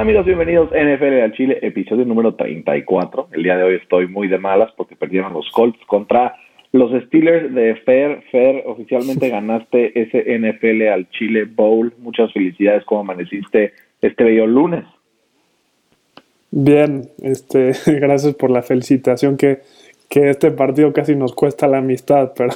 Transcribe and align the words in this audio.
¿Qué 0.00 0.04
tal 0.04 0.12
amigos? 0.12 0.24
Bienvenidos 0.24 0.72
a 0.72 0.82
NFL 0.82 1.20
al 1.20 1.32
Chile, 1.34 1.58
episodio 1.60 2.06
número 2.06 2.34
34. 2.34 3.28
El 3.32 3.42
día 3.42 3.58
de 3.58 3.64
hoy 3.64 3.74
estoy 3.74 4.06
muy 4.08 4.28
de 4.28 4.38
malas 4.38 4.72
porque 4.74 4.96
perdieron 4.96 5.34
los 5.34 5.50
Colts 5.50 5.78
contra 5.86 6.36
los 6.72 6.90
Steelers 7.04 7.54
de 7.54 7.74
Fer. 7.84 8.22
Fer, 8.32 8.62
oficialmente 8.64 9.28
ganaste 9.28 10.00
ese 10.00 10.24
NFL 10.38 10.88
al 10.88 11.10
Chile 11.10 11.44
Bowl. 11.44 11.92
Muchas 11.98 12.32
felicidades, 12.32 12.82
¿cómo 12.86 13.02
amaneciste 13.02 13.74
este 14.00 14.24
bello 14.24 14.46
lunes? 14.46 14.86
Bien, 16.50 17.02
este, 17.22 17.72
gracias 18.00 18.34
por 18.36 18.50
la 18.50 18.62
felicitación 18.62 19.36
que, 19.36 19.58
que 20.08 20.30
este 20.30 20.50
partido 20.50 20.94
casi 20.94 21.14
nos 21.14 21.34
cuesta 21.34 21.68
la 21.68 21.76
amistad, 21.76 22.32
pero, 22.38 22.54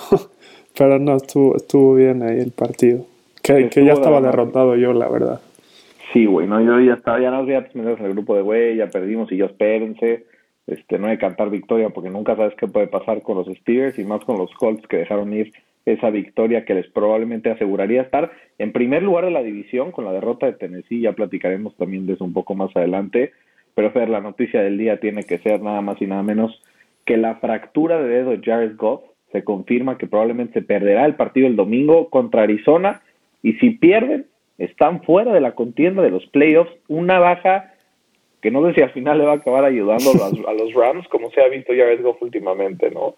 pero 0.78 0.98
no, 0.98 1.16
estuvo, 1.16 1.56
estuvo 1.56 1.94
bien 1.94 2.22
ahí 2.22 2.38
el 2.38 2.52
partido. 2.52 3.04
Que, 3.42 3.68
que 3.68 3.84
ya 3.84 3.92
estaba 3.92 4.22
derrotado 4.22 4.76
yo, 4.76 4.94
la 4.94 5.10
verdad. 5.10 5.40
Sí, 6.14 6.26
güey, 6.26 6.46
no, 6.46 6.62
yo 6.62 6.80
ya 6.80 6.94
estaba, 6.94 7.20
ya 7.20 7.32
no 7.32 7.38
había 7.38 7.66
en 7.74 7.88
el 7.88 8.12
grupo 8.12 8.36
de 8.36 8.42
güey, 8.42 8.76
ya 8.76 8.86
perdimos 8.86 9.32
y 9.32 9.36
yo 9.36 9.46
espérense, 9.46 10.26
este, 10.68 10.96
no 10.96 11.08
hay 11.08 11.16
que 11.16 11.22
cantar 11.22 11.50
victoria 11.50 11.90
porque 11.90 12.08
nunca 12.08 12.36
sabes 12.36 12.54
qué 12.54 12.68
puede 12.68 12.86
pasar 12.86 13.20
con 13.22 13.36
los 13.36 13.48
Steelers 13.48 13.98
y 13.98 14.04
más 14.04 14.24
con 14.24 14.38
los 14.38 14.54
Colts 14.54 14.86
que 14.86 14.98
dejaron 14.98 15.32
ir 15.32 15.52
esa 15.86 16.10
victoria 16.10 16.64
que 16.64 16.74
les 16.74 16.86
probablemente 16.86 17.50
aseguraría 17.50 18.02
estar 18.02 18.30
en 18.58 18.70
primer 18.72 19.02
lugar 19.02 19.24
de 19.24 19.32
la 19.32 19.42
división 19.42 19.90
con 19.90 20.04
la 20.04 20.12
derrota 20.12 20.46
de 20.46 20.52
Tennessee, 20.52 21.00
ya 21.00 21.14
platicaremos 21.14 21.76
también 21.76 22.06
de 22.06 22.12
eso 22.12 22.24
un 22.24 22.32
poco 22.32 22.54
más 22.54 22.74
adelante, 22.76 23.32
pero 23.74 23.90
Fer, 23.90 24.08
la 24.08 24.20
noticia 24.20 24.62
del 24.62 24.78
día 24.78 25.00
tiene 25.00 25.24
que 25.24 25.38
ser 25.38 25.62
nada 25.62 25.80
más 25.80 26.00
y 26.00 26.06
nada 26.06 26.22
menos 26.22 26.62
que 27.04 27.16
la 27.16 27.34
fractura 27.36 28.00
de 28.00 28.08
dedo 28.08 28.30
de 28.30 28.40
Jared 28.40 28.76
Goff. 28.76 29.02
Se 29.32 29.42
confirma 29.42 29.98
que 29.98 30.06
probablemente 30.06 30.60
se 30.60 30.62
perderá 30.62 31.06
el 31.06 31.16
partido 31.16 31.48
el 31.48 31.56
domingo 31.56 32.08
contra 32.08 32.42
Arizona 32.44 33.02
y 33.42 33.54
si 33.54 33.70
pierden 33.70 34.26
están 34.58 35.02
fuera 35.02 35.32
de 35.32 35.40
la 35.40 35.52
contienda 35.52 36.02
de 36.02 36.10
los 36.10 36.26
playoffs, 36.26 36.72
una 36.88 37.18
baja 37.18 37.74
que 38.44 38.50
no 38.50 38.62
sé 38.66 38.74
si 38.74 38.82
al 38.82 38.90
final 38.90 39.16
le 39.16 39.24
va 39.24 39.32
a 39.32 39.36
acabar 39.36 39.64
ayudando 39.64 40.10
a, 40.22 40.52
los 40.52 40.74
Rams, 40.74 41.08
como 41.08 41.30
se 41.30 41.40
ha 41.40 41.48
visto 41.48 41.72
ya 41.72 41.86
Goff 42.02 42.20
últimamente, 42.20 42.90
¿no? 42.90 43.14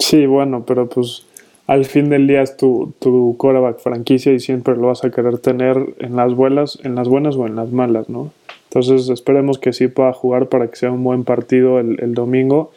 Sí, 0.00 0.26
bueno, 0.26 0.64
pero 0.66 0.88
pues 0.88 1.24
al 1.68 1.84
fin 1.84 2.10
del 2.10 2.26
día 2.26 2.42
es 2.42 2.56
tu, 2.56 2.92
tu 2.98 3.36
quarterback 3.38 3.78
franquicia 3.78 4.32
y 4.32 4.40
siempre 4.40 4.74
lo 4.74 4.88
vas 4.88 5.04
a 5.04 5.12
querer 5.12 5.38
tener 5.38 5.76
en 6.00 6.16
las 6.16 6.34
buenas, 6.34 6.80
en 6.84 6.96
las 6.96 7.06
buenas 7.06 7.36
o 7.36 7.46
en 7.46 7.54
las 7.54 7.70
malas, 7.70 8.08
¿no? 8.08 8.32
Entonces 8.64 9.08
esperemos 9.10 9.60
que 9.60 9.72
sí 9.72 9.86
pueda 9.86 10.12
jugar 10.12 10.48
para 10.48 10.66
que 10.66 10.74
sea 10.74 10.90
un 10.90 11.04
buen 11.04 11.22
partido 11.22 11.78
el, 11.78 12.00
el 12.00 12.14
domingo, 12.14 12.72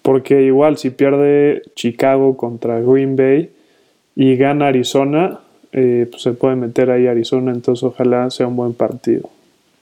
porque 0.00 0.40
igual 0.40 0.78
si 0.78 0.88
pierde 0.88 1.60
Chicago 1.74 2.38
contra 2.38 2.80
Green 2.80 3.14
Bay 3.14 3.50
y 4.16 4.36
gana 4.36 4.68
Arizona, 4.68 5.40
eh, 5.72 6.06
pues 6.10 6.22
se 6.22 6.32
puede 6.32 6.56
meter 6.56 6.90
ahí 6.90 7.06
Arizona, 7.06 7.52
entonces 7.52 7.82
ojalá 7.84 8.30
sea 8.30 8.46
un 8.46 8.56
buen 8.56 8.74
partido. 8.74 9.28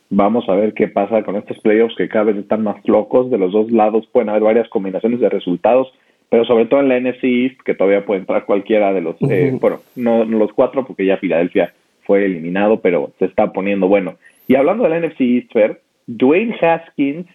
Vamos 0.09 0.48
a 0.48 0.55
ver 0.55 0.73
qué 0.75 0.87
pasa 0.87 1.23
con 1.25 1.37
estos 1.37 1.59
playoffs 1.59 1.97
que 1.97 2.09
cada 2.09 2.27
vez 2.27 2.37
están 2.37 2.62
más 2.62 2.77
locos. 2.87 3.31
De 3.31 3.39
los 3.39 3.53
dos 3.53 3.70
lados 3.73 4.06
pueden 4.12 4.28
haber 4.28 4.43
varias 4.43 4.69
combinaciones 4.69 5.19
de 5.19 5.28
resultados, 5.28 5.93
pero 6.28 6.45
sobre 6.45 6.67
todo 6.67 6.81
en 6.81 6.89
la 6.89 7.01
NFC 7.01 7.25
East, 7.25 7.61
que 7.65 7.75
todavía 7.75 8.05
puede 8.05 8.20
entrar 8.20 8.45
cualquiera 8.45 8.93
de 8.93 9.01
los, 9.01 9.17
eh, 9.23 9.56
bueno, 9.61 9.81
no, 9.97 10.25
los 10.25 10.53
cuatro, 10.53 10.87
porque 10.87 11.06
ya 11.06 11.17
Filadelfia 11.17 11.73
fue 12.05 12.25
eliminado, 12.25 12.81
pero 12.81 13.11
se 13.19 13.25
está 13.25 13.53
poniendo 13.53 13.89
bueno. 13.89 14.15
Y 14.47 14.55
hablando 14.55 14.84
de 14.84 14.91
la 14.91 15.00
NFC 15.00 15.21
East, 15.21 15.53
Fer, 15.53 15.81
Dwayne 16.06 16.55
Haskins, 16.60 17.27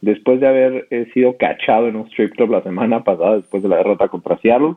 después 0.00 0.40
de 0.40 0.48
haber 0.48 0.86
eh, 0.90 1.06
sido 1.14 1.36
cachado 1.36 1.86
en 1.86 1.96
un 1.96 2.06
strip 2.08 2.34
club 2.34 2.50
la 2.50 2.62
semana 2.62 3.04
pasada, 3.04 3.36
después 3.36 3.62
de 3.62 3.68
la 3.68 3.76
derrota 3.76 4.08
contra 4.08 4.38
Seattle, 4.38 4.74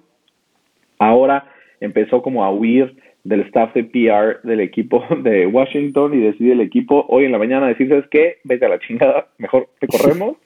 ahora 1.00 1.46
empezó 1.80 2.22
como 2.22 2.44
a 2.44 2.52
huir 2.52 2.96
del 3.24 3.42
staff 3.42 3.74
de 3.74 3.84
PR 3.84 4.46
del 4.48 4.60
equipo 4.60 5.04
de 5.24 5.48
Washington 5.48 6.14
y 6.14 6.22
decide 6.22 6.54
el 6.54 6.62
equipo 6.62 7.06
hoy 7.10 7.26
en 7.26 7.32
la 7.32 7.38
mañana 7.38 7.68
decir, 7.68 7.90
¿sabes 7.90 8.06
qué? 8.10 8.38
Vete 8.44 8.66
a 8.66 8.70
la 8.70 8.80
chingada, 8.80 9.28
mejor 9.38 9.68
te 9.80 9.88
corremos. 9.90 10.38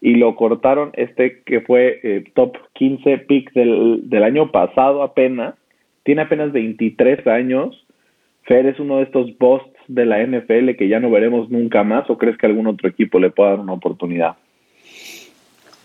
y 0.00 0.14
lo 0.14 0.36
cortaron 0.36 0.90
este 0.94 1.42
que 1.44 1.60
fue 1.60 2.00
eh, 2.02 2.24
top 2.34 2.56
15 2.74 3.18
pick 3.18 3.52
del, 3.52 4.08
del 4.08 4.22
año 4.22 4.50
pasado 4.50 5.02
apenas. 5.02 5.54
Tiene 6.04 6.22
apenas 6.22 6.52
23 6.52 7.26
años. 7.26 7.84
Fer 8.42 8.66
es 8.66 8.78
uno 8.78 8.98
de 8.98 9.04
estos 9.04 9.36
busts 9.38 9.76
de 9.88 10.06
la 10.06 10.24
NFL 10.24 10.76
que 10.76 10.88
ya 10.88 11.00
no 11.00 11.10
veremos 11.10 11.50
nunca 11.50 11.84
más 11.84 12.08
o 12.10 12.18
crees 12.18 12.36
que 12.36 12.46
algún 12.46 12.66
otro 12.66 12.88
equipo 12.88 13.18
le 13.18 13.30
pueda 13.30 13.50
dar 13.50 13.60
una 13.60 13.72
oportunidad? 13.72 14.36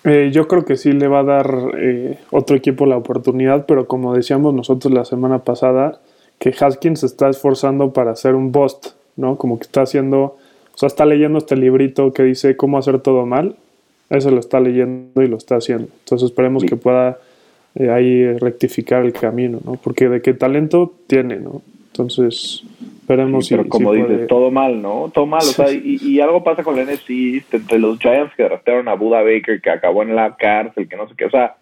Eh, 0.04 0.32
yo 0.32 0.48
creo 0.48 0.66
que 0.66 0.78
sí 0.78 0.94
le 0.94 1.08
va 1.08 1.20
a 1.20 1.24
dar 1.24 1.48
eh, 1.78 2.18
otro 2.32 2.56
equipo 2.56 2.86
la 2.86 2.98
oportunidad, 2.98 3.66
pero 3.68 3.88
como 3.88 4.16
decíamos 4.16 4.54
nosotros 4.54 4.92
la 4.92 5.06
semana 5.06 5.40
pasada, 5.40 6.00
que 6.42 6.52
Haskins 6.60 7.04
está 7.04 7.30
esforzando 7.30 7.94
para 7.94 8.12
hacer 8.12 8.34
un 8.34 8.52
bust, 8.52 8.94
¿no? 9.16 9.38
Como 9.38 9.60
que 9.60 9.66
está 9.66 9.84
haciendo, 9.84 10.38
o 10.74 10.78
sea, 10.78 10.88
está 10.88 11.06
leyendo 11.06 11.38
este 11.38 11.56
librito 11.56 12.14
que 12.14 12.24
dice 12.24 12.58
cómo 12.58 12.80
hacer 12.80 13.00
todo 13.00 13.28
mal, 13.28 13.58
eso 14.10 14.32
lo 14.32 14.40
está 14.40 14.60
leyendo 14.60 15.22
y 15.22 15.28
lo 15.28 15.38
está 15.38 15.58
haciendo. 15.58 15.88
Entonces 16.00 16.32
esperemos 16.32 16.64
que 16.64 16.76
pueda 16.76 17.20
eh, 17.76 17.92
ahí 17.92 18.34
rectificar 18.34 19.06
el 19.06 19.14
camino, 19.14 19.60
¿no? 19.64 19.74
Porque 19.74 20.10
de 20.10 20.24
qué 20.24 20.34
talento 20.34 20.92
tiene, 21.06 21.36
¿no? 21.36 21.62
Entonces, 21.92 22.64
esperemos 23.02 23.46
sí, 23.46 23.56
Pero 23.56 23.70
como 23.70 23.94
dices, 23.94 24.26
todo 24.26 24.50
mal, 24.50 24.82
¿no? 24.82 25.12
Todo 25.14 25.28
mal, 25.28 25.42
o 25.42 25.46
sea, 25.46 25.68
y, 25.72 26.20
algo 26.22 26.44
pasa 26.44 26.64
con 26.64 26.76
la 26.76 26.86
NFC 26.86 27.44
entre 27.52 27.78
los 27.78 28.00
Giants 28.00 28.34
que 28.36 28.46
draftearon 28.46 28.88
a 28.88 28.96
Buda 28.96 29.22
Baker, 29.22 29.62
que 29.62 29.70
acabó 29.70 30.02
en 30.02 30.16
la 30.16 30.36
cárcel, 30.38 30.90
que 30.90 30.98
no 30.98 31.08
sé 31.08 31.14
qué, 31.16 31.26
o 31.26 31.30
sea, 31.30 31.58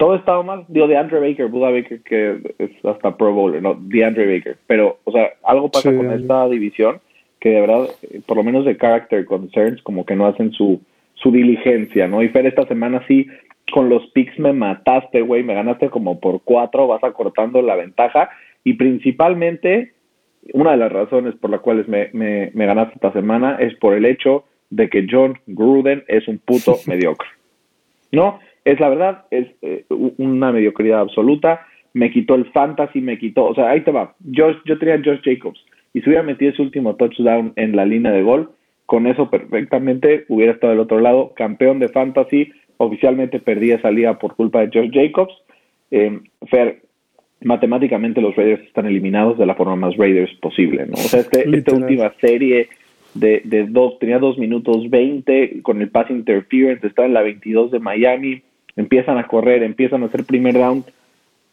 todo 0.00 0.14
estaba 0.14 0.42
mal. 0.42 0.64
Digo, 0.68 0.88
de 0.88 0.96
Andre 0.96 1.20
Baker, 1.20 1.48
Buda 1.48 1.70
Baker, 1.70 2.00
que 2.00 2.54
es 2.58 2.70
hasta 2.86 3.18
Pro 3.18 3.34
Bowler, 3.34 3.60
no, 3.60 3.74
de 3.78 4.02
Andre 4.02 4.34
Baker. 4.34 4.56
Pero, 4.66 4.98
o 5.04 5.12
sea, 5.12 5.34
algo 5.44 5.70
pasa 5.70 5.94
con 5.94 6.10
esta 6.10 6.48
división 6.48 7.02
que 7.38 7.50
de 7.50 7.60
verdad, 7.60 7.88
eh, 8.10 8.22
por 8.24 8.38
lo 8.38 8.42
menos 8.42 8.64
de 8.64 8.78
character 8.78 9.26
concerns, 9.26 9.82
como 9.82 10.06
que 10.06 10.16
no 10.16 10.26
hacen 10.26 10.52
su, 10.52 10.80
su 11.16 11.30
diligencia, 11.30 12.08
¿no? 12.08 12.22
Y 12.22 12.30
Fer, 12.30 12.46
esta 12.46 12.66
semana 12.66 13.04
sí, 13.08 13.26
con 13.70 13.90
los 13.90 14.06
picks 14.12 14.38
me 14.38 14.54
mataste, 14.54 15.20
güey, 15.20 15.42
me 15.42 15.52
ganaste 15.52 15.90
como 15.90 16.18
por 16.18 16.40
cuatro, 16.44 16.86
vas 16.86 17.04
acortando 17.04 17.60
la 17.60 17.76
ventaja. 17.76 18.30
Y 18.64 18.74
principalmente, 18.74 19.92
una 20.54 20.70
de 20.70 20.78
las 20.78 20.92
razones 20.92 21.34
por 21.34 21.50
las 21.50 21.60
cuales 21.60 21.86
me, 21.88 22.08
me, 22.14 22.50
me 22.54 22.64
ganaste 22.64 22.94
esta 22.94 23.12
semana 23.12 23.58
es 23.60 23.74
por 23.74 23.92
el 23.92 24.06
hecho 24.06 24.44
de 24.70 24.88
que 24.88 25.06
John 25.10 25.38
Gruden 25.46 26.04
es 26.08 26.26
un 26.26 26.38
puto 26.38 26.76
mediocre. 26.86 27.28
¿No? 28.12 28.40
Es 28.64 28.78
la 28.80 28.88
verdad, 28.88 29.24
es 29.30 29.48
eh, 29.62 29.84
una 29.88 30.52
mediocridad 30.52 31.00
absoluta. 31.00 31.66
Me 31.92 32.10
quitó 32.10 32.34
el 32.34 32.46
fantasy, 32.52 33.00
me 33.00 33.18
quitó, 33.18 33.46
o 33.46 33.54
sea, 33.54 33.70
ahí 33.70 33.80
te 33.80 33.90
va. 33.90 34.14
Yo, 34.20 34.50
yo 34.64 34.78
tenía 34.78 34.94
a 34.94 35.02
Josh 35.02 35.20
Jacobs 35.24 35.64
y 35.92 36.00
si 36.00 36.08
hubiera 36.08 36.22
metido 36.22 36.52
ese 36.52 36.62
último 36.62 36.94
touchdown 36.96 37.52
en 37.56 37.74
la 37.74 37.84
línea 37.84 38.12
de 38.12 38.22
gol, 38.22 38.50
con 38.86 39.06
eso 39.06 39.30
perfectamente 39.30 40.24
hubiera 40.28 40.52
estado 40.52 40.72
del 40.72 40.80
otro 40.80 41.00
lado, 41.00 41.32
campeón 41.34 41.78
de 41.78 41.88
fantasy. 41.88 42.52
Oficialmente 42.76 43.40
perdí 43.40 43.72
esa 43.72 43.90
liga 43.90 44.18
por 44.18 44.36
culpa 44.36 44.60
de 44.60 44.70
Josh 44.72 44.90
Jacobs. 44.92 45.34
Eh, 45.90 46.20
Fer, 46.48 46.82
matemáticamente 47.42 48.20
los 48.20 48.36
Raiders 48.36 48.62
están 48.62 48.86
eliminados 48.86 49.38
de 49.38 49.46
la 49.46 49.54
forma 49.54 49.76
más 49.76 49.96
Raiders 49.96 50.32
posible, 50.40 50.86
¿no? 50.86 50.94
O 50.94 50.96
sea, 50.96 51.20
este, 51.20 51.48
esta 51.56 51.74
última 51.74 52.12
serie 52.20 52.68
de, 53.14 53.42
de 53.44 53.66
dos, 53.66 53.98
tenía 53.98 54.18
dos 54.18 54.38
minutos 54.38 54.88
20 54.88 55.62
con 55.62 55.80
el 55.80 55.90
pass 55.90 56.10
interference, 56.10 56.86
estaba 56.86 57.06
en 57.06 57.14
la 57.14 57.22
22 57.22 57.70
de 57.70 57.80
Miami, 57.80 58.42
empiezan 58.80 59.18
a 59.18 59.26
correr, 59.26 59.62
empiezan 59.62 60.02
a 60.02 60.06
hacer 60.06 60.24
primer 60.24 60.54
down. 60.54 60.84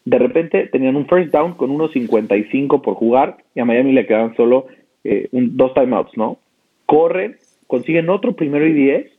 De 0.04 0.18
repente 0.18 0.66
tenían 0.66 0.96
un 0.96 1.06
first 1.06 1.30
down 1.30 1.54
con 1.54 1.70
unos 1.70 1.92
55 1.92 2.82
por 2.82 2.94
jugar 2.94 3.38
y 3.54 3.60
a 3.60 3.64
Miami 3.64 3.92
le 3.92 4.06
quedan 4.06 4.34
solo 4.36 4.66
eh, 5.04 5.28
dos 5.32 5.74
timeouts, 5.74 6.16
¿no? 6.16 6.38
Corren, 6.86 7.36
consiguen 7.66 8.08
otro 8.08 8.34
primero 8.34 8.66
y 8.66 8.72
10. 8.72 9.12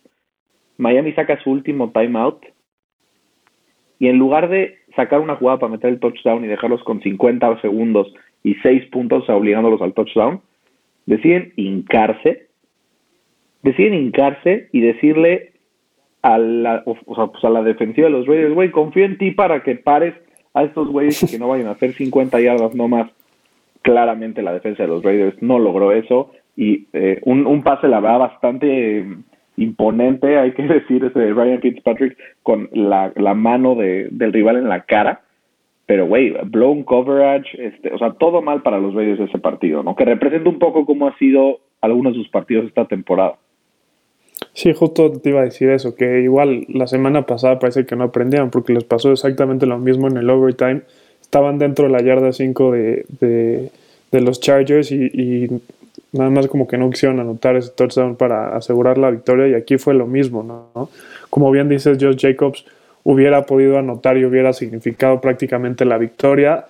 Miami 0.78 1.13
saca 1.13 1.42
su 1.44 1.51
último 1.51 1.92
timeout 1.92 2.44
y 4.00 4.07
en 4.07 4.18
lugar 4.18 4.50
de 4.50 4.78
sacar 4.95 5.19
una 5.19 5.36
jugada 5.36 5.60
para 5.60 5.72
meter 5.72 5.89
el 5.89 6.00
touchdown 6.00 6.44
y 6.44 6.48
dejarlos 6.48 6.83
con 6.83 7.01
50 7.01 7.62
segundos 7.62 8.12
y 8.44 8.56
6 8.56 8.86
puntos 8.88 9.30
obligándolos 9.30 9.81
al 9.81 9.94
touchdown, 9.94 10.42
deciden 11.06 11.54
hincarse, 11.57 12.48
deciden 13.62 13.94
hincarse 13.94 14.69
y 14.72 14.80
decirle 14.80 15.49
a 16.21 16.38
la, 16.38 16.83
o, 16.86 17.16
sea, 17.16 17.27
pues 17.27 17.44
a 17.44 17.50
la 17.50 17.63
defensiva 17.63 18.07
de 18.07 18.13
los 18.13 18.27
Raiders, 18.27 18.54
güey, 18.54 18.71
confío 18.71 19.06
en 19.06 19.18
ti 19.18 19.31
para 19.31 19.63
que 19.63 19.75
pares 19.75 20.13
a 20.54 20.63
estos 20.63 20.89
güeyes 20.89 21.24
y 21.24 21.27
que 21.27 21.39
no 21.39 21.48
vayan 21.48 21.68
a 21.68 21.71
hacer 21.71 21.94
50 21.94 22.39
yardas 22.42 22.75
no 22.75 22.88
más. 22.88 23.12
Claramente 23.81 24.42
la 24.42 24.54
defensa 24.54 24.83
de 24.83 24.89
los 24.89 25.04
Raiders 25.04 25.42
no 25.42 25.57
logró 25.57 25.92
eso 25.92 26.31
y 26.56 26.88
eh, 26.92 27.21
un, 27.24 27.48
un 27.48 27.63
pase 27.63 27.88
la 27.88 28.01
verdad 28.01 28.19
bastante 28.19 29.06
imponente, 29.60 30.38
hay 30.38 30.51
que 30.54 30.63
decir, 30.68 31.04
ese 31.04 31.19
de 31.19 31.33
Ryan 31.33 31.62
Fitzpatrick 31.62 32.18
con 32.44 32.69
la, 32.74 33.12
la 33.16 33.33
mano 33.33 33.75
de, 33.75 34.07
del 34.12 34.33
rival 34.33 34.57
en 34.57 34.69
la 34.69 34.81
cara. 34.81 35.21
Pero, 35.86 36.06
güey, 36.06 36.36
blown 36.45 36.83
coverage, 36.83 37.50
este, 37.57 37.92
o 37.92 37.98
sea, 37.98 38.12
todo 38.12 38.44
mal 38.44 38.62
para 38.62 38.77
los 38.77 38.94
Raiders 38.94 39.21
ese 39.21 39.39
partido, 39.39 39.81
¿no? 39.81 39.95
Que 39.95 40.06
representa 40.06 40.48
un 40.48 40.60
poco 40.60 40.86
cómo 40.86 41.07
ha 41.07 41.18
sido 41.18 41.62
algunos 41.81 42.13
de 42.13 42.19
sus 42.19 42.30
partidos 42.30 42.66
esta 42.66 42.86
temporada. 42.86 43.38
Sí, 44.54 44.74
justo 44.74 45.12
te 45.12 45.30
iba 45.30 45.42
a 45.42 45.46
decir 45.46 45.69
eso, 45.69 45.96
que 45.96 46.22
igual 46.22 46.66
la 46.69 46.88
semana 46.88 47.25
pasada 47.25 47.60
parece 47.60 47.86
que 47.86 47.96
no 47.96 48.06
aprendían 48.06 48.50
porque 48.50 48.74
les 48.74 48.84
pasó 48.84 49.12
exactamente 49.12 49.66
lo 49.66 49.78
mismo 49.78 50.07
en 50.07 50.18
el 50.18 50.30
overtime. 50.30 50.81
Estaban 51.22 51.60
dentro 51.60 51.86
de 51.86 51.92
la 51.92 52.01
yarda 52.01 52.34
5 52.34 52.72
de, 52.72 53.06
de, 54.12 54.22
los 54.22 54.40
Chargers 54.40 54.92
y, 54.92 55.48
Nada 56.12 56.31
más 56.31 56.48
como 56.48 56.68
que 56.68 56.78
no 56.78 56.90
quisieron 56.90 57.19
anotar 57.19 57.56
ese 57.56 57.69
touchdown 57.69 58.16
para 58.16 58.56
asegurar 58.56 58.98
la 58.98 59.12
victoria 59.12 59.48
y 59.48 59.54
aquí 59.54 59.78
fue 59.78 59.94
lo 59.94 60.07
mismo, 60.07 60.42
¿no? 60.42 60.90
Como 61.30 61.52
bien 61.52 61.69
dices, 61.69 62.00
Josh 62.02 62.18
Jacobs 62.19 62.66
hubiera 63.04 63.45
podido 63.45 63.78
anotar 63.78 64.18
y 64.18 64.25
hubiera 64.25 64.54
significado 64.54 65.22
prácticamente 65.22 65.86
la 65.86 66.00
victoria. 66.00 66.66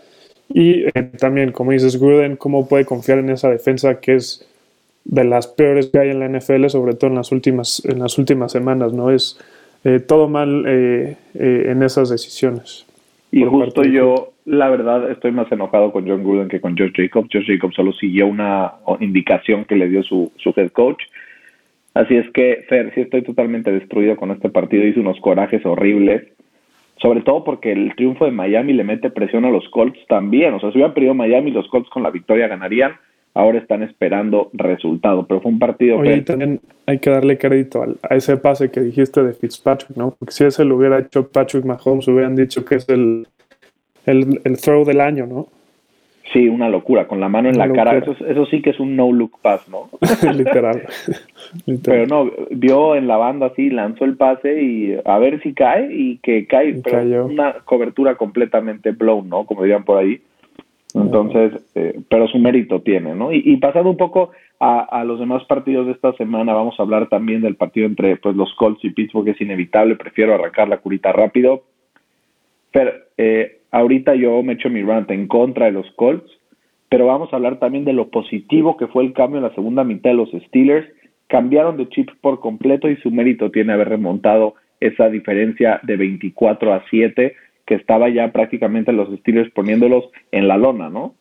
Y 0.50 0.86
eh, 0.88 0.92
también, 1.18 1.54
como 1.54 1.72
dices, 1.72 1.98
Gruden, 1.98 2.36
¿cómo 2.36 2.68
puede 2.68 2.84
confiar 2.84 3.20
en 3.20 3.30
esa 3.30 3.50
defensa 3.50 4.02
que 4.02 4.16
es 4.16 4.46
de 5.06 5.24
las 5.24 5.48
peores 5.48 5.88
que 5.88 6.00
hay 6.00 6.10
en 6.10 6.19
la 6.19 6.28
NFL, 6.28 6.68
sobre 6.68 6.94
todo 6.94 7.10
en 7.10 7.16
las 7.16 7.31
últimas, 7.31 7.84
en 7.86 8.00
las 8.00 8.18
últimas 8.18 8.51
semanas? 8.51 8.94
¿no? 8.94 9.12
Es 9.12 9.40
eh, 9.84 10.00
todo 10.00 10.28
mal 10.28 10.66
eh, 10.68 11.18
en 11.34 11.84
esas 11.84 12.10
decisiones. 12.10 12.86
Y 13.31 13.44
justo 13.44 13.84
yo, 13.84 14.34
la 14.46 14.69
verdad, 14.69 15.12
estoy 15.12 15.31
más 15.31 15.51
enojado 15.51 15.92
con 15.92 16.07
John 16.07 16.24
Gruden 16.24 16.48
que 16.48 16.62
con 16.62 16.75
Josh 16.78 16.94
Jacobs. 16.96 17.30
Josh 17.31 17.48
Jacobs 17.48 17.75
solo 17.75 17.94
siguió 17.94 18.28
una 18.28 18.74
indicación 19.00 19.66
que 19.66 19.75
le 19.75 19.88
dio 19.88 20.01
su, 20.04 20.31
su 20.38 20.54
head 20.56 20.72
coach. 20.72 21.04
Así 21.94 22.16
es 22.16 22.30
que, 22.31 22.66
Fer, 22.68 22.94
sí 22.96 23.01
estoy 23.01 23.24
totalmente 23.24 23.72
destruido 23.72 24.16
con 24.16 24.31
este 24.31 24.50
partido. 24.50 24.86
Hice 24.86 25.00
unos 25.00 25.19
corajes 25.19 25.66
horribles. 25.66 26.24
Sobre 27.01 27.22
todo 27.22 27.44
porque 27.44 27.72
el 27.72 27.96
triunfo 27.96 28.25
de 28.25 28.31
Miami 28.31 28.74
le 28.74 28.84
mete 28.84 29.10
presión 29.10 29.46
a 29.46 29.50
los 29.50 29.69
Colts 29.69 30.00
también. 30.07 30.54
O 30.54 30.60
sea, 30.60 30.72
si 30.72 30.78
hubiera 30.78 30.94
perdido 30.94 31.13
Miami, 31.13 31.51
los 31.51 31.68
Colts 31.69 31.90
con 31.90 32.04
la 32.04 32.10
victoria 32.10 32.48
ganarían. 32.48 32.94
Ahora 33.34 33.60
están 33.60 33.84
esperando 33.84 34.50
resultado. 34.54 35.26
Pero 35.28 35.42
fue 35.42 35.52
un 35.52 35.60
partido. 35.60 35.98
Oye, 35.98 36.22
también 36.22 36.60
hay 36.86 37.00
que 37.00 37.10
darle 37.10 37.38
crédito 37.38 37.84
a 38.02 38.16
ese 38.16 38.38
pase 38.38 38.72
que 38.72 38.81
dijiste 38.81 39.24
de 39.24 39.34
Fitzpatrick, 39.34 39.96
¿no? 39.96 40.16
Porque 40.18 40.34
si 40.34 40.46
ese 40.46 40.66
lo 40.66 40.76
hubiera 40.76 41.00
hecho 41.00 41.28
Patrick 41.28 41.66
Mahomes, 41.66 42.08
hubieran 42.08 42.36
dicho 42.36 42.66
que 42.66 42.76
es 42.76 42.90
el, 42.90 43.28
el, 44.06 44.42
el 44.44 44.58
throw 44.58 44.84
del 44.86 45.02
año, 45.02 45.28
¿no? 45.28 45.48
Sí, 46.34 46.48
una 46.48 46.70
locura, 46.70 47.08
con 47.08 47.20
la 47.20 47.28
mano 47.28 47.50
en 47.50 47.58
la 47.58 47.72
cara. 47.72 47.98
Eso, 47.98 48.12
eso 48.26 48.46
sí 48.46 48.62
que 48.62 48.70
es 48.70 48.80
un 48.80 48.96
no-look 48.96 49.40
pass, 49.42 49.68
¿no? 49.68 49.90
Literal. 50.34 50.84
Pero 51.84 52.06
no, 52.06 52.32
vio 52.52 52.96
en 52.96 53.08
la 53.08 53.18
banda 53.18 53.48
así, 53.48 53.70
lanzó 53.70 54.06
el 54.06 54.16
pase 54.16 54.62
y 54.62 54.96
a 55.04 55.18
ver 55.18 55.42
si 55.42 55.54
cae 55.54 55.92
y 55.92 56.18
que 56.18 56.46
cae, 56.46 56.82
pero 56.84 57.25
una 57.25 57.54
cobertura 57.66 58.16
completamente 58.16 58.92
blown, 58.92 59.28
¿no? 59.28 59.46
Como 59.46 59.64
dirían 59.64 59.84
por 59.84 59.98
ahí. 59.98 60.22
Entonces, 60.94 61.53
eh, 61.75 62.00
pero 62.09 62.27
su 62.27 62.39
mérito 62.39 62.81
tiene, 62.81 63.13
¿no? 63.13 63.31
Y, 63.31 63.44
y 63.45 63.57
pasando 63.57 63.91
un 63.91 63.97
poco 63.97 64.31
a, 64.59 65.03
los 65.06 65.19
demás 65.19 65.44
partidos 65.45 65.86
de 65.86 65.94
esta 65.94 66.12
semana, 66.13 66.53
vamos 66.53 66.77
a 66.77 66.83
hablar 66.83 67.07
también 67.07 67.41
del 67.41 67.56
partido 67.56 67.86
entre 67.86 68.18
pues 68.18 68.36
los 68.36 68.53
Colts 68.56 68.83
y 68.83 68.89
Pittsburgh, 68.89 69.25
que 69.25 69.31
es 69.31 69.41
inevitable, 69.41 69.95
prefiero 69.95 70.33
arrancar 70.33 70.68
la 70.68 70.80
curita 70.80 71.13
rápido. 71.13 71.63
Pero 72.71 72.91
eh, 73.18 73.59
ahorita 73.71 74.15
yo 74.15 74.44
me 74.44 74.53
echo 74.53 74.69
mi 74.69 74.81
rant 74.81 75.09
en 75.12 75.27
contra 75.27 75.68
de 75.68 75.71
los 75.71 75.89
Colts, 75.91 76.30
pero 76.89 77.06
vamos 77.06 77.31
a 77.31 77.38
hablar 77.38 77.59
también 77.59 77.86
de 77.86 77.94
lo 77.94 78.09
positivo 78.09 78.75
que 78.75 78.88
fue 78.88 79.03
el 79.06 79.13
cambio 79.13 79.38
en 79.38 79.44
la 79.44 79.56
segunda 79.56 79.83
mitad 79.83 80.09
de 80.09 80.18
los 80.18 80.31
Steelers. 80.47 80.88
Cambiaron 81.27 81.77
de 81.77 81.88
chip 81.88 82.09
por 82.19 82.39
completo 82.39 82.89
y 82.89 82.97
su 82.97 83.12
mérito 83.12 83.51
tiene 83.51 83.74
haber 83.74 83.89
remontado 83.89 84.56
esa 84.81 85.09
diferencia 85.09 85.80
de 85.83 85.95
24 85.95 86.74
a 86.74 86.83
7 86.89 87.36
que 87.69 87.75
estaba 87.75 88.10
ya 88.10 88.31
prácticamente 88.31 88.92
los 88.92 89.16
Steelers 89.19 89.51
poniéndolos 89.51 90.06
en 90.31 90.48
la 90.48 90.57
lona, 90.57 90.89
¿no? 90.89 91.13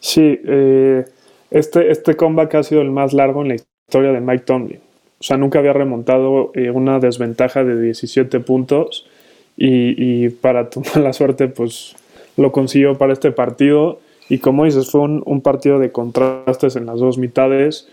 Sí, 0.00 0.40
eh, 0.42 1.04
este, 1.50 1.90
este 1.90 2.16
comeback 2.16 2.54
ha 2.54 2.62
sido 2.62 2.80
el 2.80 2.90
más 2.90 3.12
largo 3.12 3.42
en 3.42 3.48
la 3.48 3.56
historia 3.56 4.10
de 4.10 4.22
Mike 4.22 4.44
Tomlin. 4.46 4.80
O 5.20 5.22
sea, 5.22 5.36
nunca 5.36 5.58
había 5.58 5.74
remontado 5.74 6.50
eh, 6.54 6.70
una 6.70 6.98
desventaja 6.98 7.62
de 7.62 7.78
17 7.78 8.40
puntos 8.40 9.06
y, 9.54 10.30
para 10.30 10.70
tu 10.70 10.82
mala 10.94 11.12
suerte 11.12 11.46
pues 11.46 11.94
lo 12.38 12.52
consiguió 12.52 12.96
para 12.96 13.12
este 13.12 13.30
partido 13.30 14.00
y 14.30 14.38
como 14.38 14.64
dices 14.64 14.90
fue 14.90 15.02
un, 15.02 15.40
partido 15.42 15.78
de 15.78 15.92
contrastes 15.92 16.76
en 16.76 16.86
las 16.86 17.00
dos 17.00 17.18
mitades. 17.18 17.86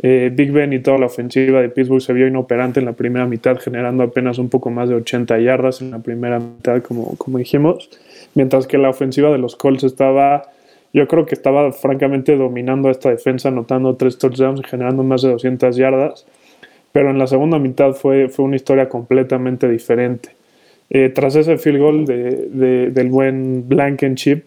Eh, 0.00 0.30
Big 0.32 0.52
Ben 0.52 0.72
y 0.72 0.78
toda 0.78 0.98
la 0.98 1.06
ofensiva 1.06 1.60
de 1.60 1.70
Pittsburgh 1.70 2.00
se 2.00 2.12
vio 2.12 2.26
inoperante 2.26 2.78
en 2.78 2.86
la 2.86 2.92
primera 2.92 3.26
mitad, 3.26 3.58
generando 3.58 4.04
apenas 4.04 4.38
un 4.38 4.48
poco 4.48 4.70
más 4.70 4.88
de 4.88 4.94
80 4.94 5.38
yardas 5.40 5.80
en 5.80 5.90
la 5.90 5.98
primera 5.98 6.38
mitad, 6.38 6.82
como, 6.82 7.16
dijimos, 7.38 7.90
mientras 8.34 8.66
que 8.68 8.78
la 8.78 8.90
ofensiva 8.90 9.30
de 9.32 9.38
los 9.38 9.56
Colts 9.56 9.82
estaba, 9.82 10.50
yo 10.92 11.08
creo 11.08 11.26
que 11.26 11.34
estaba 11.34 11.72
francamente 11.72 12.36
dominando 12.36 12.90
esta 12.90 13.10
defensa, 13.10 13.48
anotando 13.48 13.96
tres 13.96 14.18
touchdowns 14.18 14.60
y 14.60 14.64
generando 14.64 15.02
más 15.02 15.22
de 15.22 15.30
200 15.30 15.76
yardas, 15.76 16.26
pero 16.92 17.10
en 17.10 17.18
la 17.18 17.26
segunda 17.26 17.58
mitad 17.58 17.92
fue, 17.92 18.28
fue 18.28 18.44
una 18.44 18.56
historia 18.56 18.88
completamente 18.88 19.68
diferente. 19.68 20.30
Eh, 20.90 21.10
tras 21.10 21.34
ese 21.34 21.58
field 21.58 21.78
goal 21.78 22.04
de, 22.06 22.90
del 22.90 23.08
buen 23.10 23.68
Blankenship, 23.68 24.42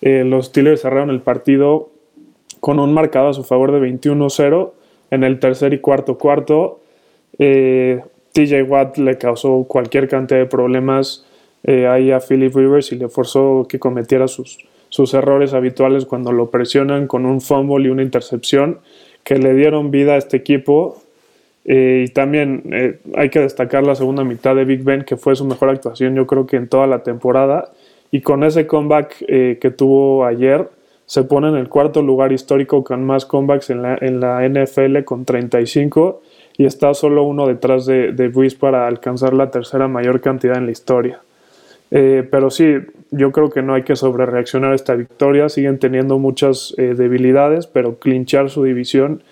eh, 0.00 0.24
los 0.24 0.46
Steelers 0.46 0.80
cerraron 0.80 1.10
el 1.10 1.20
partido 1.20 1.90
con 2.60 2.80
un 2.80 2.92
marcado 2.92 3.28
a 3.28 3.34
su 3.34 3.44
favor 3.44 3.72
de 3.72 3.80
21-0 3.80 4.72
en 5.16 5.24
el 5.24 5.40
tercer 5.40 5.72
y 5.74 5.80
cuarto 5.80 6.16
cuarto. 6.16 6.80
Eh, 7.38 8.00
TJ 8.32 8.62
Watt 8.62 8.98
le 8.98 9.18
causó 9.18 9.64
cualquier 9.64 10.08
cantidad 10.08 10.38
de 10.38 10.46
problemas 10.46 11.26
ahí 11.66 12.12
a 12.12 12.20
Philip 12.20 12.54
Rivers 12.54 12.92
y 12.92 12.96
le 12.96 13.08
forzó 13.08 13.66
que 13.68 13.80
cometiera 13.80 14.28
sus, 14.28 14.58
sus 14.88 15.14
errores 15.14 15.52
habituales 15.52 16.06
cuando 16.06 16.30
lo 16.30 16.48
presionan 16.48 17.08
con 17.08 17.26
un 17.26 17.40
fumble 17.40 17.88
y 17.88 17.90
una 17.90 18.04
intercepción 18.04 18.78
que 19.24 19.36
le 19.36 19.52
dieron 19.54 19.90
vida 19.90 20.12
a 20.12 20.16
este 20.16 20.36
equipo 20.36 21.02
eh, 21.68 22.04
y 22.06 22.12
también 22.12 22.62
eh, 22.72 23.00
hay 23.16 23.28
que 23.28 23.40
destacar 23.40 23.82
la 23.82 23.96
segunda 23.96 24.22
mitad 24.22 24.54
de 24.54 24.64
Big 24.64 24.84
Ben, 24.84 25.02
que 25.02 25.16
fue 25.16 25.34
su 25.34 25.44
mejor 25.44 25.68
actuación, 25.68 26.14
yo 26.14 26.26
creo 26.26 26.46
que 26.46 26.56
en 26.56 26.68
toda 26.68 26.86
la 26.86 27.02
temporada. 27.02 27.72
Y 28.12 28.20
con 28.20 28.44
ese 28.44 28.68
comeback 28.68 29.16
eh, 29.26 29.58
que 29.60 29.70
tuvo 29.70 30.24
ayer, 30.24 30.68
se 31.06 31.24
pone 31.24 31.48
en 31.48 31.56
el 31.56 31.68
cuarto 31.68 32.02
lugar 32.02 32.32
histórico 32.32 32.84
con 32.84 33.04
más 33.04 33.24
comebacks 33.24 33.70
en 33.70 33.82
la, 33.82 33.96
en 34.00 34.20
la 34.20 34.46
NFL 34.46 35.04
con 35.04 35.24
35 35.24 36.20
y 36.58 36.66
está 36.66 36.92
solo 36.94 37.22
uno 37.22 37.46
detrás 37.46 37.86
de, 37.86 38.12
de 38.12 38.50
para 38.58 38.86
alcanzar 38.86 39.32
la 39.32 39.50
tercera 39.50 39.88
mayor 39.88 40.20
cantidad 40.20 40.56
en 40.56 40.66
la 40.66 40.72
historia. 40.72 41.20
pero 41.90 42.50
sí, 42.50 42.76
yo 43.10 43.30
creo 43.30 43.50
que 43.50 43.62
no 43.62 43.74
hay 43.74 43.82
que 43.82 43.94
sobrereaccionar 43.94 44.72
a 44.72 44.74
esta 44.74 44.94
victoria. 44.94 45.48
Siguen 45.48 45.78
teniendo 45.78 46.18
muchas 46.18 46.74
debilidades, 46.76 47.66
pero 47.66 47.98
clinchar 47.98 48.50
su 48.50 48.64
división 48.64 49.22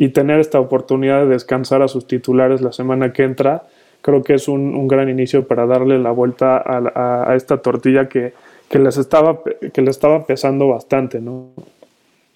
y 0.00 0.10
tener 0.10 0.38
esta 0.38 0.60
oportunidad 0.60 1.22
de 1.22 1.26
descansar 1.26 1.82
a 1.82 1.88
sus 1.88 2.06
titulares 2.06 2.60
la 2.60 2.70
semana 2.70 3.12
que 3.12 3.24
entra, 3.24 3.64
creo 4.00 4.22
que 4.22 4.34
es 4.34 4.46
un, 4.46 4.76
un 4.76 4.86
gran 4.86 5.08
inicio 5.08 5.48
para 5.48 5.66
darle 5.66 5.98
la 5.98 6.12
vuelta 6.12 6.56
a, 6.56 7.30
a, 7.32 7.34
esta 7.34 7.56
tortilla 7.56 8.08
que, 8.08 8.32
que, 8.70 8.78
les 8.78 8.96
estaba, 8.96 9.40
que 9.72 9.82
le 9.82 9.90
estaba 9.90 10.26
pesando 10.26 10.68
bastante, 10.68 11.20
¿no? 11.20 11.50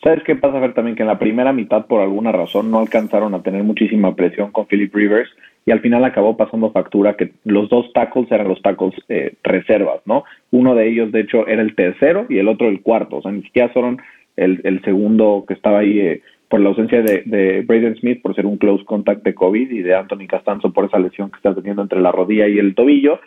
¿Sabes 0.03 0.25
qué 0.25 0.35
pasa, 0.35 0.59
ver 0.59 0.75
también? 0.75 0.97
Que 0.97 1.03
en 1.03 1.09
la 1.09 1.19
primera 1.19 1.53
mitad, 1.53 1.87
por 1.87 2.01
alguna 2.01 2.33
razón, 2.33 2.71
no 2.71 2.81
alcanzaron 2.81 3.35
a 3.35 3.43
tener 3.43 3.63
muchísima 3.63 4.17
presión 4.17 4.51
con 4.51 4.67
Philip 4.67 4.93
Rivers 4.93 5.31
y 5.65 5.71
al 5.71 5.81
final 5.81 6.05
acabó 6.05 6.37
pasando 6.37 6.73
factura 6.73 7.15
que 7.17 7.31
los 7.45 7.69
dos 7.69 7.93
tackles 7.93 8.31
eran 8.33 8.49
los 8.49 8.61
tackles 8.63 8.95
eh, 9.09 9.35
reservas, 9.45 10.01
¿no? 10.05 10.25
Uno 10.51 10.75
de 10.75 10.89
ellos, 10.89 11.13
de 11.13 11.21
hecho, 11.21 11.47
era 11.47 11.63
el 11.63 11.77
tercero 11.77 12.27
y 12.29 12.39
el 12.39 12.49
otro 12.49 12.69
el 12.69 12.83
cuarto, 12.83 13.19
o 13.19 13.23
sea, 13.23 13.31
ni 13.31 13.43
siquiera 13.43 13.69
fueron 13.69 14.03
el, 14.37 14.61
el 14.65 14.83
segundo 14.83 15.45
que 15.47 15.55
estaba 15.55 15.79
ahí 15.79 16.01
eh, 16.01 16.23
por 16.49 16.61
la 16.61 16.71
ausencia 16.71 17.01
de, 17.01 17.23
de 17.25 17.63
Braden 17.63 17.97
Smith 17.97 18.21
por 18.23 18.35
ser 18.35 18.45
un 18.45 18.59
close 18.59 18.85
contact 18.85 19.23
de 19.23 19.35
COVID 19.35 19.71
y 19.71 19.83
de 19.83 19.95
Anthony 19.95 20.27
Castanzo 20.29 20.73
por 20.73 20.87
esa 20.87 20.99
lesión 20.99 21.31
que 21.31 21.37
está 21.37 21.55
teniendo 21.55 21.81
entre 21.81 22.01
la 22.01 22.11
rodilla 22.13 22.49
y 22.49 22.59
el 22.59 22.75
tobillo. 22.75 23.21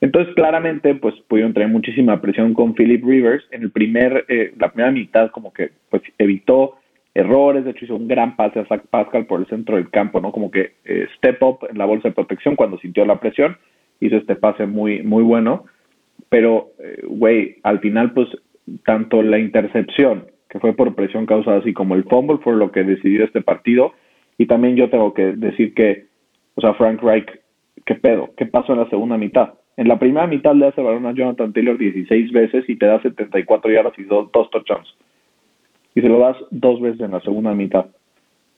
Entonces, 0.00 0.34
claramente, 0.34 0.94
pues 0.94 1.14
pudieron 1.28 1.54
tener 1.54 1.68
muchísima 1.68 2.20
presión 2.20 2.54
con 2.54 2.74
Philip 2.74 3.04
Rivers. 3.04 3.44
En 3.50 3.62
el 3.62 3.70
primer, 3.70 4.24
eh, 4.28 4.52
la 4.58 4.72
primera 4.72 4.92
mitad, 4.92 5.30
como 5.30 5.52
que 5.52 5.70
pues 5.90 6.02
evitó 6.18 6.76
errores, 7.14 7.64
de 7.64 7.70
hecho 7.70 7.84
hizo 7.84 7.96
un 7.96 8.08
gran 8.08 8.36
pase 8.36 8.58
a 8.58 8.66
Zach 8.66 8.82
Pascal 8.90 9.26
por 9.26 9.40
el 9.40 9.46
centro 9.46 9.76
del 9.76 9.90
campo, 9.90 10.20
¿no? 10.20 10.32
Como 10.32 10.50
que 10.50 10.72
eh, 10.84 11.06
step 11.16 11.42
up 11.42 11.58
en 11.70 11.78
la 11.78 11.84
bolsa 11.84 12.08
de 12.08 12.14
protección 12.14 12.56
cuando 12.56 12.78
sintió 12.78 13.04
la 13.06 13.20
presión, 13.20 13.56
hizo 14.00 14.16
este 14.16 14.34
pase 14.34 14.66
muy, 14.66 15.02
muy 15.02 15.22
bueno, 15.22 15.64
pero, 16.28 16.72
eh, 16.80 17.02
güey, 17.06 17.56
al 17.62 17.78
final, 17.80 18.12
pues, 18.12 18.28
tanto 18.84 19.22
la 19.22 19.38
intercepción 19.38 20.26
que 20.48 20.58
fue 20.58 20.72
por 20.74 20.94
presión 20.94 21.26
causada, 21.26 21.58
así 21.58 21.72
como 21.72 21.94
el 21.94 22.04
fumble 22.04 22.38
fue 22.38 22.54
lo 22.54 22.72
que 22.72 22.84
decidió 22.84 23.24
este 23.24 23.42
partido. 23.42 23.92
Y 24.38 24.46
también 24.46 24.76
yo 24.76 24.90
tengo 24.90 25.14
que 25.14 25.32
decir 25.32 25.74
que, 25.74 26.06
o 26.54 26.60
sea, 26.60 26.74
Frank 26.74 27.02
Reich, 27.02 27.28
¿qué 27.84 27.94
pedo? 27.94 28.30
¿Qué 28.36 28.46
pasó 28.46 28.72
en 28.72 28.80
la 28.80 28.88
segunda 28.88 29.16
mitad? 29.16 29.54
En 29.76 29.88
la 29.88 29.98
primera 29.98 30.26
mitad 30.26 30.54
le 30.54 30.66
hace 30.66 30.82
balón 30.82 31.06
a 31.06 31.12
Jonathan 31.12 31.52
Taylor 31.52 31.76
16 31.76 32.32
veces 32.32 32.64
y 32.68 32.76
te 32.76 32.86
da 32.86 33.00
74 33.02 33.70
yardas 33.70 33.98
y 33.98 34.04
dos, 34.04 34.30
dos 34.32 34.50
touchdowns. 34.50 34.94
Y 35.94 36.00
se 36.00 36.08
lo 36.08 36.18
das 36.18 36.36
dos 36.50 36.80
veces 36.80 37.00
en 37.00 37.12
la 37.12 37.20
segunda 37.20 37.54
mitad. 37.54 37.86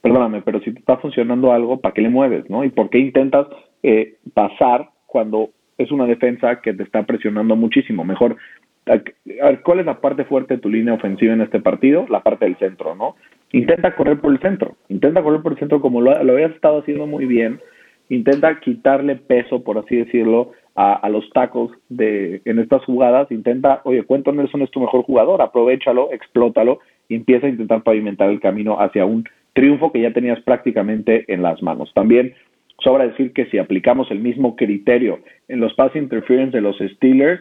Perdóname, 0.02 0.42
pero 0.42 0.60
si 0.60 0.72
te 0.72 0.78
está 0.78 0.98
funcionando 0.98 1.52
algo, 1.52 1.80
¿para 1.80 1.94
qué 1.94 2.02
le 2.02 2.10
mueves, 2.10 2.48
no? 2.48 2.64
¿Y 2.64 2.70
por 2.70 2.90
qué 2.90 2.98
intentas 2.98 3.46
eh, 3.82 4.16
pasar 4.34 4.90
cuando 5.06 5.50
es 5.78 5.90
una 5.90 6.06
defensa 6.06 6.60
que 6.60 6.74
te 6.74 6.82
está 6.82 7.02
presionando 7.04 7.56
muchísimo? 7.56 8.04
Mejor 8.04 8.36
¿cuál 9.64 9.80
es 9.80 9.86
la 9.86 10.00
parte 10.00 10.24
fuerte 10.24 10.54
de 10.54 10.60
tu 10.60 10.68
línea 10.68 10.94
ofensiva 10.94 11.32
en 11.32 11.40
este 11.40 11.60
partido? 11.60 12.06
La 12.08 12.22
parte 12.22 12.44
del 12.44 12.56
centro, 12.56 12.94
¿no? 12.94 13.16
Intenta 13.52 13.94
correr 13.94 14.20
por 14.20 14.32
el 14.32 14.40
centro, 14.40 14.76
intenta 14.88 15.22
correr 15.22 15.42
por 15.42 15.52
el 15.52 15.58
centro 15.58 15.80
como 15.80 16.00
lo 16.00 16.12
habías 16.12 16.52
estado 16.52 16.80
haciendo 16.80 17.06
muy 17.06 17.26
bien, 17.26 17.60
intenta 18.08 18.60
quitarle 18.60 19.16
peso, 19.16 19.62
por 19.62 19.78
así 19.78 19.96
decirlo, 19.96 20.52
a, 20.76 20.94
a, 20.94 21.08
los 21.08 21.28
tacos 21.30 21.72
de, 21.88 22.42
en 22.44 22.58
estas 22.58 22.84
jugadas, 22.84 23.30
intenta, 23.30 23.80
oye, 23.84 24.02
Cuento 24.04 24.32
Nelson 24.32 24.62
es 24.62 24.70
tu 24.70 24.80
mejor 24.80 25.02
jugador, 25.02 25.42
aprovechalo, 25.42 26.12
explótalo 26.12 26.80
y 27.08 27.16
empieza 27.16 27.46
a 27.46 27.50
intentar 27.50 27.82
pavimentar 27.82 28.30
el 28.30 28.40
camino 28.40 28.80
hacia 28.80 29.06
un 29.06 29.24
triunfo 29.54 29.90
que 29.90 30.02
ya 30.02 30.12
tenías 30.12 30.40
prácticamente 30.40 31.24
en 31.32 31.42
las 31.42 31.62
manos. 31.62 31.90
También 31.94 32.34
sobra 32.78 33.06
decir 33.06 33.32
que 33.32 33.46
si 33.46 33.58
aplicamos 33.58 34.10
el 34.10 34.20
mismo 34.20 34.54
criterio 34.54 35.20
en 35.48 35.60
los 35.60 35.74
pass 35.74 35.96
interference 35.96 36.54
de 36.54 36.60
los 36.60 36.76
Steelers, 36.78 37.40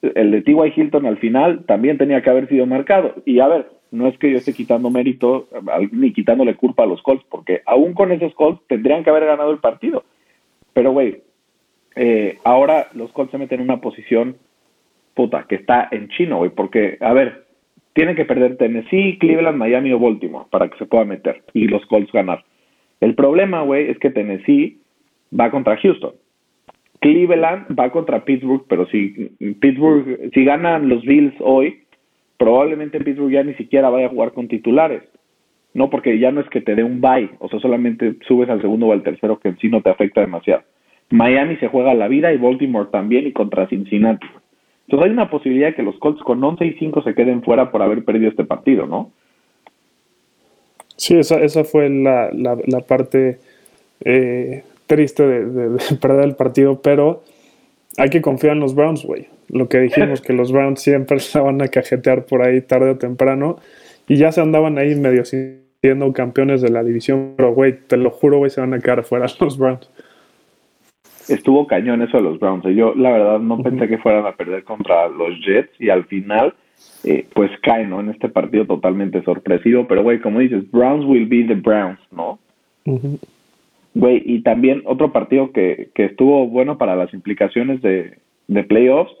el 0.00 0.30
de 0.30 0.42
T.Y. 0.42 0.72
Hilton 0.74 1.06
al 1.06 1.18
final 1.18 1.64
también 1.66 1.98
tenía 1.98 2.22
que 2.22 2.30
haber 2.30 2.48
sido 2.48 2.66
marcado. 2.66 3.14
Y 3.24 3.40
a 3.40 3.48
ver, 3.48 3.66
no 3.90 4.08
es 4.08 4.18
que 4.18 4.30
yo 4.30 4.38
esté 4.38 4.52
quitando 4.52 4.90
mérito 4.90 5.48
ni 5.92 6.12
quitándole 6.12 6.54
culpa 6.56 6.84
a 6.84 6.86
los 6.86 7.02
Colts, 7.02 7.24
porque 7.30 7.62
aún 7.66 7.92
con 7.92 8.10
esos 8.10 8.34
Colts 8.34 8.62
tendrían 8.66 9.04
que 9.04 9.10
haber 9.10 9.26
ganado 9.26 9.52
el 9.52 9.58
partido. 9.58 10.04
Pero, 10.72 10.92
güey, 10.92 11.22
eh, 11.96 12.38
ahora 12.44 12.88
los 12.94 13.12
Colts 13.12 13.32
se 13.32 13.38
meten 13.38 13.60
en 13.60 13.64
una 13.64 13.80
posición 13.80 14.36
puta 15.14 15.46
que 15.48 15.56
está 15.56 15.88
en 15.90 16.08
chino, 16.08 16.38
güey, 16.38 16.50
porque, 16.50 16.96
a 17.00 17.12
ver, 17.12 17.44
tienen 17.92 18.16
que 18.16 18.24
perder 18.24 18.56
Tennessee, 18.56 19.18
Cleveland, 19.18 19.58
Miami 19.58 19.92
o 19.92 19.98
Baltimore 19.98 20.46
para 20.50 20.68
que 20.68 20.78
se 20.78 20.86
pueda 20.86 21.04
meter 21.04 21.42
y 21.52 21.68
los 21.68 21.84
Colts 21.86 22.12
ganar. 22.12 22.44
El 23.00 23.14
problema, 23.14 23.62
güey, 23.62 23.90
es 23.90 23.98
que 23.98 24.10
Tennessee 24.10 24.78
va 25.38 25.50
contra 25.50 25.76
Houston. 25.76 26.14
Cleveland 27.00 27.66
va 27.78 27.90
contra 27.90 28.24
Pittsburgh, 28.24 28.64
pero 28.68 28.86
si 28.86 29.34
Pittsburgh, 29.60 30.30
si 30.32 30.44
ganan 30.44 30.88
los 30.88 31.02
Bills 31.02 31.34
hoy, 31.40 31.82
probablemente 32.38 33.00
Pittsburgh 33.00 33.32
ya 33.32 33.42
ni 33.42 33.54
siquiera 33.54 33.90
vaya 33.90 34.06
a 34.06 34.10
jugar 34.10 34.32
con 34.32 34.46
titulares. 34.46 35.02
No, 35.74 35.90
porque 35.90 36.18
ya 36.18 36.30
no 36.30 36.40
es 36.40 36.48
que 36.48 36.60
te 36.60 36.74
dé 36.74 36.84
un 36.84 37.00
bye, 37.00 37.30
o 37.38 37.48
sea, 37.48 37.58
solamente 37.58 38.16
subes 38.28 38.48
al 38.48 38.60
segundo 38.60 38.86
o 38.86 38.92
al 38.92 39.02
tercero 39.02 39.40
que 39.40 39.48
en 39.48 39.58
sí 39.58 39.68
no 39.68 39.80
te 39.80 39.90
afecta 39.90 40.20
demasiado. 40.20 40.62
Miami 41.12 41.56
se 41.56 41.68
juega 41.68 41.94
la 41.94 42.08
vida 42.08 42.32
y 42.32 42.38
Baltimore 42.38 42.88
también 42.90 43.26
y 43.26 43.32
contra 43.32 43.68
Cincinnati. 43.68 44.26
Entonces 44.86 45.06
hay 45.06 45.12
una 45.12 45.30
posibilidad 45.30 45.68
de 45.68 45.74
que 45.74 45.82
los 45.82 45.98
Colts 45.98 46.22
con 46.22 46.42
11 46.42 46.64
y 46.64 46.72
5 46.72 47.02
se 47.02 47.14
queden 47.14 47.42
fuera 47.42 47.70
por 47.70 47.82
haber 47.82 48.04
perdido 48.04 48.30
este 48.30 48.44
partido, 48.44 48.86
¿no? 48.86 49.10
Sí, 50.96 51.16
esa, 51.16 51.40
esa 51.40 51.64
fue 51.64 51.88
la, 51.88 52.30
la, 52.32 52.80
parte 52.80 53.38
eh, 54.04 54.64
triste 54.86 55.26
de, 55.26 55.78
perder 56.00 56.24
el 56.24 56.34
partido, 56.34 56.80
pero 56.80 57.22
hay 57.98 58.08
que 58.08 58.22
confiar 58.22 58.54
en 58.54 58.60
los 58.60 58.74
Browns, 58.74 59.04
güey. 59.04 59.26
Lo 59.48 59.68
que 59.68 59.80
dijimos, 59.80 60.20
que 60.22 60.32
los 60.32 60.50
Browns 60.50 60.80
siempre 60.80 61.20
se 61.20 61.40
van 61.40 61.60
a 61.60 61.68
cajetear 61.68 62.24
por 62.24 62.42
ahí 62.42 62.60
tarde 62.62 62.90
o 62.90 62.96
temprano, 62.96 63.58
y 64.08 64.16
ya 64.16 64.32
se 64.32 64.40
andaban 64.40 64.78
ahí 64.78 64.94
medio 64.94 65.24
siendo 65.24 66.12
campeones 66.12 66.62
de 66.62 66.70
la 66.70 66.82
división, 66.82 67.34
pero, 67.36 67.52
güey, 67.52 67.78
te 67.86 67.96
lo 67.96 68.10
juro, 68.10 68.38
güey, 68.38 68.50
se 68.50 68.60
van 68.60 68.74
a 68.74 68.80
quedar 68.80 69.04
fuera 69.04 69.26
los 69.40 69.58
Browns 69.58 69.88
estuvo 71.32 71.66
cañón 71.66 72.02
eso 72.02 72.16
de 72.16 72.22
los 72.22 72.38
Browns. 72.38 72.64
Yo, 72.74 72.94
la 72.94 73.10
verdad, 73.10 73.38
no 73.40 73.58
pensé 73.62 73.88
que 73.88 73.98
fueran 73.98 74.26
a 74.26 74.32
perder 74.32 74.64
contra 74.64 75.08
los 75.08 75.38
Jets 75.44 75.72
y 75.80 75.88
al 75.88 76.04
final, 76.04 76.54
eh, 77.04 77.26
pues 77.32 77.50
caen, 77.62 77.90
¿no? 77.90 78.00
En 78.00 78.10
este 78.10 78.28
partido 78.28 78.66
totalmente 78.66 79.22
sorpresivo. 79.22 79.86
Pero, 79.86 80.02
güey, 80.02 80.20
como 80.20 80.40
dices, 80.40 80.70
Browns 80.70 81.04
will 81.04 81.26
be 81.26 81.44
the 81.44 81.54
Browns, 81.54 82.00
¿no? 82.10 82.38
Güey, 83.94 84.22
y 84.24 84.42
también 84.42 84.82
otro 84.84 85.12
partido 85.12 85.52
que, 85.52 85.90
que 85.94 86.06
estuvo 86.06 86.46
bueno 86.46 86.78
para 86.78 86.96
las 86.96 87.12
implicaciones 87.12 87.82
de, 87.82 88.18
de 88.48 88.64
playoffs. 88.64 89.12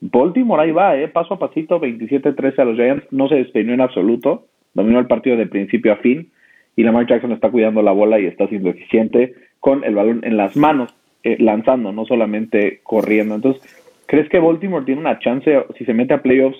Baltimore 0.00 0.62
ahí 0.62 0.70
va, 0.70 0.96
¿eh? 0.96 1.08
Paso 1.08 1.34
a 1.34 1.38
pasito, 1.38 1.80
27-13 1.80 2.58
a 2.58 2.64
los 2.64 2.76
Giants. 2.76 3.06
No 3.10 3.28
se 3.28 3.36
despeinó 3.36 3.72
en 3.72 3.80
absoluto. 3.80 4.46
Dominó 4.74 4.98
el 4.98 5.06
partido 5.06 5.36
de 5.36 5.46
principio 5.46 5.92
a 5.92 5.96
fin. 5.96 6.30
Y 6.76 6.84
Lamar 6.84 7.06
Jackson 7.06 7.32
está 7.32 7.50
cuidando 7.50 7.82
la 7.82 7.90
bola 7.90 8.20
y 8.20 8.26
está 8.26 8.46
siendo 8.46 8.70
eficiente 8.70 9.34
con 9.58 9.82
el 9.82 9.96
balón 9.96 10.20
en 10.22 10.36
las 10.36 10.56
manos. 10.56 10.94
Eh, 11.28 11.36
lanzando, 11.40 11.92
no 11.92 12.06
solamente 12.06 12.80
corriendo. 12.82 13.34
Entonces, 13.34 13.62
¿crees 14.06 14.30
que 14.30 14.38
Baltimore 14.38 14.86
tiene 14.86 15.02
una 15.02 15.18
chance, 15.18 15.62
si 15.76 15.84
se 15.84 15.92
mete 15.92 16.14
a 16.14 16.22
playoffs, 16.22 16.56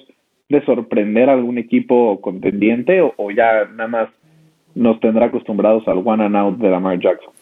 de 0.51 0.63
sorprender 0.67 1.31
a 1.31 1.33
algún 1.33 1.57
equipo 1.57 2.21
contendiente 2.21 3.01
o, 3.01 3.31
ya 3.31 3.65
nada 3.65 3.89
más 3.89 4.09
nos 4.75 5.01
tendrá 5.01 5.27
acostumbrados 5.27 5.89
al 5.89 6.03
one 6.05 6.23
and 6.23 6.37
out 6.37 6.59
de 6.59 6.69
Lamar 6.69 6.99
Jackson? 7.01 7.33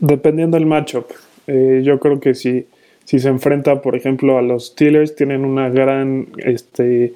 Dependiendo 0.00 0.56
del 0.56 0.66
matchup. 0.66 1.06
Eh, 1.46 1.82
yo 1.84 2.00
creo 2.00 2.18
que 2.18 2.34
si, 2.34 2.66
si 3.04 3.20
se 3.20 3.28
enfrenta, 3.28 3.80
por 3.80 3.94
ejemplo, 3.94 4.36
a 4.36 4.42
los 4.42 4.66
Steelers, 4.66 5.14
tienen 5.14 5.44
una 5.44 5.68
gran 5.68 6.26
este, 6.38 7.12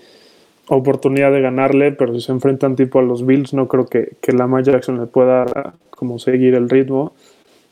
oportunidad 0.69 1.33
de 1.33 1.41
ganarle, 1.41 1.91
pero 1.91 2.15
si 2.15 2.21
se 2.21 2.31
enfrentan 2.31 2.77
tipo 2.77 3.01
a 3.01 3.03
los 3.03 3.27
Bills, 3.27 3.53
no 3.53 3.67
creo 3.67 3.87
que, 3.87 4.13
que 4.21 4.33
Lamar 4.33 4.63
Jackson 4.63 5.01
le 5.01 5.07
pueda 5.07 5.75
como 5.91 6.21
seguir 6.21 6.55
el 6.55 6.71
ritmo. 6.71 7.15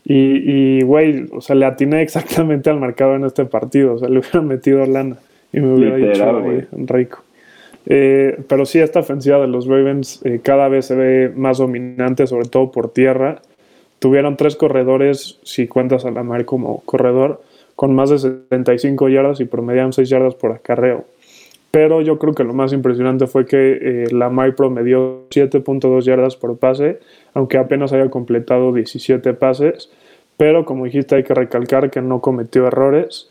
Y, 0.09 0.83
güey, 0.85 1.27
o 1.33 1.41
sea, 1.41 1.57
le 1.57 1.67
atiné 1.67 2.01
exactamente 2.03 2.71
al 2.71 2.79
marcador 2.79 3.17
en 3.17 3.25
este 3.25 3.45
partido. 3.45 3.95
O 3.95 3.99
sea, 3.99 4.09
le 4.09 4.21
hubiera 4.21 4.41
metido 4.41 4.87
lana 4.87 5.17
y 5.53 5.61
me 5.61 5.75
hubiera 5.75 5.97
dicho, 5.97 6.41
güey, 6.41 6.67
rico. 6.87 7.23
Eh, 7.89 8.41
pero 8.49 8.67
sí, 8.67 8.81
esta 8.81 9.01
ofensiva 9.01 9.39
de 9.39 9.47
los 9.47 9.67
Ravens 9.67 10.21
eh, 10.25 10.41
cada 10.43 10.69
vez 10.69 10.87
se 10.87 10.97
ve 10.97 11.33
más 11.35 11.59
dominante, 11.59 12.27
sobre 12.27 12.49
todo 12.49 12.71
por 12.71 12.93
tierra. 12.93 13.41
Tuvieron 13.99 14.37
tres 14.37 14.57
corredores, 14.57 15.39
si 15.43 15.67
cuentas 15.67 16.05
a 16.05 16.11
la 16.11 16.23
mar 16.23 16.45
como 16.45 16.81
corredor, 16.85 17.43
con 17.75 17.95
más 17.95 18.11
de 18.11 18.19
75 18.19 19.09
yardas 19.09 19.41
y 19.41 19.45
promediaron 19.45 19.93
6 19.93 20.09
yardas 20.09 20.35
por 20.35 20.53
acarreo. 20.53 21.05
Pero 21.71 22.01
yo 22.01 22.19
creo 22.19 22.35
que 22.35 22.45
lo 22.45 22.55
más 22.55 22.73
impresionante 22.73 23.27
fue 23.27 23.47
que 23.47 23.79
eh, 23.81 24.07
la 24.11 24.31
Mai 24.31 24.53
promedió 24.53 25.25
7.2 25.31 26.05
yardas 26.05 26.37
por 26.37 26.57
pase, 26.59 27.01
aunque 27.37 27.59
apenas 27.59 27.93
haya 27.93 28.09
completado 28.09 28.73
17 28.73 29.35
pases. 29.35 29.93
Pero 30.39 30.65
como 30.65 30.87
dijiste, 30.87 31.17
hay 31.17 31.23
que 31.23 31.35
recalcar 31.35 31.91
que 31.91 32.01
no 32.01 32.23
cometió 32.23 32.67
errores. 32.67 33.31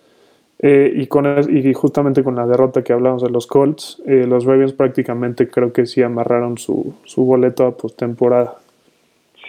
Eh, 0.59 0.93
y, 0.95 1.73
justamente 1.73 2.23
con 2.23 2.35
la 2.35 2.45
derrota 2.45 2.83
que 2.83 2.93
hablamos 2.93 3.23
de 3.23 3.31
los 3.31 3.47
Colts, 3.47 4.01
eh, 4.05 4.25
los 4.27 4.45
Ravens 4.45 4.73
prácticamente 4.73 5.47
creo 5.47 5.73
que 5.73 5.87
sí 5.87 6.03
amarraron 6.03 6.59
su, 6.59 6.93
su 7.03 7.25
boleto 7.25 7.65
a 7.65 7.75
postemporada. 7.75 8.53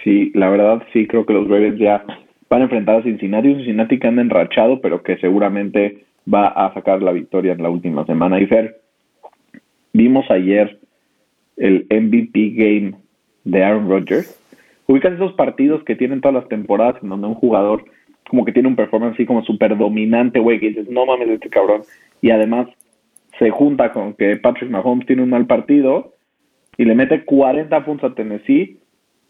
Sí, 0.03 0.31
la 0.33 0.49
verdad 0.49 0.81
sí 0.91 1.05
creo 1.05 1.25
que 1.27 1.33
los 1.33 1.47
Ravens 1.47 1.77
ya 1.77 2.03
van 2.49 2.61
a 2.61 2.63
enfrentar 2.63 2.95
a 2.95 3.03
Cincinnati, 3.03 3.49
un 3.49 3.57
Cincinnati 3.57 3.99
que 3.99 4.07
anda 4.07 4.23
enrachado, 4.23 4.81
pero 4.81 5.03
que 5.03 5.17
seguramente 5.17 6.03
va 6.31 6.47
a 6.47 6.73
sacar 6.73 7.03
la 7.03 7.11
victoria 7.11 7.53
en 7.53 7.61
la 7.61 7.69
última 7.69 8.07
semana. 8.07 8.41
Y 8.41 8.47
Fer, 8.47 8.81
vimos 9.93 10.25
ayer 10.31 10.79
el 11.57 11.85
MVP 11.91 12.53
game 12.55 12.95
de 13.43 13.63
Aaron 13.63 13.87
Rodgers. 13.87 14.46
Ubicas 14.87 15.13
esos 15.13 15.33
partidos 15.33 15.83
que 15.83 15.95
tienen 15.95 16.21
todas 16.21 16.35
las 16.35 16.47
temporadas 16.47 17.01
en 17.03 17.09
donde 17.09 17.27
un 17.27 17.35
jugador 17.35 17.83
como 18.29 18.45
que 18.45 18.51
tiene 18.51 18.67
un 18.67 18.75
performance 18.75 19.13
así 19.13 19.25
como 19.25 19.43
súper 19.43 19.77
dominante, 19.77 20.39
güey, 20.39 20.59
que 20.59 20.69
dices, 20.69 20.89
no 20.89 21.05
mames, 21.05 21.29
este 21.29 21.49
cabrón. 21.49 21.81
Y 22.21 22.31
además 22.31 22.67
se 23.39 23.49
junta 23.49 23.91
con 23.91 24.13
que 24.13 24.37
Patrick 24.37 24.69
Mahomes 24.69 25.05
tiene 25.05 25.23
un 25.23 25.29
mal 25.29 25.45
partido 25.45 26.13
y 26.77 26.85
le 26.85 26.95
mete 26.95 27.23
40 27.23 27.85
puntos 27.85 28.11
a 28.11 28.15
Tennessee. 28.15 28.77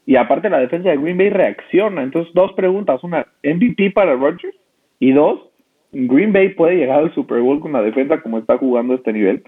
Y 0.05 0.15
aparte 0.15 0.49
la 0.49 0.59
defensa 0.59 0.89
de 0.89 0.97
Green 0.97 1.17
Bay 1.17 1.29
reacciona. 1.29 2.01
Entonces, 2.01 2.33
dos 2.33 2.53
preguntas. 2.53 3.03
Una, 3.03 3.27
MVP 3.43 3.91
para 3.91 4.15
Rodgers. 4.15 4.55
Y 4.99 5.11
dos, 5.11 5.41
Green 5.91 6.33
Bay 6.33 6.49
puede 6.49 6.77
llegar 6.77 6.99
al 6.99 7.13
Super 7.13 7.41
Bowl 7.41 7.59
con 7.59 7.73
la 7.73 7.81
defensa 7.81 8.21
como 8.21 8.39
está 8.39 8.57
jugando 8.57 8.95
este 8.95 9.13
nivel. 9.13 9.43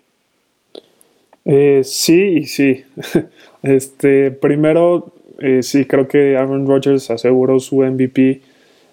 Eh, 1.46 1.82
sí 1.84 2.44
sí. 2.44 2.84
este, 3.64 4.32
primero, 4.32 5.14
eh, 5.42 5.64
sí, 5.64 5.86
creo 5.86 6.08
que 6.08 6.38
Aaron 6.38 6.68
Rodgers 6.68 7.10
aseguró 7.12 7.60
su 7.60 7.78
MVP, 7.78 8.42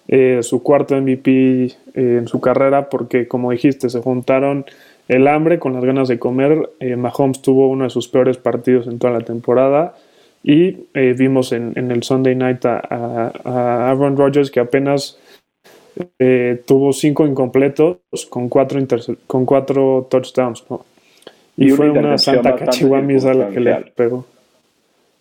eh, 0.07 0.39
su 0.41 0.63
cuarto 0.63 0.95
MVP 0.95 1.71
en 1.93 2.27
su 2.27 2.39
carrera, 2.39 2.89
porque 2.89 3.27
como 3.27 3.51
dijiste, 3.51 3.89
se 3.89 3.99
juntaron 4.01 4.65
el 5.07 5.27
hambre 5.27 5.59
con 5.59 5.73
las 5.73 5.83
ganas 5.83 6.07
de 6.07 6.19
comer. 6.19 6.69
Mahomes 6.97 7.41
tuvo 7.41 7.69
uno 7.69 7.85
de 7.85 7.89
sus 7.89 8.07
peores 8.07 8.37
partidos 8.37 8.87
en 8.87 8.99
toda 8.99 9.13
la 9.13 9.21
temporada. 9.21 9.95
Y 10.43 10.77
vimos 10.93 11.51
en, 11.51 11.73
el 11.75 12.03
Sunday 12.03 12.35
night 12.35 12.63
a, 12.65 12.81
a 13.43 13.89
Aaron 13.89 14.15
Rodgers 14.15 14.51
que 14.51 14.59
apenas 14.59 15.17
eh, 16.19 16.61
tuvo 16.65 16.93
cinco 16.93 17.25
incompletos 17.25 17.97
con 18.29 18.49
cuatro, 18.49 18.79
con 19.25 19.45
cuatro 19.45 20.07
touchdowns, 20.09 20.63
Y, 21.55 21.69
fue 21.69 21.89
una 21.89 22.17
santa 22.17 22.55
cachihuamisa 22.55 23.33
la 23.33 23.49
que 23.49 23.59
le 23.59 23.75
pegó. 23.95 24.25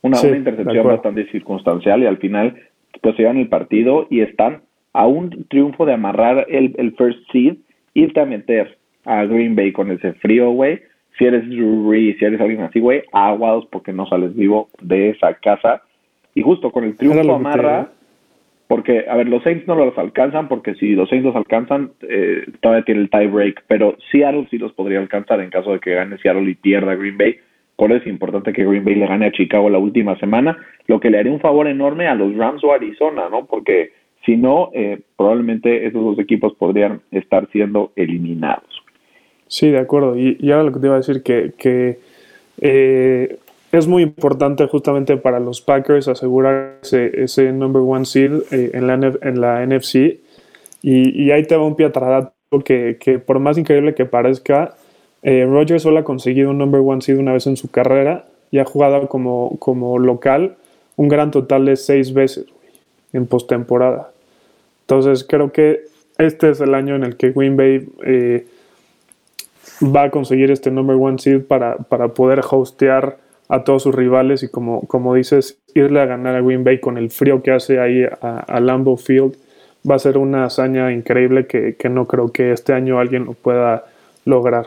Una, 0.06 0.36
intercepción 0.36 0.86
bastante 0.86 1.30
circunstancial 1.30 2.02
y 2.02 2.06
al 2.06 2.18
final 2.18 2.56
pues 3.02 3.16
llegan 3.18 3.36
el 3.36 3.48
partido 3.48 4.06
y 4.10 4.20
están 4.20 4.62
a 4.92 5.06
un 5.06 5.46
triunfo 5.48 5.84
de 5.84 5.92
amarrar 5.92 6.46
el, 6.48 6.74
el 6.78 6.94
first 6.94 7.18
seed, 7.30 7.56
irte 7.94 8.20
a 8.20 8.26
meter 8.26 8.78
a 9.04 9.24
Green 9.24 9.54
Bay 9.54 9.72
con 9.72 9.90
ese 9.90 10.12
frío, 10.14 10.50
güey. 10.50 10.80
Si 11.18 11.24
eres 11.24 11.48
Drew 11.48 11.92
si 11.92 12.24
eres 12.24 12.40
alguien 12.40 12.62
así, 12.62 12.80
güey, 12.80 13.02
aguados 13.12 13.66
porque 13.66 13.92
no 13.92 14.06
sales 14.06 14.34
vivo 14.34 14.68
de 14.80 15.10
esa 15.10 15.34
casa. 15.34 15.82
Y 16.34 16.42
justo 16.42 16.70
con 16.70 16.84
el 16.84 16.96
triunfo 16.96 17.34
amarra, 17.34 17.90
porque, 18.68 19.06
a 19.08 19.16
ver, 19.16 19.28
los 19.28 19.42
Saints 19.42 19.66
no 19.66 19.74
los 19.74 19.96
alcanzan, 19.96 20.48
porque 20.48 20.74
si 20.74 20.94
los 20.94 21.08
Saints 21.08 21.24
los 21.24 21.36
alcanzan, 21.36 21.92
eh, 22.02 22.44
todavía 22.60 22.84
tiene 22.84 23.02
el 23.02 23.10
tie 23.10 23.28
break, 23.28 23.64
pero 23.68 23.96
Seattle 24.10 24.46
sí 24.50 24.58
los 24.58 24.72
podría 24.72 24.98
alcanzar 24.98 25.40
en 25.40 25.50
caso 25.50 25.72
de 25.72 25.78
que 25.78 25.94
gane 25.94 26.18
Seattle 26.18 26.50
y 26.50 26.54
pierda 26.54 26.94
Green 26.96 27.16
Bay. 27.16 27.38
Por 27.76 27.92
eso 27.92 28.02
es 28.02 28.06
importante 28.06 28.52
que 28.52 28.64
Green 28.64 28.84
Bay 28.84 28.94
le 28.94 29.06
gane 29.06 29.26
a 29.26 29.32
Chicago 29.32 29.68
la 29.68 29.78
última 29.78 30.18
semana, 30.18 30.56
lo 30.86 30.98
que 30.98 31.10
le 31.10 31.18
haría 31.18 31.32
un 31.32 31.40
favor 31.40 31.66
enorme 31.68 32.08
a 32.08 32.14
los 32.14 32.34
Rams 32.34 32.64
o 32.64 32.72
Arizona, 32.72 33.28
¿no? 33.30 33.44
Porque 33.44 33.92
si 34.24 34.36
no, 34.36 34.70
eh, 34.72 35.00
probablemente 35.16 35.86
esos 35.86 36.02
dos 36.02 36.18
equipos 36.18 36.54
podrían 36.54 37.02
estar 37.10 37.48
siendo 37.52 37.92
eliminados. 37.94 38.82
Sí, 39.46 39.70
de 39.70 39.78
acuerdo. 39.78 40.16
Y, 40.18 40.38
ahora 40.50 40.64
lo 40.64 40.72
que 40.72 40.80
te 40.80 40.86
iba 40.86 40.96
a 40.96 40.98
decir, 40.98 41.22
que, 41.22 41.52
que 41.56 41.98
eh, 42.60 43.38
es 43.72 43.86
muy 43.86 44.02
importante 44.02 44.66
justamente 44.66 45.16
para 45.16 45.38
los 45.38 45.60
Packers 45.60 46.08
asegurar 46.08 46.78
ese, 46.82 47.52
number 47.52 47.82
one 47.82 48.04
seed 48.04 48.32
eh, 48.50 48.70
en, 48.74 48.86
la, 48.86 48.94
en 48.94 49.40
la 49.40 49.64
NFC. 49.66 50.18
Y, 50.82 51.30
ahí 51.30 51.44
te 51.44 51.56
va 51.56 51.64
un 51.64 51.76
pie 51.76 51.92
que, 52.64 52.96
que 52.98 53.18
por 53.18 53.38
más 53.38 53.58
increíble 53.58 53.94
que 53.94 54.06
parezca, 54.06 54.74
eh, 55.22 55.44
Rogers 55.44 55.82
solo 55.82 55.98
ha 55.98 56.04
conseguido 56.04 56.50
un 56.50 56.58
number 56.58 56.80
one 56.84 57.00
seed 57.00 57.18
una 57.18 57.32
vez 57.32 57.46
en 57.46 57.56
su 57.56 57.70
carrera 57.70 58.26
y 58.50 58.58
ha 58.58 58.64
jugado 58.64 59.08
como, 59.08 59.56
como 59.58 59.98
local 59.98 60.56
un 60.96 61.08
gran 61.08 61.30
total 61.30 61.66
de 61.66 61.76
seis 61.76 62.12
veces 62.12 62.46
en 63.12 63.26
postemporada. 63.26 64.10
Entonces 64.82 65.24
creo 65.24 65.52
que 65.52 65.84
este 66.18 66.50
es 66.50 66.60
el 66.60 66.74
año 66.74 66.94
en 66.94 67.04
el 67.04 67.16
que 67.16 67.32
Green 67.32 67.56
Bay 67.56 67.88
eh, 68.04 68.46
va 69.82 70.04
a 70.04 70.10
conseguir 70.10 70.50
este 70.50 70.70
number 70.70 70.96
one 70.96 71.18
seed 71.18 71.42
para, 71.42 71.76
para 71.76 72.08
poder 72.08 72.40
hostear 72.48 73.18
a 73.48 73.64
todos 73.64 73.82
sus 73.82 73.94
rivales 73.94 74.42
y 74.42 74.48
como, 74.48 74.82
como 74.82 75.14
dices, 75.14 75.58
irle 75.74 76.00
a 76.00 76.06
ganar 76.06 76.34
a 76.34 76.40
Green 76.40 76.64
Bay 76.64 76.80
con 76.80 76.98
el 76.98 77.10
frío 77.10 77.42
que 77.42 77.52
hace 77.52 77.78
ahí 77.80 78.04
a, 78.04 78.40
a 78.40 78.60
Lambeau 78.60 78.96
Field 78.96 79.36
va 79.88 79.96
a 79.96 79.98
ser 79.98 80.18
una 80.18 80.44
hazaña 80.44 80.92
increíble 80.92 81.46
que, 81.46 81.76
que 81.76 81.88
no 81.88 82.06
creo 82.06 82.32
que 82.32 82.52
este 82.52 82.72
año 82.72 82.98
alguien 82.98 83.26
lo 83.26 83.32
pueda 83.34 83.84
lograr. 84.24 84.66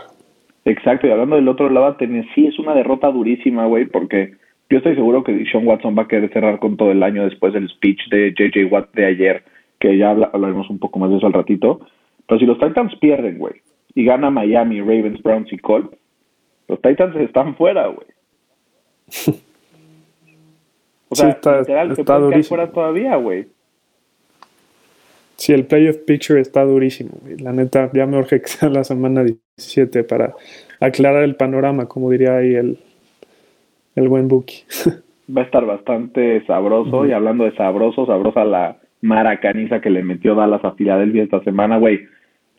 Exacto, 0.69 1.07
y 1.07 1.09
hablando 1.09 1.35
del 1.35 1.47
otro 1.47 1.67
lado, 1.67 1.95
Tennessee 1.95 2.45
es 2.45 2.59
una 2.59 2.75
derrota 2.75 3.11
durísima, 3.11 3.65
güey, 3.65 3.85
porque 3.85 4.35
yo 4.69 4.77
estoy 4.77 4.93
seguro 4.93 5.23
que 5.23 5.45
Sean 5.51 5.65
Watson 5.65 5.97
va 5.97 6.03
a 6.03 6.07
querer 6.07 6.31
cerrar 6.31 6.59
con 6.59 6.77
todo 6.77 6.91
el 6.91 7.01
año 7.01 7.23
después 7.23 7.53
del 7.53 7.67
speech 7.69 8.07
de 8.11 8.35
JJ 8.37 8.71
Watt 8.71 8.93
de 8.93 9.07
ayer, 9.07 9.43
que 9.79 9.97
ya 9.97 10.11
hablaremos 10.11 10.69
un 10.69 10.77
poco 10.77 10.99
más 10.99 11.09
de 11.09 11.17
eso 11.17 11.25
al 11.25 11.33
ratito. 11.33 11.79
Pero 12.27 12.39
si 12.39 12.45
los 12.45 12.59
Titans 12.59 12.95
pierden, 12.97 13.39
güey, 13.39 13.55
y 13.95 14.05
gana 14.05 14.29
Miami, 14.29 14.79
Ravens, 14.79 15.23
Browns 15.23 15.51
y 15.51 15.57
Colts, 15.57 15.97
los 16.67 16.79
Titans 16.83 17.15
están 17.15 17.55
fuera, 17.55 17.87
güey. 17.87 18.07
O 21.11 21.15
sea, 21.15 21.29
está, 21.29 21.61
literal, 21.61 21.95
se 21.95 22.03
pueden 22.03 22.29
quedar 22.29 22.43
fuera 22.43 22.71
todavía, 22.71 23.15
güey. 23.15 23.47
Sí, 25.39 25.53
el 25.53 25.65
playoff 25.65 25.95
picture 26.05 26.41
está 26.41 26.65
durísimo. 26.65 27.11
La 27.39 27.53
neta, 27.53 27.89
ya 27.93 28.05
me 28.05 28.17
urge 28.17 28.41
que 28.41 28.47
sea 28.49 28.67
la 28.67 28.83
semana 28.83 29.23
17 29.23 30.03
para 30.03 30.33
aclarar 30.81 31.23
el 31.23 31.37
panorama, 31.37 31.85
como 31.85 32.11
diría 32.11 32.35
ahí 32.35 32.55
el, 32.55 32.77
el 33.95 34.09
buen 34.09 34.27
Buki. 34.27 34.63
Va 35.35 35.43
a 35.43 35.45
estar 35.45 35.65
bastante 35.65 36.45
sabroso. 36.45 37.05
Y 37.05 37.13
hablando 37.13 37.45
de 37.45 37.55
sabroso, 37.55 38.05
sabrosa 38.05 38.43
la 38.43 38.79
maracaniza 38.99 39.79
que 39.79 39.89
le 39.89 40.03
metió 40.03 40.35
Dallas 40.35 40.65
a 40.65 40.73
Filadelfia 40.73 41.23
esta 41.23 41.41
semana, 41.45 41.77
güey. 41.77 42.01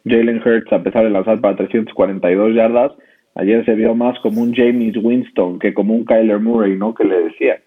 Jalen 0.07 0.41
Hurts, 0.43 0.73
a 0.73 0.83
pesar 0.83 1.05
de 1.05 1.11
lanzar 1.11 1.39
para 1.43 1.57
342 1.57 2.55
yardas, 2.55 2.93
ayer 3.35 3.63
se 3.67 3.75
vio 3.75 3.95
más 3.95 4.19
como 4.21 4.41
un 4.41 4.55
James 4.55 4.97
Winston 4.97 5.59
que 5.59 5.75
como 5.75 5.95
un 5.95 6.07
Kyler 6.07 6.41
Murray, 6.41 6.79
¿no? 6.79 6.95
Que 6.95 7.05
le 7.05 7.25
decía. 7.25 7.61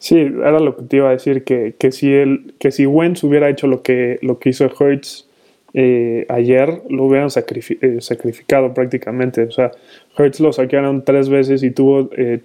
Sí, 0.00 0.16
era 0.16 0.58
lo 0.60 0.76
que 0.76 0.82
te 0.84 0.96
iba 0.96 1.10
a 1.10 1.12
decir, 1.12 1.44
que, 1.44 1.74
que 1.78 1.92
si 1.92 2.10
él, 2.10 2.54
que 2.58 2.70
si 2.70 2.86
Wentz 2.86 3.22
hubiera 3.22 3.50
hecho 3.50 3.66
lo 3.66 3.82
que, 3.82 4.18
lo 4.22 4.38
que 4.38 4.48
hizo 4.48 4.64
Hertz 4.64 5.28
eh, 5.74 6.24
ayer, 6.30 6.80
lo 6.88 7.04
hubieran 7.04 7.28
eh, 7.28 8.00
sacrificado 8.00 8.72
prácticamente. 8.72 9.42
O 9.42 9.50
sea, 9.50 9.72
Hertz 10.16 10.40
lo 10.40 10.54
saquearon 10.54 11.04
tres 11.04 11.28
veces 11.28 11.62
y 11.62 11.70
tuvo 11.70 12.08
eh, 12.16 12.40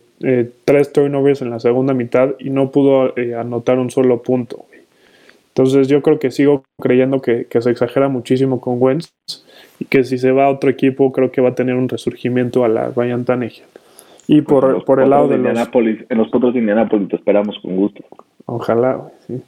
tres 0.65 0.91
turnovers 0.91 1.41
en 1.41 1.49
la 1.49 1.61
segunda 1.61 1.93
mitad 1.93 2.35
y 2.39 2.49
no 2.49 2.71
pudo 2.71 3.13
anotar 3.39 3.79
un 3.79 3.89
solo 3.89 4.21
punto. 4.21 4.65
Entonces 5.47 5.87
yo 5.87 6.01
creo 6.01 6.19
que 6.19 6.31
sigo 6.31 6.65
creyendo 6.81 7.21
que, 7.21 7.45
que, 7.45 7.61
se 7.61 7.71
exagera 7.71 8.09
muchísimo 8.09 8.59
con 8.59 8.81
Wentz 8.81 9.13
y 9.79 9.85
que 9.85 10.03
si 10.03 10.17
se 10.17 10.31
va 10.31 10.47
a 10.47 10.49
otro 10.49 10.69
equipo 10.69 11.13
creo 11.13 11.31
que 11.31 11.39
va 11.39 11.49
a 11.49 11.55
tener 11.55 11.75
un 11.75 11.87
resurgimiento 11.87 12.65
a 12.65 12.67
la 12.67 12.91
Ryan 12.93 13.23
Tannehill. 13.23 13.63
Y 14.27 14.41
por, 14.41 14.83
por 14.85 15.01
el 15.01 15.09
lado 15.09 15.27
de, 15.27 15.37
los... 15.37 15.57
En 16.09 16.17
los 16.17 16.29
potros 16.29 16.53
de 16.53 16.59
Indianapolis 16.59 17.09
te 17.09 17.15
esperamos 17.15 17.59
con 17.59 17.75
gusto. 17.75 18.03
Ojalá, 18.45 19.11
sí. 19.27 19.41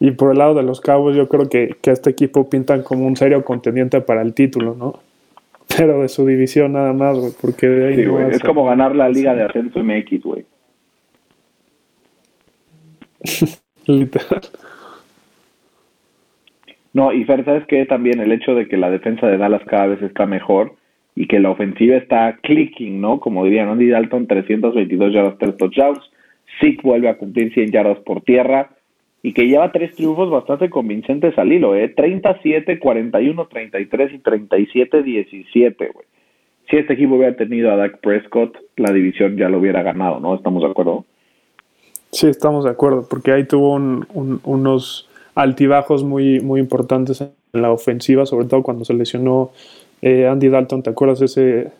Y 0.00 0.10
por 0.12 0.32
el 0.32 0.38
lado 0.38 0.54
de 0.54 0.62
los 0.62 0.80
Cabos 0.80 1.14
yo 1.16 1.28
creo 1.28 1.48
que, 1.48 1.76
que 1.80 1.90
este 1.90 2.10
equipo 2.10 2.48
pintan 2.48 2.82
como 2.82 3.06
un 3.06 3.16
serio 3.16 3.44
contendiente 3.44 4.00
para 4.00 4.22
el 4.22 4.34
título, 4.34 4.74
¿no? 4.74 5.00
Pero 5.76 6.02
de 6.02 6.08
su 6.08 6.26
división 6.26 6.72
nada 6.72 6.92
más, 6.92 7.18
güey, 7.18 7.32
porque 7.40 7.66
de 7.68 7.88
ahí 7.88 8.30
Es 8.32 8.42
como 8.42 8.64
ganar 8.64 8.94
la 8.94 9.08
Liga 9.08 9.34
de 9.34 9.44
Ascenso 9.44 9.82
MX, 9.82 10.22
güey. 10.22 10.44
Literal. 13.86 14.42
No, 16.92 17.12
y 17.12 17.24
Fer, 17.24 17.44
¿sabes 17.44 17.66
qué? 17.66 17.86
También 17.86 18.20
el 18.20 18.30
hecho 18.30 18.54
de 18.54 18.68
que 18.68 18.76
la 18.76 18.90
defensa 18.90 19.26
de 19.26 19.36
Dallas 19.36 19.62
cada 19.66 19.86
vez 19.86 20.02
está 20.02 20.26
mejor 20.26 20.74
y 21.16 21.26
que 21.26 21.40
la 21.40 21.50
ofensiva 21.50 21.96
está 21.96 22.38
clicking, 22.42 23.00
¿no? 23.00 23.20
Como 23.20 23.44
dirían 23.44 23.68
Andy 23.68 23.88
Dalton, 23.88 24.26
322 24.26 25.12
yardas, 25.12 25.38
3 25.38 25.56
touchdowns. 25.56 26.00
Zeke 26.60 26.80
vuelve 26.82 27.08
a 27.08 27.16
cumplir 27.16 27.52
100 27.52 27.70
yardas 27.70 27.98
por 28.00 28.22
tierra 28.22 28.70
y 29.22 29.32
que 29.32 29.46
lleva 29.46 29.72
tres 29.72 29.94
triunfos 29.94 30.30
bastante 30.30 30.68
convincentes 30.68 31.36
al 31.38 31.50
hilo, 31.50 31.74
¿eh? 31.74 31.88
37, 31.88 32.78
41, 32.78 33.46
33 33.46 34.12
y 34.12 34.18
37, 34.18 35.02
17, 35.02 35.90
güey. 35.94 36.06
Si 36.68 36.76
este 36.76 36.92
equipo 36.94 37.14
hubiera 37.14 37.34
tenido 37.36 37.72
a 37.72 37.76
Dak 37.76 38.00
Prescott, 38.00 38.56
la 38.76 38.92
división 38.92 39.36
ya 39.36 39.48
lo 39.48 39.58
hubiera 39.58 39.82
ganado, 39.82 40.20
¿no? 40.20 40.34
¿Estamos 40.34 40.62
de 40.62 40.68
acuerdo? 40.68 41.04
Sí, 42.10 42.26
estamos 42.26 42.64
de 42.64 42.70
acuerdo, 42.70 43.06
porque 43.08 43.32
ahí 43.32 43.44
tuvo 43.44 43.74
unos 43.74 45.08
altibajos 45.34 46.04
muy, 46.04 46.40
muy 46.40 46.60
importantes 46.60 47.20
en 47.20 47.62
la 47.62 47.72
ofensiva, 47.72 48.26
sobre 48.26 48.46
todo 48.46 48.62
cuando 48.62 48.84
se 48.84 48.94
lesionó 48.94 49.52
eh, 50.02 50.26
Andy 50.26 50.48
Dalton, 50.48 50.82
¿te 50.82 50.90
acuerdas 50.90 51.22
ese 51.22 51.70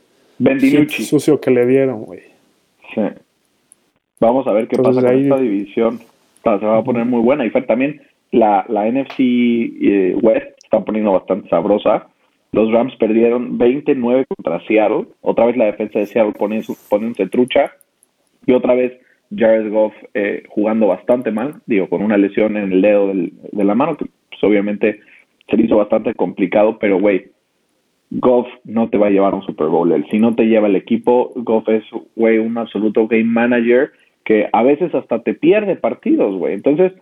sucio 0.88 1.40
que 1.40 1.50
le 1.50 1.66
dieron, 1.66 2.02
güey? 2.02 2.20
Sí. 2.94 3.02
Vamos 4.20 4.46
a 4.46 4.52
ver 4.52 4.68
qué 4.68 4.76
pasa 4.76 5.00
con 5.00 5.18
esta 5.18 5.38
división. 5.38 5.98
se 6.42 6.50
va 6.50 6.78
a 6.78 6.84
poner 6.84 7.04
muy 7.04 7.20
buena. 7.20 7.44
Y 7.44 7.50
Fer, 7.50 7.66
también 7.66 8.00
la, 8.30 8.64
la 8.68 8.90
NFC 8.90 9.18
eh, 9.18 10.16
West 10.20 10.46
está 10.62 10.84
poniendo 10.84 11.12
bastante 11.12 11.48
sabrosa. 11.48 12.08
Los 12.52 12.70
Rams 12.72 12.94
perdieron 12.96 13.58
29 13.58 14.26
contra 14.28 14.64
Seattle. 14.66 15.06
Otra 15.20 15.46
vez 15.46 15.56
la 15.56 15.66
defensa 15.66 15.98
de 15.98 16.06
Seattle 16.06 16.32
poniéndose 16.38 17.26
trucha. 17.26 17.72
Y 18.46 18.52
otra 18.52 18.74
vez 18.74 18.92
Jared 19.36 19.70
Goff 19.70 19.94
eh, 20.14 20.44
jugando 20.48 20.86
bastante 20.86 21.30
mal. 21.30 21.56
Digo, 21.66 21.88
con 21.88 22.02
una 22.02 22.16
lesión 22.16 22.56
en 22.56 22.72
el 22.72 22.82
dedo 22.82 23.12
de 23.12 23.64
la 23.64 23.74
mano, 23.74 23.96
que 23.96 24.06
pues, 24.28 24.42
obviamente 24.44 25.00
se 25.48 25.56
le 25.56 25.64
hizo 25.64 25.76
bastante 25.76 26.14
complicado. 26.14 26.78
Pero, 26.78 27.00
güey, 27.00 27.26
Goff 28.14 28.46
no 28.64 28.88
te 28.88 28.98
va 28.98 29.08
a 29.08 29.10
llevar 29.10 29.34
un 29.34 29.42
Super 29.42 29.66
Bowl. 29.66 29.92
si 30.10 30.18
no 30.18 30.34
te 30.34 30.44
lleva 30.44 30.68
el 30.68 30.76
equipo, 30.76 31.32
Goff 31.34 31.68
es, 31.68 31.84
güey, 32.14 32.38
un 32.38 32.56
absoluto 32.58 33.06
game 33.08 33.24
manager 33.24 33.90
que 34.24 34.48
a 34.52 34.62
veces 34.62 34.94
hasta 34.94 35.22
te 35.22 35.34
pierde 35.34 35.76
partidos, 35.76 36.36
güey. 36.36 36.54
Entonces, 36.54 36.92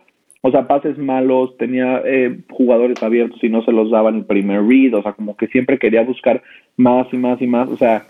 o 0.40 0.50
sea, 0.50 0.66
pases 0.66 0.98
malos, 0.98 1.56
tenía 1.56 2.02
eh, 2.04 2.40
jugadores 2.50 3.00
abiertos 3.02 3.42
y 3.44 3.48
no 3.48 3.62
se 3.64 3.72
los 3.72 3.90
daban 3.90 4.16
el 4.16 4.24
primer 4.24 4.62
read, 4.64 4.94
o 4.94 5.02
sea, 5.02 5.12
como 5.12 5.36
que 5.36 5.46
siempre 5.48 5.78
quería 5.78 6.02
buscar 6.02 6.42
más 6.76 7.06
y 7.12 7.16
más 7.16 7.40
y 7.40 7.46
más, 7.46 7.68
o 7.68 7.76
sea, 7.76 8.06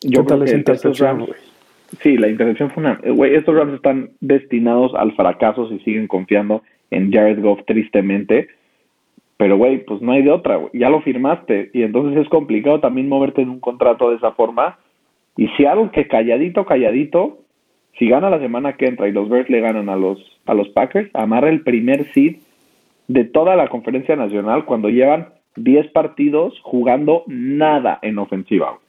yo 0.00 0.24
creo 0.24 0.44
que 0.44 0.72
estos 0.72 0.98
Rams, 0.98 1.28
sí, 2.00 2.16
la 2.16 2.28
intercepción 2.28 2.70
fue 2.70 2.82
una, 2.84 3.00
güey, 3.04 3.34
estos 3.34 3.54
Rams 3.54 3.74
están 3.74 4.10
destinados 4.20 4.94
al 4.94 5.12
fracaso 5.12 5.68
si 5.68 5.78
siguen 5.80 6.06
confiando 6.06 6.62
en 6.90 7.12
Jared 7.12 7.42
Goff 7.42 7.60
tristemente, 7.66 8.48
pero, 9.38 9.56
güey, 9.56 9.84
pues 9.84 10.02
no 10.02 10.12
hay 10.12 10.22
de 10.22 10.32
otra, 10.32 10.56
güey. 10.56 10.70
Ya 10.74 10.90
lo 10.90 11.00
firmaste. 11.00 11.70
Y 11.72 11.84
entonces 11.84 12.20
es 12.20 12.28
complicado 12.28 12.80
también 12.80 13.08
moverte 13.08 13.40
en 13.40 13.50
un 13.50 13.60
contrato 13.60 14.10
de 14.10 14.16
esa 14.16 14.32
forma. 14.32 14.78
Y 15.36 15.46
si 15.56 15.64
algo 15.64 15.92
que 15.92 16.08
calladito, 16.08 16.66
calladito, 16.66 17.38
si 17.96 18.08
gana 18.08 18.30
la 18.30 18.40
semana 18.40 18.76
que 18.76 18.86
entra 18.86 19.06
y 19.08 19.12
los 19.12 19.28
Bears 19.28 19.48
le 19.48 19.60
ganan 19.60 19.88
a 19.88 19.96
los, 19.96 20.18
a 20.44 20.54
los 20.54 20.68
Packers, 20.70 21.08
amarra 21.14 21.50
el 21.50 21.62
primer 21.62 22.12
seed 22.12 22.38
de 23.06 23.24
toda 23.24 23.54
la 23.54 23.68
conferencia 23.68 24.16
nacional 24.16 24.64
cuando 24.64 24.88
llevan 24.88 25.28
10 25.54 25.92
partidos 25.92 26.58
jugando 26.64 27.22
nada 27.28 28.00
en 28.02 28.18
ofensiva. 28.18 28.80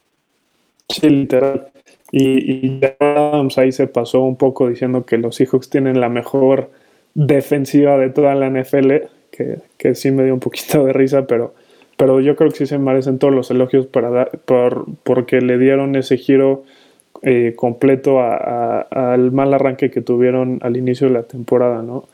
Sí, 0.88 1.08
literal. 1.08 1.68
Y, 2.10 2.56
y 2.56 2.80
ahí 3.56 3.70
se 3.70 3.86
pasó 3.86 4.22
un 4.22 4.36
poco 4.36 4.68
diciendo 4.68 5.06
que 5.06 5.16
los 5.16 5.36
Seahawks 5.36 5.70
tienen 5.70 6.00
la 6.00 6.08
mejor 6.08 6.72
defensiva 7.14 7.96
de 7.98 8.10
toda 8.10 8.34
la 8.34 8.50
NFL 8.50 9.19
que, 9.30 9.94
sí 9.94 10.10
me 10.10 10.24
dio 10.24 10.34
un 10.34 10.40
poquito 10.40 10.84
de 10.84 10.92
risa, 10.92 11.26
pero, 11.26 11.54
pero 11.96 12.20
yo 12.20 12.36
creo 12.36 12.50
que 12.50 12.56
sí 12.56 12.66
se 12.66 12.78
merecen 12.78 13.18
todos 13.18 13.34
los 13.34 13.50
elogios 13.50 13.86
para 13.86 14.26
por, 14.26 14.86
porque 15.02 15.40
le 15.40 15.58
dieron 15.58 15.96
ese 15.96 16.16
giro 16.16 16.64
eh, 17.22 17.54
completo 17.56 18.20
al 18.20 19.32
mal 19.32 19.54
arranque 19.54 19.90
que 19.90 20.00
tuvieron 20.00 20.58
al 20.62 20.76
inicio 20.76 21.08
de 21.08 21.14
la 21.14 21.22
temporada, 21.24 21.82
¿no? 21.82 22.08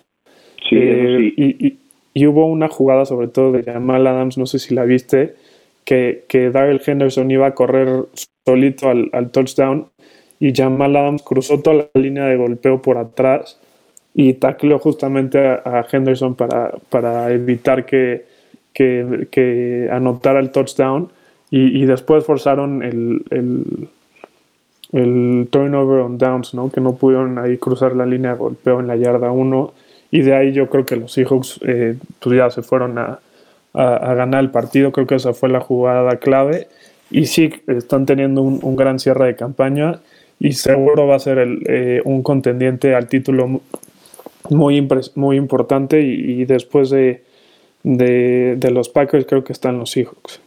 Sí, 0.68 0.76
eh, 0.76 1.32
Y, 1.36 1.78
hubo 2.26 2.46
una 2.46 2.68
jugada, 2.68 3.04
sobre 3.04 3.28
todo 3.28 3.52
de 3.52 3.62
Jamal 3.62 4.06
Adams, 4.06 4.38
no 4.38 4.46
sé 4.46 4.58
si 4.58 4.74
la 4.74 4.84
viste, 4.84 5.34
que, 5.84 6.24
que 6.28 6.50
Daryl 6.50 6.80
Henderson 6.84 7.30
iba 7.30 7.46
a 7.46 7.54
correr 7.54 8.06
solito 8.46 8.88
al, 8.88 9.10
al 9.12 9.30
touchdown 9.30 9.88
y 10.40 10.54
Jamal 10.54 10.96
Adams 10.96 11.22
cruzó 11.22 11.60
toda 11.60 11.88
la 11.94 12.00
línea 12.00 12.24
de 12.24 12.36
golpeo 12.36 12.80
por 12.80 12.96
atrás 12.96 13.60
y 14.18 14.32
tacleó 14.32 14.78
justamente 14.78 15.38
a, 15.38 15.86
Henderson 15.92 16.34
para, 16.34 16.72
para 16.88 17.30
evitar 17.30 17.84
que, 17.84 18.24
que, 18.72 19.88
anotara 19.92 20.40
el 20.40 20.50
touchdown. 20.50 21.10
Y, 21.50 21.84
después 21.84 22.24
forzaron 22.24 22.82
el, 22.82 23.22
el 24.92 25.48
turnover 25.50 26.00
on 26.00 26.16
downs, 26.16 26.54
¿no? 26.54 26.70
Que 26.70 26.80
no 26.80 26.96
pudieron 26.96 27.38
ahí 27.38 27.58
cruzar 27.58 27.94
la 27.94 28.06
línea 28.06 28.32
de 28.32 28.38
golpeo 28.38 28.80
en 28.80 28.86
la 28.86 28.96
yarda 28.96 29.30
1 29.30 29.72
y 30.10 30.22
de 30.22 30.34
ahí 30.34 30.52
yo 30.52 30.70
creo 30.70 30.86
que 30.86 30.96
los 30.96 31.12
Seahawks 31.12 31.60
eh, 31.66 31.96
pues 32.20 32.36
ya 32.36 32.48
se 32.48 32.62
fueron 32.62 32.98
a, 32.98 33.20
ganar 33.74 34.42
el 34.42 34.50
partido, 34.50 34.90
creo 34.90 35.06
que 35.06 35.16
esa 35.16 35.34
fue 35.34 35.50
la 35.50 35.60
jugada 35.60 36.16
clave. 36.16 36.68
Y 37.10 37.26
sí, 37.26 37.52
están 37.66 38.06
teniendo 38.06 38.40
un, 38.40 38.76
gran 38.76 38.98
cierre 38.98 39.26
de 39.26 39.36
campaña. 39.36 40.00
Y 40.40 40.52
seguro 40.52 41.06
va 41.06 41.16
a 41.16 41.18
ser 41.18 41.36
el, 41.36 41.62
eh, 41.66 42.00
un 42.06 42.22
contendiente 42.22 42.94
al 42.94 43.08
título 43.08 43.60
muy, 44.50 44.86
muy 45.14 45.36
importante 45.36 46.02
y, 46.02 46.44
después 46.44 46.90
de, 46.90 47.22
de, 47.82 48.70
los 48.70 48.88
Packers 48.88 49.26
creo 49.26 49.44
que 49.44 49.52
están 49.52 49.78
los 49.78 49.90
Seahawks. 49.90 50.42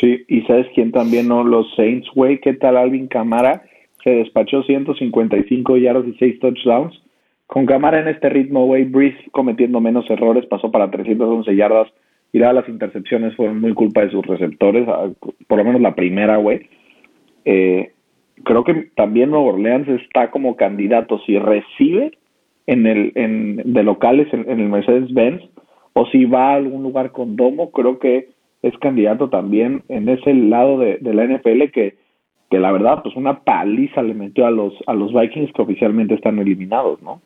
Sí, 0.00 0.24
y 0.28 0.42
sabes 0.42 0.66
quién 0.74 0.92
también, 0.92 1.28
¿no? 1.28 1.44
Los 1.44 1.74
Saints, 1.74 2.08
güey, 2.14 2.40
¿qué 2.40 2.52
tal 2.54 2.76
Alvin 2.76 3.06
Camara? 3.06 3.62
Se 4.04 4.10
despachó 4.10 4.62
155 4.62 5.76
yardas 5.78 6.06
y 6.06 6.14
6 6.18 6.40
touchdowns 6.40 7.00
con 7.46 7.64
Camara 7.64 8.00
en 8.00 8.08
este 8.08 8.28
ritmo, 8.28 8.66
güey, 8.66 8.84
Breeze 8.84 9.18
cometiendo 9.30 9.80
menos 9.80 10.08
errores, 10.10 10.46
pasó 10.46 10.70
para 10.70 10.90
311 10.90 11.54
yardas 11.54 11.88
y 12.32 12.38
las 12.38 12.68
intercepciones 12.68 13.34
fueron 13.36 13.60
muy 13.60 13.72
culpa 13.72 14.02
de 14.02 14.10
sus 14.10 14.26
receptores, 14.26 14.86
por 15.46 15.58
lo 15.58 15.64
menos 15.64 15.80
la 15.80 15.94
primera, 15.94 16.36
güey. 16.36 16.68
Eh, 17.44 17.92
creo 18.42 18.64
que 18.64 18.90
también 18.96 19.30
Nuevo 19.30 19.54
Orleans 19.54 19.88
está 19.88 20.30
como 20.30 20.56
candidato 20.56 21.20
si 21.24 21.38
recibe 21.38 22.18
en 22.66 22.86
el 22.86 23.12
en, 23.14 23.62
de 23.64 23.82
locales 23.82 24.32
en, 24.32 24.48
el 24.48 24.68
Mercedes-Benz 24.68 25.42
o 25.92 26.06
si 26.06 26.24
va 26.24 26.50
a 26.50 26.54
algún 26.56 26.82
lugar 26.82 27.12
con 27.12 27.36
domo, 27.36 27.70
creo 27.70 27.98
que 27.98 28.28
es 28.62 28.76
candidato 28.78 29.28
también 29.28 29.82
en 29.88 30.08
ese 30.08 30.34
lado 30.34 30.78
de, 30.78 30.98
de 30.98 31.14
la 31.14 31.26
NFL 31.26 31.70
que 31.72 31.94
que 32.50 32.58
la 32.58 32.70
verdad 32.72 33.02
pues 33.02 33.16
una 33.16 33.40
paliza 33.40 34.02
le 34.02 34.14
metió 34.14 34.46
a 34.46 34.50
los 34.50 34.74
a 34.86 34.94
los 34.94 35.12
Vikings 35.12 35.52
que 35.52 35.62
oficialmente 35.62 36.14
están 36.14 36.38
eliminados, 36.38 37.02
¿no? 37.02 37.20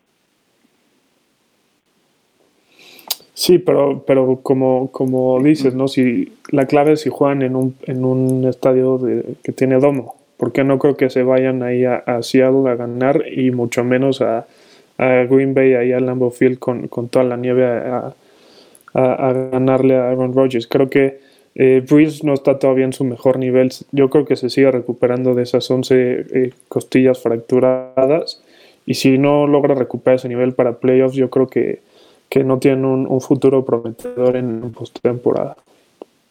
Sí, 3.41 3.59
pero, 3.59 4.05
pero 4.07 4.41
como, 4.43 4.93
como 4.93 5.43
dices, 5.43 5.75
¿no? 5.75 5.89
Si 5.89 6.31
la 6.51 6.67
clave 6.67 6.93
es 6.93 7.01
si 7.01 7.09
juegan 7.09 7.41
en 7.41 7.57
un, 7.57 7.75
en 7.85 8.05
un 8.05 8.45
estadio 8.45 8.99
de, 8.99 9.35
que 9.43 9.53
tiene 9.53 9.79
domo, 9.79 10.17
porque 10.37 10.63
no 10.63 10.79
creo 10.79 10.99
que 10.99 11.09
se 11.09 11.23
vayan 11.23 11.63
ahí 11.63 11.87
a, 11.87 11.95
a 11.95 12.23
Seattle 12.23 12.69
a 12.69 12.75
ganar 12.75 13.25
y 13.35 13.51
mucho 13.51 13.83
menos 13.83 14.21
a, 14.21 14.47
a 15.01 15.25
Green 15.25 15.55
Bay, 15.55 15.75
ahí 15.75 15.93
a 15.93 16.01
Lambeau 16.01 16.31
Field 16.31 16.59
con, 16.59 16.89
con 16.89 17.09
toda 17.09 17.25
la 17.25 17.37
nieve 17.37 17.65
a, 17.65 18.15
a, 18.95 19.33
ganarle 19.51 19.97
a 19.97 20.11
Aaron 20.11 20.35
Rodgers. 20.35 20.67
Creo 20.67 20.91
que 20.91 21.21
eh, 21.55 21.83
Breeze 21.89 22.27
no 22.27 22.35
está 22.35 22.59
todavía 22.59 22.85
en 22.85 22.93
su 22.93 23.05
mejor 23.05 23.39
nivel. 23.39 23.71
Yo 23.93 24.11
creo 24.11 24.25
que 24.25 24.37
se 24.37 24.51
sigue 24.51 24.71
recuperando 24.71 25.35
de 25.35 25.43
esas 25.43 25.71
11 25.71 25.95
eh, 26.33 26.51
costillas 26.69 27.23
fracturadas 27.23 28.43
y 28.85 28.95
si 28.95 29.19
no 29.19 29.47
logra 29.47 29.75
recuperar 29.75 30.17
ese 30.17 30.29
nivel 30.29 30.53
para 30.53 30.79
playoffs, 30.79 31.17
yo 31.17 31.31
creo 31.31 31.49
que 31.49 31.81
que 32.31 32.45
no 32.45 32.59
tienen 32.61 32.85
un, 32.85 33.21
futuro 33.21 33.65
prometedor 33.65 34.37
en 34.37 34.71
postemporada. 34.73 35.57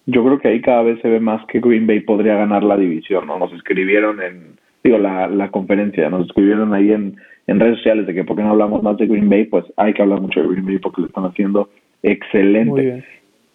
Yo 0.05 0.23
creo 0.23 0.39
que 0.39 0.47
ahí 0.47 0.61
cada 0.61 0.81
vez 0.81 0.99
se 1.01 1.09
ve 1.09 1.19
más 1.19 1.45
que 1.45 1.59
Green 1.59 1.85
Bay 1.85 1.99
podría 1.99 2.35
ganar 2.35 2.63
la 2.63 2.77
división, 2.77 3.27
¿no? 3.27 3.37
Nos 3.37 3.51
escribieron 3.53 4.21
en, 4.21 4.57
digo, 4.81 4.97
la, 4.97 5.27
la 5.27 5.51
conferencia, 5.51 6.09
nos 6.09 6.27
escribieron 6.27 6.73
ahí 6.73 6.93
en, 6.93 7.17
en 7.49 7.59
redes 7.59 7.77
sociales 7.77 8.05
de 8.05 8.13
que 8.13 8.23
por 8.23 8.37
qué 8.37 8.43
no 8.43 8.51
hablamos 8.51 8.83
más 8.83 8.95
de 8.97 9.07
Green 9.07 9.27
Bay, 9.27 9.45
pues 9.45 9.65
hay 9.75 9.91
que 9.93 10.03
hablar 10.03 10.21
mucho 10.21 10.39
de 10.39 10.47
Green 10.49 10.67
Bay 10.67 10.77
porque 10.77 11.01
lo 11.01 11.07
están 11.07 11.25
haciendo 11.25 11.69
excelente. 12.03 13.03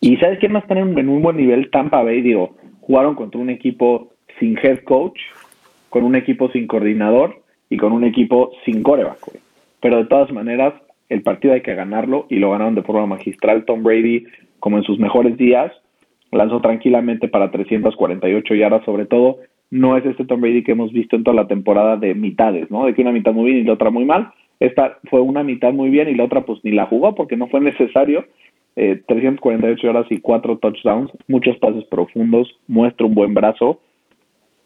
Y 0.00 0.16
¿sabes 0.16 0.40
quién 0.40 0.50
más 0.50 0.64
está 0.64 0.76
en, 0.76 1.08
un 1.08 1.22
buen 1.22 1.36
nivel? 1.36 1.70
Tampa 1.70 2.02
Bay, 2.02 2.20
digo, 2.20 2.56
jugaron 2.80 3.14
contra 3.14 3.40
un 3.40 3.50
equipo 3.50 4.10
sin 4.40 4.58
head 4.58 4.80
coach, 4.80 5.20
con 5.90 6.02
un 6.02 6.16
equipo 6.16 6.50
sin 6.50 6.66
coordinador 6.66 7.40
y 7.70 7.76
con 7.76 7.92
un 7.92 8.02
equipo 8.02 8.50
sin 8.64 8.82
coreback, 8.82 9.18
Pero 9.80 9.98
de 9.98 10.06
todas 10.06 10.32
maneras, 10.32 10.74
el 11.08 11.22
partido 11.22 11.54
hay 11.54 11.60
que 11.60 11.76
ganarlo 11.76 12.26
y 12.28 12.40
lo 12.40 12.50
ganaron 12.50 12.74
de 12.74 12.82
forma 12.82 13.06
magistral. 13.06 13.64
Tom 13.64 13.84
Brady, 13.84 14.26
como 14.58 14.76
en 14.76 14.82
sus 14.82 14.98
mejores 14.98 15.36
días, 15.36 15.70
lanzó 16.32 16.60
tranquilamente 16.60 17.28
para 17.28 17.52
348 17.52 18.54
yardas, 18.56 18.84
sobre 18.84 19.06
todo. 19.06 19.38
No 19.74 19.96
es 19.96 20.04
este 20.06 20.24
Tom 20.24 20.40
Brady 20.40 20.62
que 20.62 20.72
hemos 20.72 20.92
visto 20.92 21.16
en 21.16 21.24
toda 21.24 21.34
la 21.34 21.48
temporada 21.48 21.96
de 21.96 22.14
mitades, 22.14 22.70
¿no? 22.70 22.86
De 22.86 22.94
que 22.94 23.02
una 23.02 23.12
mitad 23.12 23.32
muy 23.32 23.50
bien 23.50 23.58
y 23.58 23.64
la 23.64 23.72
otra 23.72 23.90
muy 23.90 24.04
mal. 24.04 24.32
Esta 24.60 24.98
fue 25.10 25.20
una 25.20 25.42
mitad 25.42 25.72
muy 25.72 25.90
bien 25.90 26.08
y 26.08 26.14
la 26.14 26.24
otra 26.24 26.42
pues 26.42 26.60
ni 26.62 26.70
la 26.70 26.86
jugó 26.86 27.14
porque 27.14 27.36
no 27.36 27.48
fue 27.48 27.60
necesario. 27.60 28.24
348 28.74 29.80
eh, 29.80 29.86
yardas 29.86 30.10
y 30.10 30.18
cuatro 30.18 30.58
touchdowns, 30.58 31.10
muchos 31.28 31.56
pases 31.58 31.84
profundos, 31.84 32.58
muestra 32.66 33.06
un 33.06 33.14
buen 33.14 33.34
brazo. 33.34 33.80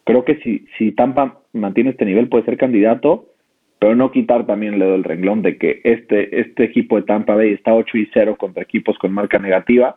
Creo 0.03 0.25
que 0.25 0.37
si, 0.37 0.65
si 0.77 0.91
Tampa 0.91 1.39
mantiene 1.53 1.91
este 1.91 2.05
nivel 2.05 2.27
puede 2.27 2.45
ser 2.45 2.57
candidato 2.57 3.25
pero 3.79 3.95
no 3.95 4.11
quitar 4.11 4.45
también 4.45 4.73
el 4.73 4.79
dedo 4.79 4.91
del 4.91 5.05
renglón 5.05 5.41
de 5.41 5.57
que 5.57 5.79
este, 5.85 6.39
este 6.39 6.65
equipo 6.65 6.97
de 6.97 7.03
Tampa 7.03 7.35
Bay 7.35 7.53
está 7.53 7.73
8 7.73 7.97
y 7.97 8.09
0 8.13 8.35
contra 8.37 8.61
equipos 8.61 8.97
con 8.97 9.13
marca 9.13 9.39
negativa 9.39 9.95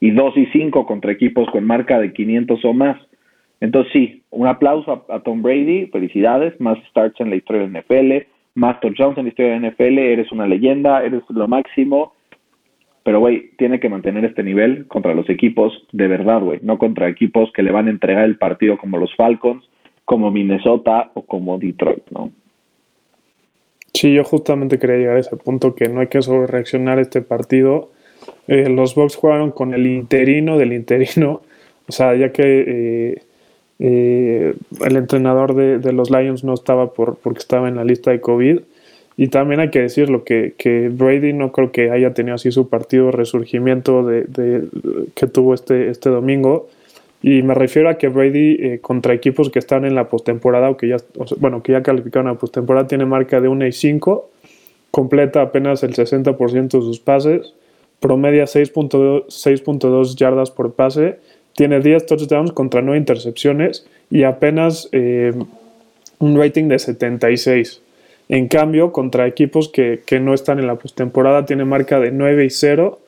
y 0.00 0.10
2 0.10 0.36
y 0.36 0.46
5 0.46 0.84
contra 0.86 1.12
equipos 1.12 1.48
con 1.50 1.64
marca 1.64 2.00
de 2.00 2.12
500 2.12 2.64
o 2.64 2.72
más. 2.72 2.98
Entonces 3.62 3.92
sí, 3.92 4.22
un 4.30 4.48
aplauso 4.48 5.06
a, 5.08 5.20
Tom 5.20 5.40
Brady, 5.40 5.86
felicidades, 5.86 6.60
más 6.60 6.76
starts 6.90 7.20
en 7.20 7.30
la 7.30 7.36
historia 7.36 7.62
de 7.62 7.80
NFL, 7.80 8.26
más 8.56 8.80
touchdowns 8.80 9.16
en 9.16 9.24
la 9.24 9.28
historia 9.28 9.52
de 9.52 9.70
NFL, 9.70 9.98
eres 9.98 10.32
una 10.32 10.48
leyenda, 10.48 11.04
eres 11.04 11.22
lo 11.28 11.46
máximo, 11.46 12.12
pero 13.04 13.20
güey, 13.20 13.52
tiene 13.58 13.78
que 13.78 13.88
mantener 13.88 14.24
este 14.24 14.42
nivel 14.42 14.88
contra 14.88 15.14
los 15.14 15.30
equipos 15.30 15.86
de 15.92 16.08
verdad, 16.08 16.40
güey, 16.40 16.58
no 16.62 16.76
contra 16.76 17.08
equipos 17.08 17.52
que 17.52 17.62
le 17.62 17.70
van 17.70 17.86
a 17.86 17.90
entregar 17.90 18.24
el 18.24 18.36
partido 18.36 18.78
como 18.78 18.98
los 18.98 19.14
Falcons, 19.14 19.64
como 20.04 20.32
Minnesota 20.32 21.12
o 21.14 21.22
como 21.22 21.56
Detroit, 21.60 22.02
¿no? 22.10 22.32
Sí, 23.94 24.12
yo 24.12 24.24
justamente 24.24 24.80
quería 24.80 24.96
llegar 24.96 25.16
a 25.18 25.20
ese 25.20 25.36
punto 25.36 25.76
que 25.76 25.88
no 25.88 26.00
hay 26.00 26.08
que 26.08 26.20
sobre 26.20 26.48
reaccionar 26.48 26.98
a 26.98 27.02
este 27.02 27.22
partido. 27.22 27.92
Eh, 28.48 28.68
los 28.68 28.96
Bucks 28.96 29.14
jugaron 29.14 29.52
con 29.52 29.72
el 29.72 29.86
interino 29.86 30.58
del 30.58 30.72
interino, 30.72 31.42
o 31.88 31.92
sea, 31.92 32.16
ya 32.16 32.32
que 32.32 32.64
eh, 32.66 33.22
eh, 33.84 34.54
el 34.86 34.96
entrenador 34.96 35.56
de, 35.56 35.92
los 35.92 36.08
Lions 36.08 36.44
no 36.44 36.54
estaba 36.54 36.92
por, 36.92 37.16
porque 37.16 37.40
estaba 37.40 37.68
en 37.68 37.74
la 37.74 37.82
lista 37.82 38.12
de 38.12 38.20
COVID. 38.20 38.60
Y 39.16 39.26
también 39.26 39.58
hay 39.58 39.70
que 39.70 39.80
decirlo, 39.80 40.22
que, 40.22 40.54
que 40.56 40.88
Brady 40.88 41.32
no 41.32 41.50
creo 41.50 41.72
que 41.72 41.90
haya 41.90 42.14
tenido 42.14 42.36
así 42.36 42.52
su 42.52 42.68
partido 42.68 43.06
de 43.06 43.12
resurgimiento 43.12 44.06
de, 44.06 44.22
de, 44.22 44.68
que 45.16 45.26
tuvo 45.26 45.52
este, 45.52 45.88
este 45.88 46.10
domingo. 46.10 46.68
Y 47.22 47.42
me 47.42 47.54
refiero 47.54 47.88
a 47.88 47.98
que 47.98 48.06
Brady 48.06 48.56
eh, 48.60 48.78
contra 48.80 49.14
equipos 49.14 49.50
que 49.50 49.58
están 49.58 49.84
en 49.84 49.96
la 49.96 50.08
postemporada 50.08 50.70
o 50.70 50.76
que 50.76 50.86
ya, 50.86 50.98
bueno, 51.38 51.64
que 51.64 51.72
ya 51.72 51.82
calificaron 51.82 52.28
a 52.28 52.38
postemporada 52.38 52.86
tiene 52.86 53.04
marca 53.04 53.40
de 53.40 53.48
1 53.48 53.66
y 53.66 53.72
5, 53.72 54.30
completa 54.92 55.42
apenas 55.42 55.82
el 55.82 55.94
60% 55.94 56.62
de 56.62 56.68
sus 56.68 57.00
pases, 57.00 57.54
promedia 57.98 58.44
6.2 58.44 60.14
yardas 60.14 60.52
por 60.52 60.74
pase, 60.74 61.18
tiene 61.54 61.80
10 61.80 62.06
touchdowns 62.06 62.52
contra 62.52 62.82
9 62.82 62.98
intercepciones 62.98 63.86
y 64.10 64.24
apenas 64.24 64.88
eh, 64.92 65.32
un 66.18 66.38
rating 66.38 66.68
de 66.68 66.78
76. 66.78 67.80
En 68.28 68.48
cambio, 68.48 68.92
contra 68.92 69.26
equipos 69.26 69.68
que, 69.68 70.02
que 70.06 70.20
no 70.20 70.34
están 70.34 70.58
en 70.58 70.66
la 70.66 70.76
postemporada, 70.76 71.44
tiene 71.44 71.64
marca 71.64 72.00
de 72.00 72.12
9 72.12 72.44
y 72.44 72.50
0 72.50 72.98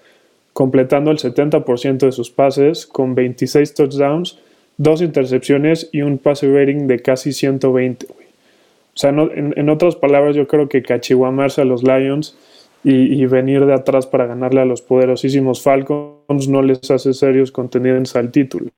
completando 0.54 1.11
el 1.11 1.18
70% 1.18 1.98
de 1.98 2.12
sus 2.12 2.30
pases 2.30 2.87
con 2.87 3.14
26 3.14 3.74
touchdowns, 3.74 4.38
dos 4.78 5.02
intercepciones 5.02 5.90
y 5.92 6.02
un 6.02 6.16
pase 6.18 6.48
rating 6.48 6.87
de 6.87 7.00
casi 7.00 7.33
120. 7.33 8.07
O 8.07 8.16
sea, 8.94 9.11
en, 9.11 9.68
otras 9.68 9.96
palabras, 9.96 10.37
yo 10.37 10.46
creo 10.46 10.68
que 10.68 10.83
cachihuamarse 10.83 11.61
a 11.61 11.64
los 11.64 11.83
Lions 11.83 12.37
y, 12.85 13.26
venir 13.26 13.66
de 13.66 13.74
atrás 13.74 14.07
para 14.07 14.26
ganarle 14.26 14.61
a 14.61 14.64
los 14.64 14.83
poderosísimos 14.83 15.62
Falcons 15.62 16.13
no 16.28 16.62
les 16.62 16.90
hace 16.90 17.12
serios 17.12 17.52
contendientes 17.52 18.14
al 18.16 18.30
título. 18.30 18.70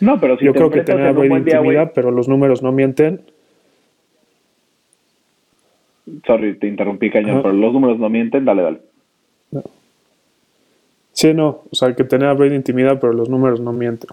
No, 0.00 0.20
pero 0.20 0.38
si 0.38 0.44
yo 0.44 0.54
creo 0.54 0.70
que 0.70 0.82
tenía 0.82 1.12
buena 1.12 1.38
intimidad, 1.38 1.92
pero 1.94 2.10
los 2.10 2.28
números 2.28 2.62
no 2.62 2.72
mienten. 2.72 3.20
Sorry, 6.26 6.54
te 6.56 6.66
interrumpí, 6.66 7.10
cañón, 7.10 7.42
pero 7.42 7.52
los 7.52 7.72
números 7.72 7.98
no 7.98 8.08
mienten, 8.08 8.44
dale, 8.44 8.62
dale. 8.62 8.78
Sí, 11.12 11.34
no, 11.34 11.62
o 11.68 11.74
sea, 11.74 11.94
que 11.96 12.04
tener 12.04 12.28
a 12.28 12.34
Brady 12.34 12.54
intimidad, 12.54 13.00
pero 13.00 13.12
los 13.12 13.28
números 13.28 13.60
no 13.60 13.72
mienten. 13.72 14.08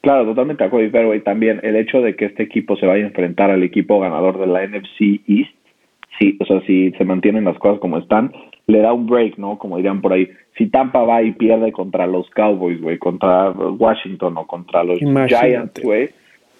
Claro, 0.00 0.24
totalmente 0.24 0.64
acuerdo. 0.64 0.88
Pero 0.90 1.08
güey, 1.08 1.20
también 1.20 1.60
el 1.62 1.76
hecho 1.76 2.00
de 2.00 2.16
que 2.16 2.24
este 2.24 2.42
equipo 2.42 2.76
se 2.76 2.86
vaya 2.86 3.04
a 3.04 3.08
enfrentar 3.08 3.50
al 3.50 3.62
equipo 3.62 4.00
ganador 4.00 4.38
de 4.38 4.46
la 4.46 4.66
NFC 4.66 5.20
East, 5.28 5.54
sí, 6.18 6.38
o 6.40 6.46
sea, 6.46 6.60
si 6.62 6.90
se 6.92 7.04
mantienen 7.04 7.44
las 7.44 7.58
cosas 7.58 7.80
como 7.80 7.98
están, 7.98 8.32
le 8.66 8.78
da 8.80 8.92
un 8.92 9.06
break, 9.06 9.38
¿no? 9.38 9.58
Como 9.58 9.76
dirían 9.76 10.00
por 10.00 10.12
ahí. 10.12 10.28
Si 10.56 10.68
Tampa 10.68 11.02
va 11.02 11.22
y 11.22 11.32
pierde 11.32 11.72
contra 11.72 12.06
los 12.06 12.28
Cowboys, 12.30 12.80
güey, 12.80 12.98
contra 12.98 13.50
Washington 13.50 14.36
o 14.36 14.46
contra 14.46 14.84
los 14.84 14.98
Giants, 14.98 15.80
güey, 15.82 16.10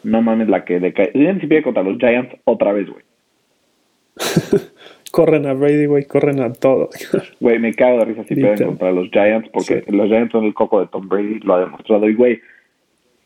no 0.02 0.22
mames 0.22 0.48
la 0.48 0.64
que 0.64 0.80
decae. 0.80 1.12
Si 1.12 1.46
pierde 1.46 1.62
contra 1.62 1.82
los 1.82 1.98
Giants, 1.98 2.34
otra 2.44 2.72
vez, 2.72 2.88
güey. 2.88 3.04
corren 5.12 5.46
a 5.46 5.52
Brady, 5.52 5.86
güey, 5.86 6.04
corren 6.04 6.40
a 6.40 6.52
todo. 6.52 6.88
Güey, 7.40 7.58
me 7.58 7.74
cago 7.74 7.98
de 7.98 8.04
risa 8.06 8.24
si 8.24 8.34
pierden 8.34 8.66
contra 8.66 8.90
los 8.92 9.10
Giants, 9.10 9.48
porque 9.52 9.84
los 9.88 10.08
Giants 10.08 10.32
son 10.32 10.44
el 10.44 10.54
coco 10.54 10.80
de 10.80 10.86
Tom 10.86 11.08
Brady, 11.08 11.38
lo 11.40 11.54
ha 11.54 11.60
demostrado. 11.60 12.08
Y, 12.08 12.14
güey, 12.14 12.40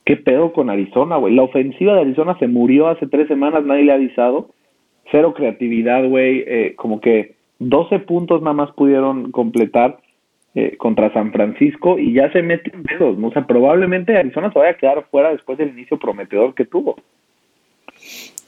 ¿qué 0.05 0.17
pedo 0.17 0.53
con 0.53 0.69
Arizona, 0.69 1.17
güey? 1.17 1.35
La 1.35 1.45
ofensiva 1.45 1.95
de 1.95 2.01
Arizona 2.01 2.37
se 2.39 2.49
murió 2.49 2.89
hace 2.89 3.07
tres 3.07 3.29
semanas, 3.29 3.65
nadie 3.65 3.85
le 3.85 3.93
ha 3.93 3.97
avisado. 3.97 4.51
Cero 5.11 5.33
creatividad, 5.35 6.07
güey. 6.09 6.45
Eh, 6.47 6.75
como 6.77 7.01
que 7.01 7.37
12 7.59 8.01
puntos 8.01 8.43
nada 8.43 8.55
más 8.55 8.73
pudieron 8.73 9.31
completar 9.33 9.99
eh, 10.55 10.77
contra 10.77 11.13
San 11.13 11.33
Francisco 11.33 11.99
y 11.99 12.15
ya 12.15 12.31
se 12.33 12.43
meten 12.43 12.83
pedos, 12.83 13.19
¿no? 13.19 13.29
O 13.29 13.33
sea, 13.33 13.47
probablemente 13.47 14.17
Arizona 14.17 14.53
se 14.53 14.59
vaya 14.59 14.73
a 14.73 14.77
quedar 14.77 15.05
fuera 15.11 15.31
después 15.31 15.59
del 15.59 15.71
inicio 15.71 15.99
prometedor 15.99 16.55
que 16.55 16.65
tuvo. 16.65 16.97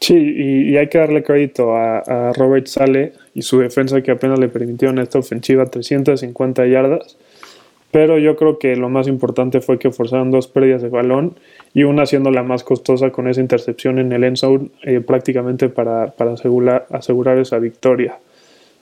Sí, 0.00 0.14
y, 0.14 0.76
hay 0.76 0.88
que 0.88 0.98
darle 0.98 1.22
crédito 1.22 1.76
a, 1.76 2.32
Robert 2.36 2.66
Sale 2.66 3.12
y 3.34 3.42
su 3.42 3.58
defensa 3.58 4.00
que 4.02 4.12
apenas 4.12 4.38
le 4.38 4.48
permitieron 4.48 4.98
esta 4.98 5.18
ofensiva 5.18 5.66
350 5.66 6.66
yardas. 6.66 7.18
Pero 7.90 8.18
yo 8.18 8.36
creo 8.36 8.58
que 8.58 8.76
lo 8.76 8.90
más 8.90 9.08
importante 9.08 9.60
fue 9.60 9.78
que 9.78 9.90
forzaron 9.90 10.30
dos 10.30 10.46
pérdidas 10.46 10.82
de 10.82 10.90
balón 10.90 11.36
y 11.74 11.84
una 11.84 12.06
siendo 12.06 12.30
la 12.30 12.42
más 12.42 12.62
costosa 12.62 13.10
con 13.10 13.28
esa 13.28 13.40
intercepción 13.40 13.98
en 13.98 14.12
el 14.12 14.24
end 14.24 14.36
zone 14.36 14.68
eh, 14.82 15.00
prácticamente 15.00 15.68
para, 15.68 16.14
asegurar, 16.18 17.38
esa 17.38 17.58
victoria. 17.58 18.18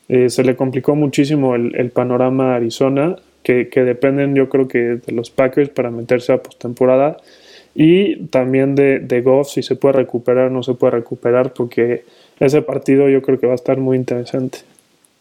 Eh, 0.09 0.31
se 0.31 0.45
le 0.45 0.57
complicó 0.57 0.95
muchísimo 0.95 1.55
el, 1.55 1.75
el 1.77 1.91
panorama 1.91 2.53
a 2.53 2.57
Arizona, 2.57 3.17
que, 3.43 3.69
que, 3.69 3.83
dependen 3.83 4.35
yo 4.35 4.49
creo 4.49 4.69
que 4.69 4.79
de 4.79 5.13
los 5.13 5.31
Packers 5.31 5.69
para 5.69 5.91
meterse 5.91 6.33
a 6.33 6.43
postemporada 6.43 7.19
y 7.75 8.27
también 8.27 8.75
de, 8.75 9.01
de 9.01 9.21
Goff, 9.21 9.49
si 9.49 9.63
se 9.63 9.77
puede 9.77 9.95
recuperar 9.95 10.47
o 10.47 10.51
no 10.51 10.63
se 10.63 10.75
puede 10.75 10.93
recuperar, 10.93 11.53
porque 11.53 12.05
ese 12.41 12.63
partido 12.63 13.09
yo 13.09 13.21
creo 13.23 13.39
que 13.39 13.47
va 13.47 13.53
a 13.53 13.57
estar 13.57 13.79
muy 13.79 13.97
interesante. 13.97 14.59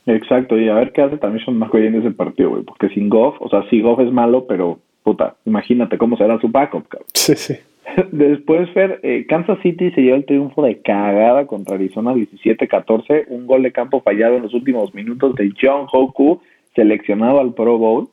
Exacto, 0.05 0.57
y 0.57 0.69
a 0.69 0.75
ver 0.75 0.91
qué 0.91 1.01
hace 1.01 1.17
también 1.17 1.43
Sean 1.43 1.57
McVay 1.57 1.87
en 1.87 1.95
ese 1.95 2.11
partido, 2.11 2.51
güey, 2.51 2.63
porque 2.63 2.89
sin 2.89 3.09
Goff, 3.09 3.35
o 3.39 3.49
sea, 3.49 3.67
sí 3.69 3.81
Goff 3.81 3.99
es 3.99 4.11
malo, 4.11 4.45
pero 4.47 4.79
puta, 5.03 5.35
imagínate 5.45 5.97
cómo 5.97 6.15
será 6.15 6.39
su 6.39 6.47
backup, 6.47 6.87
cabrón. 6.87 7.07
Sí, 7.13 7.35
sí. 7.35 7.55
Después, 8.11 8.69
Fer, 8.71 8.99
eh, 9.03 9.25
Kansas 9.27 9.59
City 9.61 9.91
se 9.91 10.01
lleva 10.01 10.17
el 10.17 10.25
triunfo 10.25 10.63
de 10.63 10.81
cagada 10.81 11.45
contra 11.45 11.75
Arizona 11.75 12.13
17-14, 12.13 13.25
un 13.29 13.45
gol 13.45 13.63
de 13.63 13.71
campo 13.71 14.01
fallado 14.01 14.35
en 14.35 14.43
los 14.43 14.53
últimos 14.53 14.93
minutos 14.93 15.35
de 15.35 15.51
John 15.59 15.87
Hoku, 15.91 16.41
seleccionado 16.75 17.39
al 17.39 17.53
Pro 17.53 17.77
Bowl. 17.77 18.09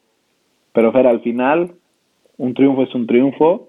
Pero, 0.73 0.93
Fer, 0.93 1.07
al 1.07 1.21
final, 1.21 1.73
un 2.37 2.55
triunfo 2.55 2.83
es 2.83 2.95
un 2.95 3.07
triunfo, 3.07 3.69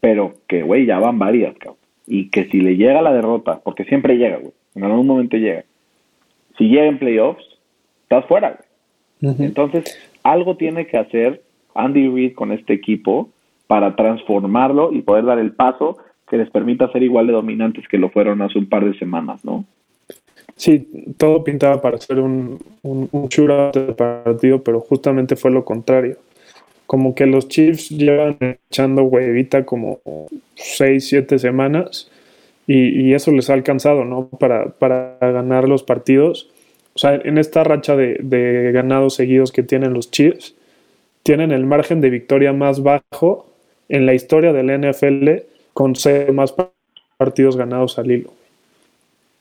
pero 0.00 0.34
que, 0.46 0.62
güey, 0.62 0.86
ya 0.86 0.98
van 0.98 1.18
varias, 1.18 1.56
cabrón. 1.58 1.78
Y 2.06 2.30
que 2.30 2.46
si 2.46 2.60
le 2.60 2.76
llega 2.76 3.02
la 3.02 3.12
derrota, 3.12 3.60
porque 3.62 3.84
siempre 3.84 4.16
llega, 4.16 4.38
güey, 4.38 4.52
en 4.74 4.84
algún 4.84 5.06
momento 5.06 5.36
llega, 5.36 5.64
si 6.56 6.68
llega 6.68 6.86
en 6.86 6.98
playoffs, 6.98 7.44
estás 8.02 8.24
fuera, 8.26 8.58
güey. 9.20 9.34
Entonces, 9.40 9.98
algo 10.22 10.56
tiene 10.56 10.86
que 10.86 10.96
hacer 10.96 11.42
Andy 11.74 12.08
Reid 12.08 12.34
con 12.34 12.52
este 12.52 12.72
equipo 12.72 13.30
para 13.68 13.94
transformarlo 13.94 14.92
y 14.92 15.02
poder 15.02 15.26
dar 15.26 15.38
el 15.38 15.52
paso 15.52 15.98
que 16.28 16.38
les 16.38 16.50
permita 16.50 16.90
ser 16.90 17.02
igual 17.02 17.28
de 17.28 17.34
dominantes 17.34 17.86
que 17.86 17.98
lo 17.98 18.10
fueron 18.10 18.42
hace 18.42 18.58
un 18.58 18.68
par 18.68 18.84
de 18.84 18.98
semanas, 18.98 19.44
¿no? 19.44 19.64
Sí, 20.56 21.14
todo 21.16 21.44
pintaba 21.44 21.80
para 21.80 21.98
ser 21.98 22.18
un, 22.18 22.58
un, 22.82 23.08
un 23.12 23.28
shootout 23.28 23.76
de 23.76 23.92
partido, 23.92 24.62
pero 24.64 24.80
justamente 24.80 25.36
fue 25.36 25.52
lo 25.52 25.64
contrario. 25.64 26.16
Como 26.86 27.14
que 27.14 27.26
los 27.26 27.46
Chiefs 27.48 27.90
llevan 27.90 28.38
echando 28.40 29.04
huevita 29.04 29.64
como 29.64 30.00
6, 30.56 31.06
7 31.06 31.38
semanas 31.38 32.10
y, 32.66 32.88
y, 33.02 33.14
eso 33.14 33.30
les 33.30 33.50
ha 33.50 33.54
alcanzado, 33.54 34.04
¿no? 34.04 34.28
Para, 34.28 34.70
para 34.70 35.16
ganar 35.20 35.68
los 35.68 35.82
partidos. 35.84 36.50
O 36.94 36.98
sea, 36.98 37.14
en 37.14 37.38
esta 37.38 37.62
racha 37.62 37.94
de, 37.94 38.18
de 38.20 38.72
ganados 38.72 39.14
seguidos 39.14 39.52
que 39.52 39.62
tienen 39.62 39.92
los 39.92 40.10
Chiefs, 40.10 40.54
tienen 41.22 41.52
el 41.52 41.66
margen 41.66 42.00
de 42.00 42.10
victoria 42.10 42.52
más 42.52 42.82
bajo 42.82 43.46
en 43.88 44.06
la 44.06 44.14
historia 44.14 44.52
del 44.52 44.80
NFL 44.80 45.44
con 45.72 45.96
seis 45.96 46.32
más 46.32 46.54
partidos 47.16 47.56
ganados 47.56 47.98
al 47.98 48.10
hilo. 48.10 48.32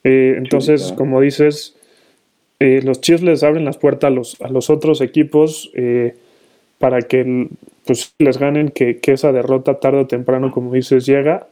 Eh, 0.03 0.35
entonces, 0.37 0.89
sí, 0.89 0.95
como 0.95 1.21
dices, 1.21 1.75
eh, 2.59 2.81
los 2.83 3.01
Chiefs 3.01 3.23
les 3.23 3.43
abren 3.43 3.65
las 3.65 3.77
puertas 3.77 4.07
a 4.09 4.11
los, 4.11 4.41
a 4.41 4.49
los 4.49 4.69
otros 4.69 5.01
equipos 5.01 5.71
eh, 5.75 6.15
para 6.79 7.01
que 7.01 7.47
pues, 7.85 8.13
les 8.19 8.37
ganen, 8.37 8.69
que, 8.69 8.99
que, 8.99 9.13
esa 9.13 9.31
derrota 9.31 9.79
tarde 9.79 10.01
o 10.01 10.07
temprano, 10.07 10.51
como 10.51 10.73
dices, 10.73 11.05
llega. 11.05 11.47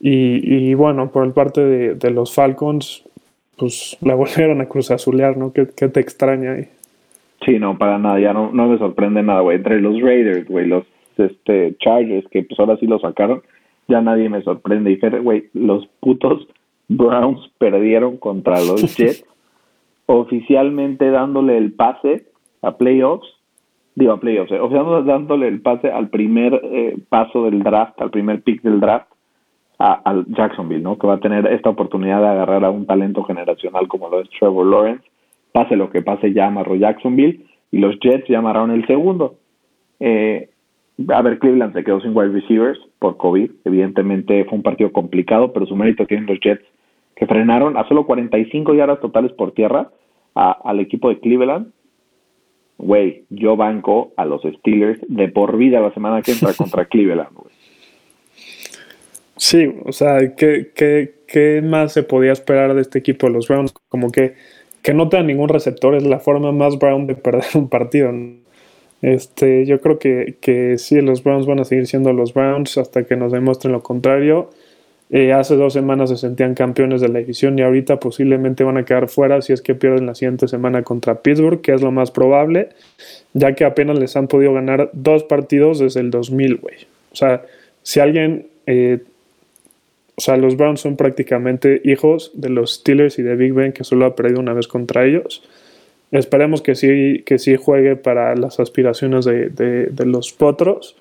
Y, 0.00 0.70
y 0.70 0.74
bueno, 0.74 1.10
por 1.10 1.24
el 1.24 1.32
parte 1.32 1.64
de, 1.64 1.94
de, 1.94 2.10
los 2.10 2.34
Falcons, 2.34 3.04
pues 3.56 3.96
la 4.00 4.14
volvieron 4.16 4.60
a 4.60 4.66
cruzazulear, 4.66 5.36
¿no? 5.36 5.52
¿Qué, 5.52 5.66
qué 5.76 5.88
te 5.88 6.00
extraña 6.00 6.52
ahí? 6.54 6.68
Sí, 7.44 7.58
no, 7.58 7.76
para 7.76 7.98
nada, 7.98 8.18
ya 8.20 8.32
no, 8.32 8.50
no 8.52 8.68
me 8.68 8.78
sorprende 8.78 9.22
nada, 9.22 9.40
güey. 9.40 9.58
Entre 9.58 9.80
los 9.80 10.00
Raiders, 10.00 10.48
güey, 10.48 10.66
los 10.66 10.84
este, 11.18 11.76
Chargers, 11.78 12.26
que 12.28 12.42
pues 12.42 12.58
ahora 12.58 12.76
sí 12.78 12.86
lo 12.86 12.98
sacaron, 12.98 13.42
ya 13.88 14.00
nadie 14.00 14.28
me 14.28 14.42
sorprende. 14.42 14.92
Y 14.92 15.18
güey, 15.18 15.48
los 15.52 15.86
putos 16.00 16.46
Browns 16.88 17.50
perdieron 17.58 18.16
contra 18.18 18.60
los 18.60 18.82
Jets, 18.96 19.24
oficialmente 20.06 21.10
dándole 21.10 21.56
el 21.56 21.72
pase 21.72 22.26
a 22.62 22.76
playoffs, 22.76 23.26
digo 23.94 24.12
a 24.12 24.20
playoffs, 24.20 24.52
eh, 24.52 24.60
oficialmente 24.60 25.10
dándole 25.10 25.48
el 25.48 25.60
pase 25.60 25.90
al 25.90 26.08
primer 26.08 26.60
eh, 26.64 26.96
paso 27.08 27.44
del 27.44 27.62
draft, 27.62 28.00
al 28.00 28.10
primer 28.10 28.42
pick 28.42 28.62
del 28.62 28.80
draft, 28.80 29.08
a, 29.78 29.92
al 30.04 30.26
Jacksonville, 30.26 30.82
¿no? 30.82 30.98
Que 30.98 31.06
va 31.06 31.14
a 31.14 31.20
tener 31.20 31.46
esta 31.46 31.70
oportunidad 31.70 32.20
de 32.20 32.28
agarrar 32.28 32.64
a 32.64 32.70
un 32.70 32.86
talento 32.86 33.24
generacional 33.24 33.88
como 33.88 34.08
lo 34.08 34.20
es 34.20 34.28
Trevor 34.30 34.66
Lawrence. 34.66 35.04
Pase 35.52 35.76
lo 35.76 35.90
que 35.90 36.02
pase, 36.02 36.32
ya 36.32 36.46
amarró 36.46 36.74
Jacksonville 36.74 37.44
y 37.70 37.78
los 37.78 37.98
Jets 38.00 38.28
ya 38.28 38.38
amarraron 38.38 38.70
el 38.70 38.86
segundo. 38.86 39.36
Eh, 40.00 40.50
a 41.08 41.22
ver, 41.22 41.38
Cleveland 41.38 41.74
se 41.74 41.84
quedó 41.84 42.00
sin 42.00 42.16
wide 42.16 42.32
receivers 42.32 42.78
por 42.98 43.16
COVID. 43.16 43.50
Evidentemente 43.64 44.44
fue 44.44 44.58
un 44.58 44.62
partido 44.62 44.92
complicado, 44.92 45.52
pero 45.52 45.66
su 45.66 45.76
mérito 45.76 46.06
tienen 46.06 46.26
los 46.26 46.38
Jets 46.40 46.64
que 47.16 47.26
frenaron 47.26 47.76
a 47.76 47.86
solo 47.88 48.06
45 48.06 48.74
yardas 48.74 49.00
totales 49.00 49.32
por 49.32 49.52
tierra 49.52 49.90
a, 50.34 50.52
al 50.64 50.80
equipo 50.80 51.08
de 51.08 51.20
Cleveland. 51.20 51.72
Güey, 52.78 53.24
yo 53.30 53.56
banco 53.56 54.12
a 54.16 54.24
los 54.24 54.42
Steelers 54.42 55.00
de 55.08 55.28
por 55.28 55.56
vida 55.56 55.80
la 55.80 55.94
semana 55.94 56.22
que 56.22 56.32
entra 56.32 56.52
contra 56.56 56.86
Cleveland, 56.86 57.34
güey. 57.34 57.54
Sí, 59.36 59.68
o 59.84 59.92
sea, 59.92 60.34
¿qué, 60.36 60.70
¿qué, 60.74 61.14
qué, 61.26 61.60
más 61.60 61.92
se 61.92 62.04
podía 62.04 62.32
esperar 62.32 62.74
de 62.74 62.82
este 62.82 63.00
equipo 63.00 63.26
de 63.26 63.32
los 63.32 63.48
Browns? 63.48 63.72
Como 63.88 64.10
que, 64.10 64.34
que 64.80 64.94
no 64.94 65.08
tenga 65.08 65.24
ningún 65.24 65.48
receptor 65.48 65.94
es 65.96 66.04
la 66.04 66.20
forma 66.20 66.52
más 66.52 66.78
Brown 66.78 67.08
de 67.08 67.16
perder 67.16 67.44
un 67.54 67.68
partido. 67.68 68.12
Este, 69.04 69.66
yo 69.66 69.82
creo 69.82 69.98
que, 69.98 70.76
sí, 70.78 70.98
los 71.02 71.22
Browns 71.22 71.44
van 71.44 71.60
a 71.60 71.66
seguir 71.66 71.86
siendo 71.86 72.14
los 72.14 72.32
Browns 72.32 72.78
hasta 72.78 73.04
que 73.04 73.16
nos 73.16 73.32
demuestren 73.32 73.74
lo 73.74 73.82
contrario. 73.82 74.48
Eh, 75.10 75.34
hace 75.34 75.56
dos 75.56 75.74
semanas 75.74 76.08
se 76.08 76.16
sentían 76.16 76.54
campeones 76.54 77.02
de 77.02 77.10
la 77.10 77.18
división 77.18 77.58
y 77.58 77.62
ahorita 77.62 78.00
posiblemente 78.00 78.64
van 78.64 78.78
a 78.78 78.86
quedar 78.86 79.08
fuera 79.08 79.42
si 79.42 79.52
es 79.52 79.60
que 79.60 79.74
pierden 79.74 80.06
la 80.06 80.14
siguiente 80.14 80.48
semana 80.48 80.84
contra 80.84 81.20
Pittsburgh, 81.20 81.60
que 81.60 81.74
es 81.74 81.82
lo 81.82 81.92
más 81.92 82.10
probable, 82.12 82.70
ya 83.34 83.54
que 83.54 83.66
apenas 83.66 83.98
les 83.98 84.16
han 84.16 84.26
podido 84.26 84.54
ganar 84.54 84.88
dos 84.94 85.24
partidos 85.24 85.80
desde 85.80 86.00
el 86.00 86.10
2000, 86.10 86.56
güey. 86.56 86.76
O 87.12 87.16
sea, 87.16 87.42
si 87.82 88.00
alguien... 88.00 88.46
Eh, 88.66 89.00
o 90.16 90.20
sea, 90.20 90.38
los 90.38 90.56
Browns 90.56 90.80
son 90.80 90.96
prácticamente 90.96 91.82
hijos 91.84 92.30
de 92.34 92.48
los 92.48 92.74
Steelers 92.74 93.18
y 93.18 93.22
de 93.22 93.36
Big 93.36 93.52
Ben, 93.52 93.72
que 93.72 93.84
solo 93.84 94.06
ha 94.06 94.14
perdido 94.14 94.40
una 94.40 94.54
vez 94.54 94.66
contra 94.68 95.04
ellos. 95.04 95.42
Esperemos 96.14 96.62
que 96.62 96.76
sí, 96.76 97.24
que 97.26 97.40
sí 97.40 97.56
juegue 97.56 97.96
para 97.96 98.36
las 98.36 98.60
aspiraciones 98.60 99.24
de, 99.24 99.48
de, 99.48 99.86
de 99.86 100.06
los 100.06 100.32
potros. 100.32 100.96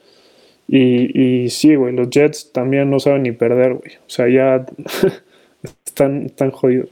Y, 0.68 1.44
y, 1.44 1.50
sí, 1.50 1.76
güey, 1.76 1.96
los 1.96 2.10
Jets 2.10 2.52
también 2.52 2.90
no 2.90 3.00
saben 3.00 3.22
ni 3.22 3.32
perder, 3.32 3.76
güey. 3.76 3.92
O 3.98 4.10
sea, 4.10 4.28
ya 4.28 4.66
están, 5.86 6.24
están 6.24 6.50
jodidos. 6.50 6.90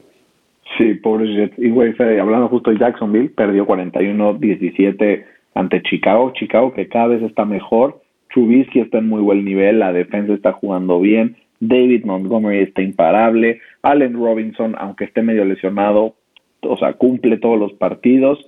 Sí, 0.78 0.94
pobres 0.94 1.30
Jets. 1.34 1.58
Y, 1.58 1.70
güey, 1.70 1.94
hablando 1.98 2.48
justo 2.48 2.70
de 2.70 2.78
Jacksonville, 2.78 3.30
perdió 3.30 3.66
41-17 3.66 5.24
ante 5.54 5.82
Chicago. 5.82 6.32
Chicago 6.32 6.72
que 6.72 6.86
cada 6.86 7.08
vez 7.08 7.22
está 7.22 7.44
mejor. 7.44 8.02
Trubisky 8.32 8.78
está 8.78 8.98
en 8.98 9.08
muy 9.08 9.20
buen 9.20 9.44
nivel, 9.44 9.80
la 9.80 9.92
defensa 9.92 10.32
está 10.32 10.52
jugando 10.52 11.00
bien. 11.00 11.36
David 11.58 12.04
Montgomery 12.04 12.60
está 12.60 12.82
imparable. 12.82 13.60
Allen 13.82 14.14
Robinson, 14.14 14.76
aunque 14.78 15.06
esté 15.06 15.22
medio 15.22 15.44
lesionado, 15.44 16.14
o 16.62 16.76
sea, 16.76 16.94
cumple 16.94 17.36
todos 17.38 17.58
los 17.58 17.72
partidos. 17.74 18.38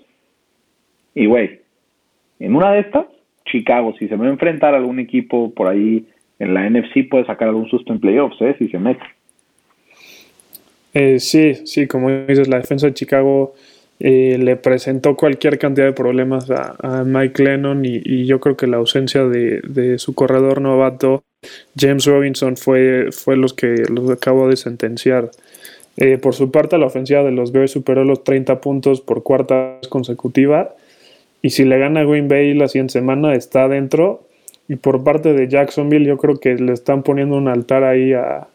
Y, 1.15 1.27
güey, 1.27 1.61
en 2.39 2.57
una 2.57 2.73
de 2.73 2.81
estas, 2.81 3.07
Chicago, 3.45 3.95
si 3.99 4.09
se 4.09 4.17
va 4.17 4.27
a 4.27 4.31
enfrentar 4.31 4.75
a 4.75 4.79
algún 4.79 4.99
equipo 4.99 5.53
por 5.53 5.69
ahí 5.69 6.07
en 6.39 6.55
la 6.55 6.69
NFC, 6.69 7.09
puede 7.09 7.27
sacar 7.27 7.49
algún 7.49 7.69
susto 7.69 7.93
en 7.93 8.01
playoffs, 8.01 8.41
¿eh? 8.41 8.57
Si 8.59 8.69
se 8.69 8.79
mete. 8.79 9.05
Eh, 10.95 11.19
sí, 11.19 11.55
sí, 11.67 11.87
como 11.87 12.11
dices, 12.11 12.49
la 12.49 12.59
defensa 12.59 12.87
de 12.87 12.95
Chicago 12.95 13.55
eh, 14.01 14.39
le 14.39 14.57
presentó 14.57 15.17
cualquier 15.17 15.59
cantidad 15.59 15.87
de 15.87 15.93
problemas 15.93 16.51
a, 16.51 17.05
Mike 17.05 17.43
Lennon 17.43 17.85
y, 17.85 18.27
yo 18.27 18.41
creo 18.41 18.57
que 18.57 18.67
la 18.67 18.77
ausencia 18.79 19.25
de, 19.25 19.61
de, 19.67 19.99
su 19.99 20.15
corredor 20.15 20.61
novato, 20.61 21.25
James 21.77 22.07
Robinson, 22.07 22.57
fue, 22.57 23.09
fue 23.13 23.37
los 23.37 23.55
que 23.55 23.85
los 23.89 24.11
acabó 24.11 24.49
de 24.49 24.57
sentenciar. 24.57 25.31
Eh, 25.97 26.19
por 26.19 26.35
su 26.35 26.51
parte, 26.51 26.79
la 26.79 26.87
ofensiva 26.87 27.23
de 27.23 27.31
los 27.31 27.53
Bears 27.53 27.71
superó 27.73 28.05
los 28.05 28.25
30 28.25 28.61
puntos 28.61 29.01
por 29.01 29.23
cuarta 29.23 29.79
vez 29.81 29.89
consecutiva. 29.89 30.75
Y 31.43 31.51
si 31.51 31.65
le 31.65 31.79
gana 31.79 32.05
Green 32.05 32.29
Bay 32.29 32.55
la 32.55 32.69
siguiente 32.69 32.93
semana, 32.93 33.35
está 33.35 33.69
dentro. 33.69 34.23
y 34.67 34.77
por 34.77 35.05
parte 35.05 35.35
de 35.35 35.47
Jacksonville 35.49 36.07
yo 36.07 36.17
creo 36.17 36.41
que 36.41 36.55
le 36.55 36.73
están 36.73 37.03
poniendo 37.03 37.37
un 37.37 37.49
altar 37.49 37.85
ahí 37.85 38.15
a, 38.15 38.49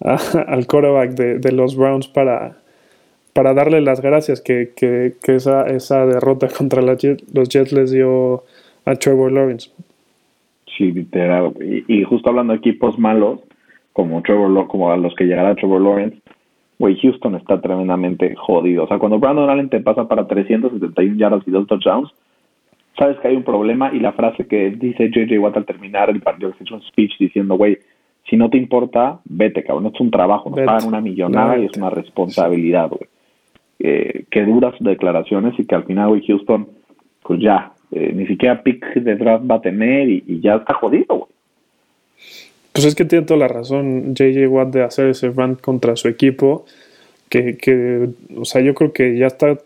al 0.00 0.66
quarterback 0.66 1.10
de, 1.10 1.52
los 1.52 1.76
Browns 1.76 2.08
para, 2.08 2.56
para 3.32 3.52
darle 3.52 3.80
las 3.80 4.00
gracias 4.00 4.40
que, 4.40 4.70
que, 4.76 5.14
esa, 5.26 5.66
esa 5.66 6.06
derrota 6.06 6.48
contra 6.56 6.82
los 6.82 7.48
Jets 7.48 7.72
les 7.72 7.90
dio 7.90 8.44
a 8.84 8.94
Trevor 8.96 9.32
Lawrence. 9.32 9.70
Sí, 10.76 10.92
literal. 10.92 11.52
Y, 11.88 12.02
justo 12.04 12.30
hablando 12.30 12.52
de 12.52 12.58
equipos 12.58 12.98
malos, 12.98 13.40
como 13.92 14.22
Trevor 14.22 14.66
como 14.68 14.90
a 14.90 14.96
los 14.96 15.14
que 15.14 15.24
llegará 15.24 15.54
Trevor 15.54 15.82
Lawrence, 15.82 16.16
güey, 16.80 16.98
Houston 16.98 17.34
está 17.34 17.60
tremendamente 17.60 18.34
jodido. 18.36 18.84
O 18.84 18.88
sea, 18.88 18.98
cuando 18.98 19.18
Brandon 19.18 19.50
Allen 19.50 19.68
te 19.68 19.80
pasa 19.80 20.08
para 20.08 20.26
371 20.26 21.16
yardas 21.18 21.46
y 21.46 21.50
dos 21.50 21.66
touchdowns, 21.66 22.10
sabes 22.98 23.18
que 23.18 23.28
hay 23.28 23.36
un 23.36 23.42
problema 23.42 23.92
y 23.92 24.00
la 24.00 24.12
frase 24.12 24.46
que 24.46 24.70
dice 24.70 25.10
JJ 25.10 25.38
Watt 25.38 25.58
al 25.58 25.66
terminar 25.66 26.08
el 26.08 26.22
partido, 26.22 26.52
que 26.52 26.64
es 26.64 26.70
un 26.70 26.80
speech 26.80 27.18
diciendo, 27.18 27.56
güey, 27.56 27.76
si 28.30 28.38
no 28.38 28.48
te 28.48 28.56
importa, 28.56 29.20
vete, 29.26 29.62
cabrón, 29.62 29.92
es 29.92 30.00
un 30.00 30.10
trabajo, 30.10 30.48
nos 30.48 30.60
pagan 30.60 30.88
una 30.88 31.02
millonada 31.02 31.58
y 31.58 31.66
es 31.66 31.76
una 31.76 31.90
responsabilidad, 31.90 32.88
güey. 32.88 33.10
Eh, 33.78 34.24
que 34.30 34.44
duras 34.46 34.74
declaraciones 34.80 35.58
y 35.58 35.66
que 35.66 35.74
al 35.74 35.84
final, 35.84 36.08
güey, 36.08 36.26
Houston, 36.26 36.66
pues 37.22 37.40
ya, 37.40 37.72
eh, 37.92 38.10
ni 38.14 38.26
siquiera 38.26 38.62
pick 38.62 38.94
de 38.94 39.16
draft 39.16 39.44
va 39.50 39.56
a 39.56 39.60
tener 39.60 40.08
y, 40.08 40.40
ya 40.40 40.56
está 40.56 40.72
jodido, 40.72 41.14
güey. 41.14 41.30
Pues 42.72 42.84
es 42.84 42.94
que 42.94 43.04
tiene 43.04 43.26
toda 43.26 43.40
la 43.40 43.48
razón 43.48 44.14
JJ 44.14 44.46
Watt 44.46 44.72
de 44.72 44.82
hacer 44.82 45.08
ese 45.08 45.30
rant 45.30 45.60
contra 45.60 45.96
su 45.96 46.08
equipo, 46.08 46.64
que, 47.28 47.56
que, 47.56 48.08
o 48.36 48.44
sea, 48.44 48.60
yo 48.60 48.74
creo 48.74 48.92
que 48.92 49.16
ya 49.16 49.26
está 49.26 49.58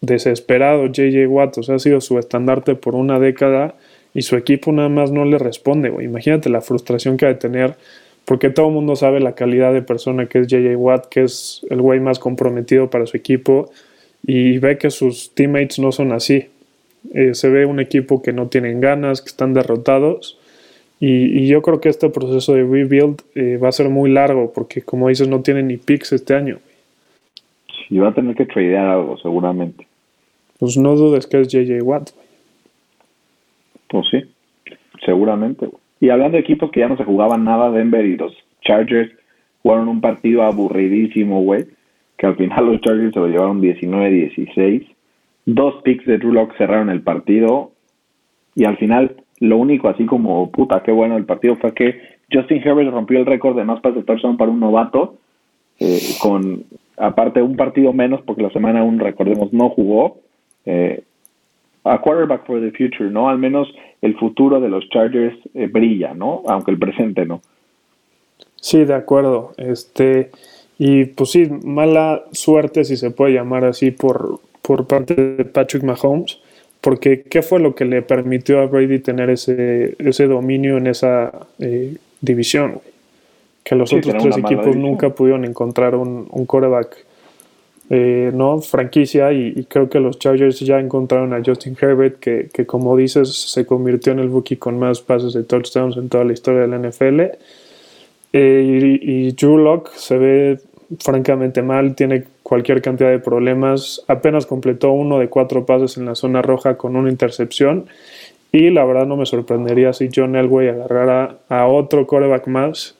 desesperado 0.00 0.86
JJ 0.86 1.26
Watt, 1.28 1.58
o 1.58 1.62
sea, 1.62 1.76
ha 1.76 1.78
sido 1.78 2.00
su 2.00 2.18
estandarte 2.18 2.74
por 2.74 2.94
una 2.94 3.18
década 3.18 3.74
y 4.14 4.22
su 4.22 4.36
equipo 4.36 4.72
nada 4.72 4.88
más 4.88 5.10
no 5.10 5.24
le 5.24 5.38
responde. 5.38 5.88
Imagínate 6.02 6.50
la 6.50 6.60
frustración 6.60 7.16
que 7.16 7.26
ha 7.26 7.28
de 7.28 7.36
tener, 7.36 7.76
porque 8.24 8.50
todo 8.50 8.68
el 8.68 8.74
mundo 8.74 8.96
sabe 8.96 9.20
la 9.20 9.34
calidad 9.34 9.72
de 9.72 9.82
persona 9.82 10.26
que 10.26 10.40
es 10.40 10.46
JJ 10.48 10.76
Watt, 10.76 11.06
que 11.06 11.22
es 11.22 11.64
el 11.70 11.80
güey 11.80 12.00
más 12.00 12.18
comprometido 12.18 12.90
para 12.90 13.06
su 13.06 13.16
equipo, 13.16 13.70
y 14.24 14.58
ve 14.58 14.78
que 14.78 14.90
sus 14.90 15.34
teammates 15.34 15.78
no 15.78 15.92
son 15.92 16.12
así. 16.12 16.48
Eh, 17.14 17.34
se 17.34 17.48
ve 17.48 17.66
un 17.66 17.80
equipo 17.80 18.22
que 18.22 18.32
no 18.32 18.48
tienen 18.48 18.80
ganas, 18.80 19.22
que 19.22 19.28
están 19.28 19.54
derrotados. 19.54 20.38
Y, 21.04 21.48
yo 21.48 21.62
creo 21.62 21.80
que 21.80 21.88
este 21.88 22.08
proceso 22.10 22.54
de 22.54 22.62
rebuild 22.62 23.22
eh, 23.34 23.56
va 23.56 23.70
a 23.70 23.72
ser 23.72 23.88
muy 23.88 24.08
largo 24.08 24.52
porque, 24.52 24.82
como 24.82 25.08
dices, 25.08 25.26
no 25.26 25.42
tienen 25.42 25.66
ni 25.66 25.76
picks 25.76 26.12
este 26.12 26.36
año. 26.36 26.58
Y 27.90 27.98
va 27.98 28.10
a 28.10 28.14
tener 28.14 28.36
que 28.36 28.46
tradear 28.46 28.86
algo, 28.86 29.18
seguramente. 29.18 29.88
Pues 30.60 30.76
no 30.76 30.94
dudes 30.94 31.26
que 31.26 31.40
es 31.40 31.48
JJ 31.48 31.82
Watt. 31.82 32.10
Pues 33.88 34.06
sí, 34.12 34.22
seguramente. 35.04 35.70
Y 35.98 36.10
hablando 36.10 36.36
de 36.36 36.42
equipos 36.42 36.70
que 36.70 36.78
ya 36.78 36.88
no 36.88 36.96
se 36.96 37.02
jugaban 37.02 37.42
nada, 37.42 37.72
Denver 37.72 38.06
y 38.06 38.16
los 38.16 38.32
Chargers 38.60 39.10
jugaron 39.64 39.88
un 39.88 40.00
partido 40.00 40.44
aburridísimo, 40.44 41.42
güey. 41.42 41.66
Que 42.16 42.26
al 42.26 42.36
final 42.36 42.66
los 42.66 42.80
Chargers 42.80 43.12
se 43.12 43.18
lo 43.18 43.26
llevaron 43.26 43.60
19-16 43.60 44.86
Dos 45.46 45.82
picks 45.82 46.06
de 46.06 46.18
Drew 46.18 46.32
Lock 46.32 46.56
cerraron 46.56 46.90
el 46.90 47.02
partido. 47.02 47.72
Y 48.54 48.66
al 48.66 48.76
final, 48.76 49.16
lo 49.42 49.56
único 49.56 49.88
así 49.88 50.06
como, 50.06 50.52
puta, 50.52 50.84
qué 50.84 50.92
bueno 50.92 51.16
el 51.16 51.24
partido 51.24 51.56
fue 51.56 51.74
que 51.74 52.00
Justin 52.32 52.62
Herbert 52.64 52.92
rompió 52.92 53.18
el 53.18 53.26
récord 53.26 53.56
de 53.56 53.64
más 53.64 53.80
pases 53.80 53.96
de 53.96 54.02
touchdown 54.04 54.36
para 54.36 54.52
un 54.52 54.60
novato. 54.60 55.16
Eh, 55.80 56.00
con, 56.20 56.62
aparte, 56.96 57.42
un 57.42 57.56
partido 57.56 57.92
menos, 57.92 58.22
porque 58.22 58.42
la 58.42 58.50
semana 58.50 58.80
aún, 58.80 59.00
recordemos, 59.00 59.52
no 59.52 59.68
jugó. 59.70 60.18
Eh, 60.64 61.02
a 61.82 62.00
quarterback 62.00 62.46
for 62.46 62.60
the 62.60 62.70
future, 62.70 63.10
¿no? 63.10 63.28
Al 63.28 63.38
menos 63.38 63.66
el 64.00 64.16
futuro 64.16 64.60
de 64.60 64.68
los 64.68 64.88
Chargers 64.90 65.36
eh, 65.54 65.66
brilla, 65.66 66.14
¿no? 66.14 66.44
Aunque 66.46 66.70
el 66.70 66.78
presente 66.78 67.26
no. 67.26 67.40
Sí, 68.60 68.84
de 68.84 68.94
acuerdo. 68.94 69.54
Este, 69.56 70.30
y 70.78 71.06
pues 71.06 71.32
sí, 71.32 71.50
mala 71.64 72.22
suerte, 72.30 72.84
si 72.84 72.96
se 72.96 73.10
puede 73.10 73.34
llamar 73.34 73.64
así, 73.64 73.90
por, 73.90 74.38
por 74.62 74.86
parte 74.86 75.16
de 75.16 75.44
Patrick 75.44 75.82
Mahomes, 75.82 76.38
porque 76.82 77.22
¿qué 77.22 77.40
fue 77.40 77.60
lo 77.60 77.74
que 77.74 77.86
le 77.86 78.02
permitió 78.02 78.60
a 78.60 78.66
Brady 78.66 78.98
tener 78.98 79.30
ese, 79.30 79.94
ese 79.98 80.26
dominio 80.26 80.76
en 80.76 80.88
esa 80.88 81.46
eh, 81.58 81.96
división? 82.20 82.80
Que 83.64 83.76
los 83.76 83.92
otros 83.92 84.16
tres 84.20 84.36
equipos 84.36 84.76
nunca 84.76 85.10
pudieron 85.10 85.44
encontrar 85.44 85.94
un, 85.94 86.26
un 86.28 86.44
quarterback 86.44 87.06
eh, 87.88 88.32
¿no? 88.34 88.60
franquicia 88.60 89.32
y, 89.32 89.66
creo 89.68 89.88
que 89.88 90.00
los 90.00 90.18
Chargers 90.18 90.58
ya 90.60 90.80
encontraron 90.80 91.32
a 91.34 91.42
Justin 91.44 91.76
Herbert 91.80 92.18
que, 92.18 92.48
que, 92.52 92.66
como 92.66 92.96
dices 92.96 93.28
se 93.28 93.66
convirtió 93.66 94.12
en 94.12 94.18
el 94.18 94.30
rookie 94.30 94.56
con 94.56 94.78
más 94.78 95.00
pases 95.02 95.34
de 95.34 95.42
touchdowns 95.42 95.96
en 95.96 96.08
toda 96.08 96.24
la 96.24 96.32
historia 96.32 96.62
de 96.62 96.68
la 96.68 96.78
NFL 96.78 97.20
eh, 98.32 98.98
y, 99.02 99.26
y, 99.26 99.32
Drew 99.32 99.58
Locke 99.58 99.90
se 99.94 100.16
ve 100.16 100.58
francamente 101.00 101.62
mal, 101.62 101.94
tiene 101.94 102.24
cualquier 102.42 102.82
cantidad 102.82 103.10
de 103.10 103.18
problemas. 103.18 104.04
Apenas 104.08 104.46
completó 104.46 104.92
uno 104.92 105.18
de 105.18 105.28
cuatro 105.28 105.64
pases 105.64 105.96
en 105.96 106.06
la 106.06 106.14
zona 106.14 106.42
roja 106.42 106.76
con 106.76 106.96
una 106.96 107.10
intercepción. 107.10 107.86
Y 108.52 108.70
la 108.70 108.84
verdad 108.84 109.06
no 109.06 109.16
me 109.16 109.24
sorprendería 109.24 109.92
si 109.94 110.08
John 110.14 110.36
Elway 110.36 110.68
agarrara 110.68 111.36
a 111.48 111.66
otro 111.66 112.06
coreback 112.06 112.46
más 112.48 112.98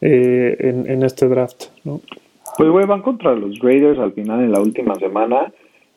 eh, 0.00 0.56
en, 0.60 1.02
este 1.02 1.28
draft. 1.28 1.64
Pues 2.56 2.70
güey, 2.70 2.86
van 2.86 3.02
contra 3.02 3.34
los 3.34 3.58
Raiders 3.58 3.98
al 3.98 4.12
final 4.12 4.40
en 4.40 4.52
la 4.52 4.60
última 4.60 4.94
semana. 4.94 5.52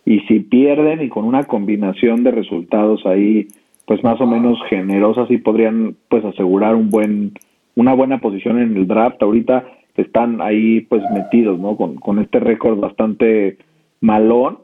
Y 0.05 0.21
si 0.21 0.39
pierden 0.39 1.01
y 1.01 1.09
con 1.09 1.25
una 1.25 1.43
combinación 1.43 2.23
de 2.23 2.31
resultados 2.31 3.05
ahí, 3.05 3.47
pues 3.85 4.03
más 4.03 4.19
o 4.21 4.25
menos 4.25 4.59
generosas, 4.69 5.29
y 5.29 5.37
podrían 5.37 5.95
pues 6.09 6.25
asegurar 6.25 6.75
un 6.75 6.89
buen, 6.89 7.33
una 7.75 7.93
buena 7.93 8.19
posición 8.19 8.59
en 8.59 8.75
el 8.75 8.87
draft. 8.87 9.21
Ahorita 9.21 9.65
están 10.01 10.41
ahí 10.41 10.81
pues 10.81 11.03
metidos, 11.13 11.59
¿no? 11.59 11.77
Con, 11.77 11.95
con 11.95 12.19
este 12.19 12.39
récord 12.39 12.79
bastante 12.79 13.57
malón 14.01 14.59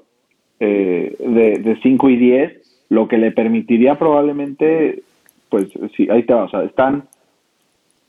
eh, 0.60 1.16
de, 1.20 1.60
de 1.60 1.80
5 1.82 2.10
y 2.10 2.16
10, 2.18 2.88
lo 2.90 3.08
que 3.08 3.18
le 3.18 3.32
permitiría 3.32 3.98
probablemente, 3.98 5.04
pues 5.50 5.70
sí, 5.96 6.08
ahí 6.12 6.24
te 6.24 6.34
va, 6.34 6.44
o 6.44 6.50
sea, 6.50 6.64
están, 6.64 7.06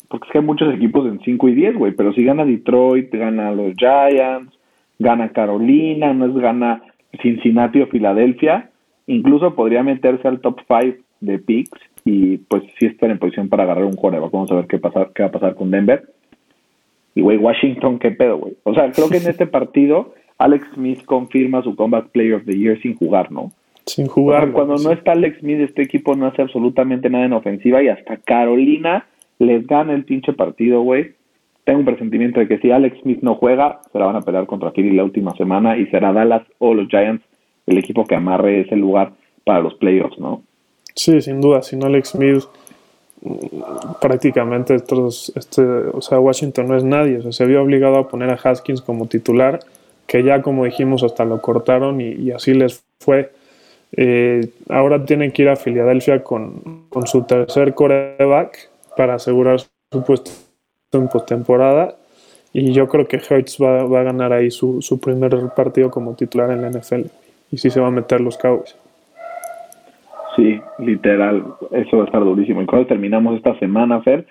porque 0.09 0.27
es 0.27 0.33
que 0.33 0.39
hay 0.39 0.45
muchos 0.45 0.75
equipos 0.75 1.07
en 1.07 1.21
5 1.21 1.49
y 1.49 1.55
10, 1.55 1.77
güey, 1.77 1.93
pero 1.93 2.13
si 2.13 2.25
gana 2.25 2.45
Detroit, 2.45 3.11
gana 3.15 3.53
los 3.53 3.75
Giants, 3.77 4.53
gana 4.99 5.31
Carolina, 5.31 6.13
no 6.13 6.27
es 6.27 6.35
gana 6.35 6.83
Cincinnati 7.21 7.81
o 7.81 7.87
Filadelfia, 7.87 8.71
incluso 9.07 9.55
podría 9.55 9.83
meterse 9.83 10.29
al 10.29 10.41
top 10.41 10.61
5 10.67 10.99
de 11.21 11.39
picks 11.39 11.81
y 12.05 12.39
pues 12.39 12.65
sí 12.79 12.87
estar 12.87 13.11
en 13.11 13.19
posición 13.19 13.49
para 13.49 13.63
agarrar 13.63 13.85
un 13.85 13.97
juego. 13.97 14.29
Vamos 14.31 14.51
a 14.51 14.57
ver 14.57 14.67
qué, 14.67 14.79
pasar, 14.79 15.13
qué 15.15 15.23
va 15.23 15.29
a 15.29 15.33
pasar 15.33 15.55
con 15.55 15.71
Denver. 15.71 16.05
Y, 17.15 17.21
güey, 17.21 17.37
Washington, 17.37 17.99
¿qué 17.99 18.11
pedo, 18.11 18.39
güey? 18.39 18.55
O 18.65 18.75
sea, 18.75 18.91
creo 18.91 19.09
que 19.09 19.19
en 19.19 19.27
este 19.29 19.47
partido 19.47 20.15
Alex 20.39 20.67
Smith 20.75 21.05
confirma 21.05 21.63
su 21.63 21.77
Combat 21.77 22.09
Player 22.09 22.35
of 22.35 22.45
the 22.45 22.57
Year 22.57 22.81
sin 22.81 22.97
jugar, 22.97 23.31
¿no? 23.31 23.51
Sin 23.87 24.07
jugar. 24.07 24.53
cuando 24.53 24.77
no 24.77 24.93
está 24.93 25.13
Alex 25.13 25.41
Smith, 25.41 25.61
este 25.61 25.83
equipo 25.83 26.15
no 26.15 26.27
hace 26.27 26.43
absolutamente 26.43 27.11
nada 27.11 27.27
en 27.27 27.33
ofensiva 27.33 27.83
y 27.83 27.89
hasta 27.89 28.17
Carolina 28.19 29.07
les 29.39 29.67
gana 29.67 29.93
el 29.93 30.05
pinche 30.05 30.33
partido, 30.33 30.83
güey. 30.83 31.15
Tengo 31.65 31.81
un 31.81 31.85
presentimiento 31.85 32.41
de 32.41 32.49
que 32.49 32.59
si 32.59 32.71
Alex 32.71 33.01
Smith 33.03 33.21
no 33.23 33.35
juega, 33.35 33.81
se 33.93 33.99
la 33.99 34.07
van 34.07 34.17
a 34.17 34.23
pelear 34.23 34.47
contra 34.47 34.73
Philly 34.73 34.93
la 34.97 35.05
última 35.05 35.35
semana 35.37 35.77
y 35.77 35.87
será 35.87 36.13
Dallas 36.13 36.43
o 36.59 36.75
los 36.75 36.89
Giants 36.89 37.25
el 37.67 37.79
equipo 37.79 38.05
que 38.05 38.17
amarre 38.17 38.61
ese 38.61 38.77
lugar 38.77 39.13
para 39.45 39.61
los 39.61 39.75
playoffs, 39.75 40.19
¿no? 40.19 40.43
Sí, 40.95 41.21
sin 41.21 41.41
duda. 41.41 41.63
Si 41.63 41.77
no 41.77 41.87
Alex 41.87 42.11
Smith 42.11 42.45
prácticamente 44.01 44.75
estos, 44.75 45.33
este, 45.37 45.63
o 45.63 46.01
sea, 46.01 46.19
Washington 46.19 46.69
no 46.69 46.77
es 46.77 46.85
nadie, 46.85 47.19
o 47.19 47.23
sea, 47.23 47.33
se 47.33 47.47
vio 47.47 47.63
obligado 47.63 47.97
a 47.97 48.09
poner 48.09 48.31
a 48.31 48.35
Haskins 48.35 48.83
como 48.83 49.07
titular, 49.07 49.61
que 50.07 50.23
ya 50.23 50.43
como 50.43 50.65
dijimos 50.65 51.03
hasta 51.03 51.25
lo 51.25 51.41
cortaron 51.41 52.01
y, 52.01 52.31
así 52.33 52.55
les 52.55 52.85
fue. 53.01 53.31
Eh, 53.97 54.49
ahora 54.69 55.05
tienen 55.05 55.33
que 55.33 55.43
ir 55.43 55.49
a 55.49 55.57
Filadelfia 55.57 56.25
con, 56.25 56.87
con 56.89 57.07
su 57.07 57.23
tercer 57.23 57.75
coreback 57.75 58.71
para 58.97 59.15
asegurar 59.15 59.61
su 59.61 60.03
puesto 60.05 60.33
en 60.93 61.09
postemporada 61.09 61.97
y 62.53 62.73
yo 62.73 62.89
creo 62.89 63.07
que 63.07 63.17
Hertz 63.17 63.59
va, 63.63 63.85
va 63.85 64.01
a 64.01 64.05
ganar 64.05 64.33
ahí 64.33 64.51
su, 64.51 64.83
su, 64.83 64.99
primer 64.99 65.37
partido 65.57 65.91
como 65.91 66.15
titular 66.15 66.51
en 66.51 66.63
la 66.63 66.71
NFL 66.71 67.07
y 67.51 67.59
sí 67.59 67.71
se 67.71 67.81
va 67.81 67.89
a 67.89 67.91
meter 67.91 68.21
los 68.21 68.37
Cowboys. 68.37 68.75
Sí, 70.37 70.61
literal, 70.79 71.45
eso 71.73 71.99
va 71.99 72.05
a 72.05 72.07
estar 72.07 72.25
durísimo. 72.25 72.63
Y 72.63 72.67
cuando 72.67 72.87
terminamos 72.87 73.37
esta 73.37 73.59
semana, 73.59 74.01
Fer, 74.01 74.27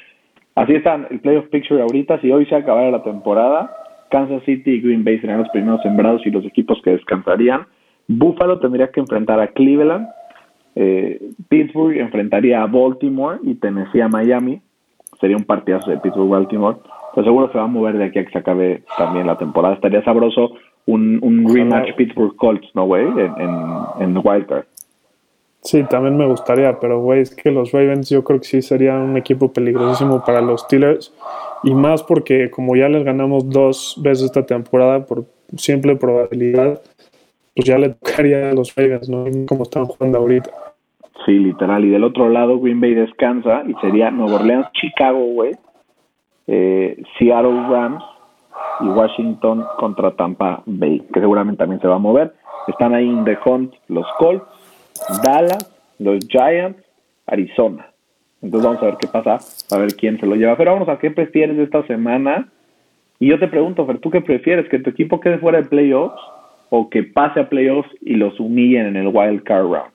así 0.56 0.74
están 0.74 1.08
el 1.12 1.20
playoff 1.20 1.48
picture 1.50 1.82
ahorita. 1.82 2.20
Si 2.22 2.32
hoy 2.32 2.46
se 2.48 2.56
acabara 2.56 2.90
la 2.90 3.04
temporada, 3.04 3.72
Kansas 4.10 4.44
City 4.44 4.72
y 4.72 4.82
Green 4.82 5.04
Bay 5.04 5.20
serían 5.20 5.40
los 5.40 5.50
primeros 5.50 5.82
sembrados 5.84 6.26
y 6.26 6.32
los 6.32 6.46
equipos 6.46 6.82
que 6.84 6.92
descansarían. 6.92 7.68
Buffalo 8.08 8.60
tendría 8.60 8.90
que 8.90 9.00
enfrentar 9.00 9.40
a 9.40 9.48
Cleveland. 9.48 10.08
Eh, 10.76 11.22
Pittsburgh 11.50 11.98
enfrentaría 11.98 12.62
a 12.62 12.68
Baltimore 12.68 13.40
y 13.44 13.56
Tennessee 13.56 14.02
a 14.02 14.08
Miami. 14.08 14.62
Sería 15.20 15.38
un 15.38 15.44
partidazo 15.44 15.92
de 15.92 15.98
Pittsburgh-Baltimore. 15.98 16.78
Pero 17.14 17.26
seguro 17.26 17.52
se 17.52 17.58
va 17.58 17.66
a 17.66 17.68
mover 17.68 17.98
de 17.98 18.06
aquí 18.06 18.20
a 18.20 18.26
que 18.26 18.32
se 18.32 18.40
acabe 18.40 18.84
también 18.98 19.28
la 19.28 19.38
temporada. 19.38 19.76
Estaría 19.76 20.04
sabroso 20.04 20.54
un, 20.88 21.20
un 21.22 21.54
rematch 21.54 21.94
Pittsburgh 21.96 22.36
Colts, 22.38 22.68
¿no, 22.74 22.86
güey? 22.86 23.06
En, 23.06 23.34
en, 23.38 23.52
en 24.00 24.18
Wildcard. 24.18 24.66
Sí, 25.64 25.84
también 25.84 26.18
me 26.18 26.26
gustaría, 26.26 26.80
pero 26.80 27.00
güey, 27.02 27.22
es 27.22 27.36
que 27.36 27.52
los 27.52 27.72
Ravens 27.72 28.10
yo 28.10 28.24
creo 28.24 28.40
que 28.40 28.48
sí 28.48 28.62
sería 28.62 28.96
un 28.98 29.16
equipo 29.16 29.54
peligrosísimo 29.54 30.24
para 30.26 30.42
los 30.42 30.62
Steelers. 30.62 31.14
Y 31.64 31.76
más 31.76 32.02
porque 32.02 32.50
como 32.50 32.76
ya 32.76 32.90
les 32.90 33.04
ganamos 33.04 33.48
dos 33.48 34.00
veces 34.02 34.26
esta 34.26 34.46
temporada 34.46 35.06
por 35.06 35.26
simple 35.56 35.96
probabilidad, 35.96 36.82
pues 37.56 37.68
ya 37.68 37.78
le 37.78 37.90
tocaría 37.90 38.50
a 38.50 38.54
los 38.54 38.74
Ravens, 38.76 39.08
¿no? 39.08 39.26
Como 39.48 39.64
están 39.64 39.86
jugando 39.86 40.18
ahorita. 40.18 40.50
Sí, 41.26 41.34
literal. 41.34 41.86
Y 41.86 41.90
del 41.90 42.04
otro 42.04 42.30
lado, 42.30 42.60
Green 42.60 42.82
Bay 42.82 42.96
descansa 42.96 43.64
y 43.68 43.74
sería 43.82 44.10
Nueva 44.10 44.38
Orleans, 44.38 44.68
Chicago, 44.74 45.20
güey. 45.20 45.56
Eh, 46.48 47.02
Seattle 47.20 47.68
Rams 47.70 48.04
y 48.82 48.86
Washington 48.86 49.64
contra 49.78 50.12
Tampa 50.16 50.64
Bay, 50.66 51.02
que 51.14 51.20
seguramente 51.20 51.60
también 51.60 51.80
se 51.82 51.88
va 51.88 51.96
a 51.96 52.00
mover. 52.00 52.34
Están 52.68 52.96
ahí 52.96 53.08
en 53.08 53.24
The 53.26 53.38
Hunt 53.46 53.74
los 53.88 54.06
Colts, 54.18 54.46
Dallas, 55.24 55.72
los 56.00 56.20
Giants, 56.28 56.82
Arizona. 57.26 57.88
Entonces 58.42 58.66
vamos 58.66 58.82
a 58.82 58.86
ver 58.88 58.98
qué 59.00 59.08
pasa, 59.08 59.40
a 59.70 59.78
ver 59.78 59.96
quién 59.96 60.20
se 60.20 60.26
lo 60.26 60.36
lleva. 60.36 60.58
Pero 60.58 60.74
vamos 60.74 60.90
a 60.90 60.98
qué 60.98 61.12
prefieres 61.12 61.58
esta 61.60 61.86
semana. 61.86 62.50
Y 63.20 63.28
yo 63.30 63.40
te 63.40 63.48
pregunto, 63.48 63.86
Fer, 63.86 64.00
¿tú 64.00 64.10
qué 64.10 64.22
prefieres? 64.22 64.68
¿Que 64.68 64.80
tu 64.80 64.90
equipo 64.90 65.20
quede 65.20 65.38
fuera 65.38 65.62
de 65.62 65.68
playoffs 65.68 66.20
o 66.70 66.90
que 66.90 67.04
pase 67.04 67.40
a 67.40 67.50
playoffs 67.50 67.90
y 68.02 68.16
los 68.16 68.40
humillen 68.40 68.88
en 68.88 68.96
el 68.96 69.08
wild 69.08 69.44
card 69.44 69.66
round? 69.66 69.92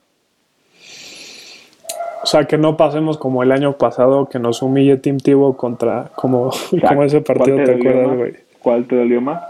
O 2.23 2.27
sea, 2.27 2.45
que 2.45 2.59
no 2.59 2.77
pasemos 2.77 3.19
como 3.19 3.43
el 3.43 3.53
año 3.53 3.79
pasado, 3.79 4.29
que 4.29 4.39
nos 4.39 4.63
humille 4.63 4.97
Team 4.97 5.19
Tivo 5.19 5.57
contra, 5.57 6.11
como, 6.15 6.51
como 6.89 7.03
ese 7.03 7.21
partido, 7.21 7.57
¿te, 7.65 7.75
acuerdas, 7.75 8.17
güey? 8.17 8.33
¿Cuál 8.61 8.85
te 8.87 8.97
dolió 8.97 9.21
más? 9.21 9.43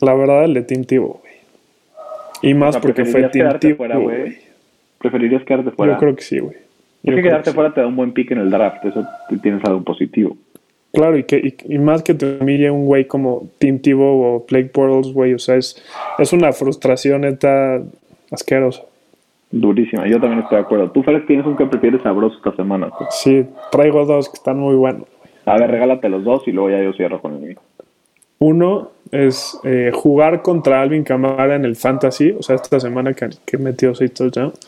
La 0.00 0.14
verdad, 0.14 0.44
el 0.44 0.54
de 0.54 0.62
Team 0.62 0.84
Tivo, 0.84 1.20
güey. 1.20 1.34
Y 2.42 2.54
más 2.54 2.76
porque 2.76 3.04
fue 3.04 3.28
Team 3.28 3.58
Tivo, 3.58 3.86
güey. 3.86 4.43
¿Preferirías 5.04 5.44
quedarte 5.44 5.70
fuera? 5.70 5.92
Yo 5.92 5.98
creo 5.98 6.16
que 6.16 6.22
sí, 6.22 6.38
güey. 6.38 6.56
Es 7.02 7.14
que 7.14 7.20
quedarte 7.20 7.52
fuera 7.52 7.74
te 7.74 7.82
da 7.82 7.86
un 7.86 7.94
buen 7.94 8.12
pick 8.12 8.30
en 8.30 8.38
el 8.38 8.50
draft, 8.50 8.82
eso 8.86 9.06
tienes 9.42 9.62
algo 9.66 9.82
positivo. 9.82 10.34
Claro, 10.94 11.18
y, 11.18 11.24
que, 11.24 11.56
y, 11.68 11.78
más 11.78 12.02
que 12.02 12.14
te 12.14 12.38
humille 12.38 12.70
un 12.70 12.86
güey 12.86 13.04
como 13.04 13.50
Team 13.58 13.80
Tivo 13.80 14.36
o 14.36 14.46
Blake 14.48 14.70
Bortles, 14.72 15.12
güey, 15.12 15.34
o 15.34 15.38
sea, 15.38 15.56
es, 15.56 15.84
es 16.18 16.32
una 16.32 16.54
frustración 16.54 17.20
neta 17.20 17.82
asquerosa. 18.30 18.82
Durísima, 19.50 20.06
yo 20.06 20.18
también 20.18 20.40
estoy 20.40 20.56
de 20.56 20.62
acuerdo. 20.62 20.90
¿Tú, 20.90 21.02
Félix, 21.02 21.26
tienes 21.26 21.44
un 21.44 21.58
que 21.58 21.66
prefieres 21.66 22.00
sabroso 22.00 22.38
esta 22.38 22.56
semana? 22.56 22.90
Sí, 23.10 23.44
traigo 23.70 24.06
dos 24.06 24.30
que 24.30 24.38
están 24.38 24.58
muy 24.58 24.74
buenos. 24.74 25.06
A 25.44 25.58
ver, 25.58 25.70
regálate 25.70 26.08
los 26.08 26.24
dos 26.24 26.48
y 26.48 26.52
luego 26.52 26.70
ya 26.70 26.82
yo 26.82 26.94
cierro 26.94 27.20
con 27.20 27.34
el 27.34 27.40
mío. 27.40 27.60
Uno 28.38 28.88
es 29.10 29.60
eh, 29.64 29.90
jugar 29.92 30.40
contra 30.40 30.80
Alvin 30.80 31.04
Camara 31.04 31.56
en 31.56 31.66
el 31.66 31.76
Fantasy, 31.76 32.30
o 32.30 32.42
sea, 32.42 32.56
esta 32.56 32.80
semana 32.80 33.12
que, 33.12 33.28
que 33.44 33.58
metió 33.58 33.94
seis 33.94 34.14
touchdowns. 34.14 34.58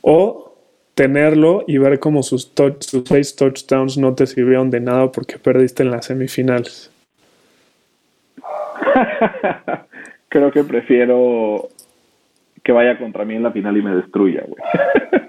O 0.00 0.54
tenerlo 0.94 1.62
y 1.66 1.78
ver 1.78 2.00
cómo 2.00 2.22
sus, 2.22 2.52
sus 2.80 3.04
seis 3.06 3.36
touchdowns 3.36 3.98
no 3.98 4.14
te 4.14 4.26
sirvieron 4.26 4.70
de 4.70 4.80
nada 4.80 5.12
porque 5.12 5.38
perdiste 5.38 5.82
en 5.82 5.90
las 5.92 6.06
semifinales. 6.06 6.90
Creo 10.28 10.50
que 10.50 10.64
prefiero 10.64 11.68
que 12.62 12.72
vaya 12.72 12.98
contra 12.98 13.24
mí 13.24 13.34
en 13.34 13.44
la 13.44 13.52
final 13.52 13.76
y 13.76 13.82
me 13.82 13.94
destruya, 13.94 14.44
güey. 14.46 14.62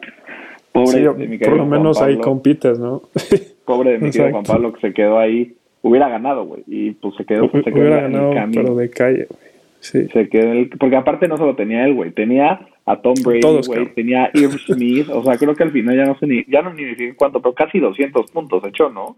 pobre 0.71 1.01
de 1.01 1.27
mi 1.27 1.37
Por 1.37 1.55
lo 1.55 1.65
menos 1.65 2.01
ahí 2.01 2.17
compites, 2.17 2.79
¿no? 2.79 3.03
pobre 3.65 3.91
de 3.91 3.99
mi 3.99 4.11
querido 4.11 4.31
Juan 4.31 4.43
Pablo 4.43 4.73
que 4.73 4.81
se 4.81 4.93
quedó 4.93 5.19
ahí. 5.19 5.55
Hubiera 5.81 6.09
ganado, 6.09 6.45
güey. 6.45 6.63
Y 6.67 6.91
pues 6.91 7.15
se 7.15 7.25
quedó, 7.25 7.49
se 7.49 7.63
quedó 7.63 7.75
Hubiera 7.75 8.01
ganado, 8.01 8.33
pero 8.53 8.75
de 8.75 8.89
calle, 8.89 9.27
güey. 9.29 9.49
Sí. 9.79 10.09
Se 10.09 10.27
quedó 10.27 10.51
el, 10.51 10.69
porque 10.77 10.97
aparte 10.97 11.29
no 11.29 11.37
solo 11.37 11.55
tenía 11.55 11.85
él, 11.85 11.93
güey. 11.93 12.11
Tenía 12.11 12.59
a 12.89 12.95
Tom 12.97 13.13
Brady, 13.23 13.67
güey. 13.67 13.93
Tenía 13.93 14.31
Irv 14.33 14.57
Smith. 14.67 15.09
o 15.09 15.23
sea, 15.23 15.37
creo 15.37 15.55
que 15.55 15.63
al 15.63 15.71
final 15.71 15.95
ya 15.95 16.05
no 16.05 16.17
sé 16.17 16.25
ni, 16.25 16.43
ya 16.45 16.61
no 16.61 16.73
ni 16.73 16.95
sé 16.95 17.13
cuánto, 17.15 17.39
pero 17.39 17.53
casi 17.53 17.79
200 17.79 18.31
puntos 18.31 18.63
echó, 18.65 18.89
¿no? 18.89 19.15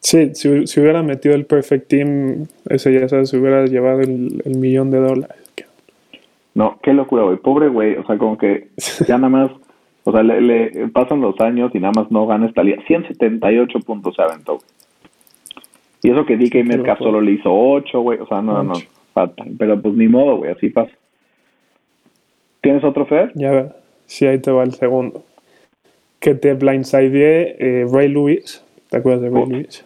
Sí, 0.00 0.34
si, 0.34 0.66
si, 0.66 0.80
hubiera 0.80 1.02
metido 1.02 1.34
el 1.34 1.44
Perfect 1.44 1.88
Team, 1.88 2.46
ese 2.68 2.92
ya 2.92 3.08
sabes, 3.08 3.28
se 3.28 3.38
hubiera 3.38 3.66
llevado 3.66 4.00
el, 4.00 4.42
el 4.44 4.56
millón 4.56 4.90
de 4.90 4.98
dólares. 4.98 5.36
No, 6.54 6.78
qué 6.82 6.92
locura, 6.92 7.24
güey. 7.24 7.36
Pobre 7.36 7.68
güey. 7.68 7.96
O 7.96 8.06
sea, 8.06 8.18
como 8.18 8.36
que 8.38 8.68
ya 9.06 9.16
nada 9.18 9.28
más. 9.28 9.50
O 10.04 10.10
sea, 10.10 10.22
le, 10.22 10.88
pasan 10.88 11.20
los 11.20 11.38
años 11.40 11.70
y 11.74 11.78
nada 11.78 11.92
más 11.94 12.10
no 12.10 12.26
gana 12.26 12.46
esta 12.46 12.64
liga. 12.64 12.82
178 12.86 13.80
puntos 13.80 14.16
se 14.16 14.22
aventó. 14.22 14.58
Y 16.02 16.10
eso 16.10 16.26
que 16.26 16.36
DK 16.36 16.64
Metcalf 16.64 16.98
solo 16.98 17.20
le 17.20 17.32
hizo 17.32 17.52
8, 17.52 18.00
güey. 18.00 18.18
O 18.18 18.26
sea, 18.26 18.42
no, 18.42 18.62
no, 18.64 18.72
falta. 19.12 19.44
Pero 19.58 19.80
pues 19.80 19.94
ni 19.94 20.08
modo, 20.08 20.38
güey. 20.38 20.50
Así 20.50 20.70
pasa. 20.70 20.90
¿Tienes 22.62 22.84
otro 22.84 23.04
Fer? 23.06 23.32
Ya 23.34 23.50
ver. 23.50 23.72
Sí, 24.06 24.26
ahí 24.26 24.38
te 24.38 24.50
va 24.50 24.62
el 24.62 24.72
segundo. 24.72 25.24
Que 26.20 26.34
te 26.34 26.54
blindsidee 26.54 27.56
eh, 27.58 27.86
Ray 27.90 28.08
Lewis. 28.08 28.64
¿Te 28.88 28.98
acuerdas 28.98 29.22
de 29.22 29.30
Ray 29.30 29.46
Lewis? 29.46 29.84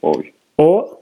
Obvio. 0.00 0.32
O 0.56 1.00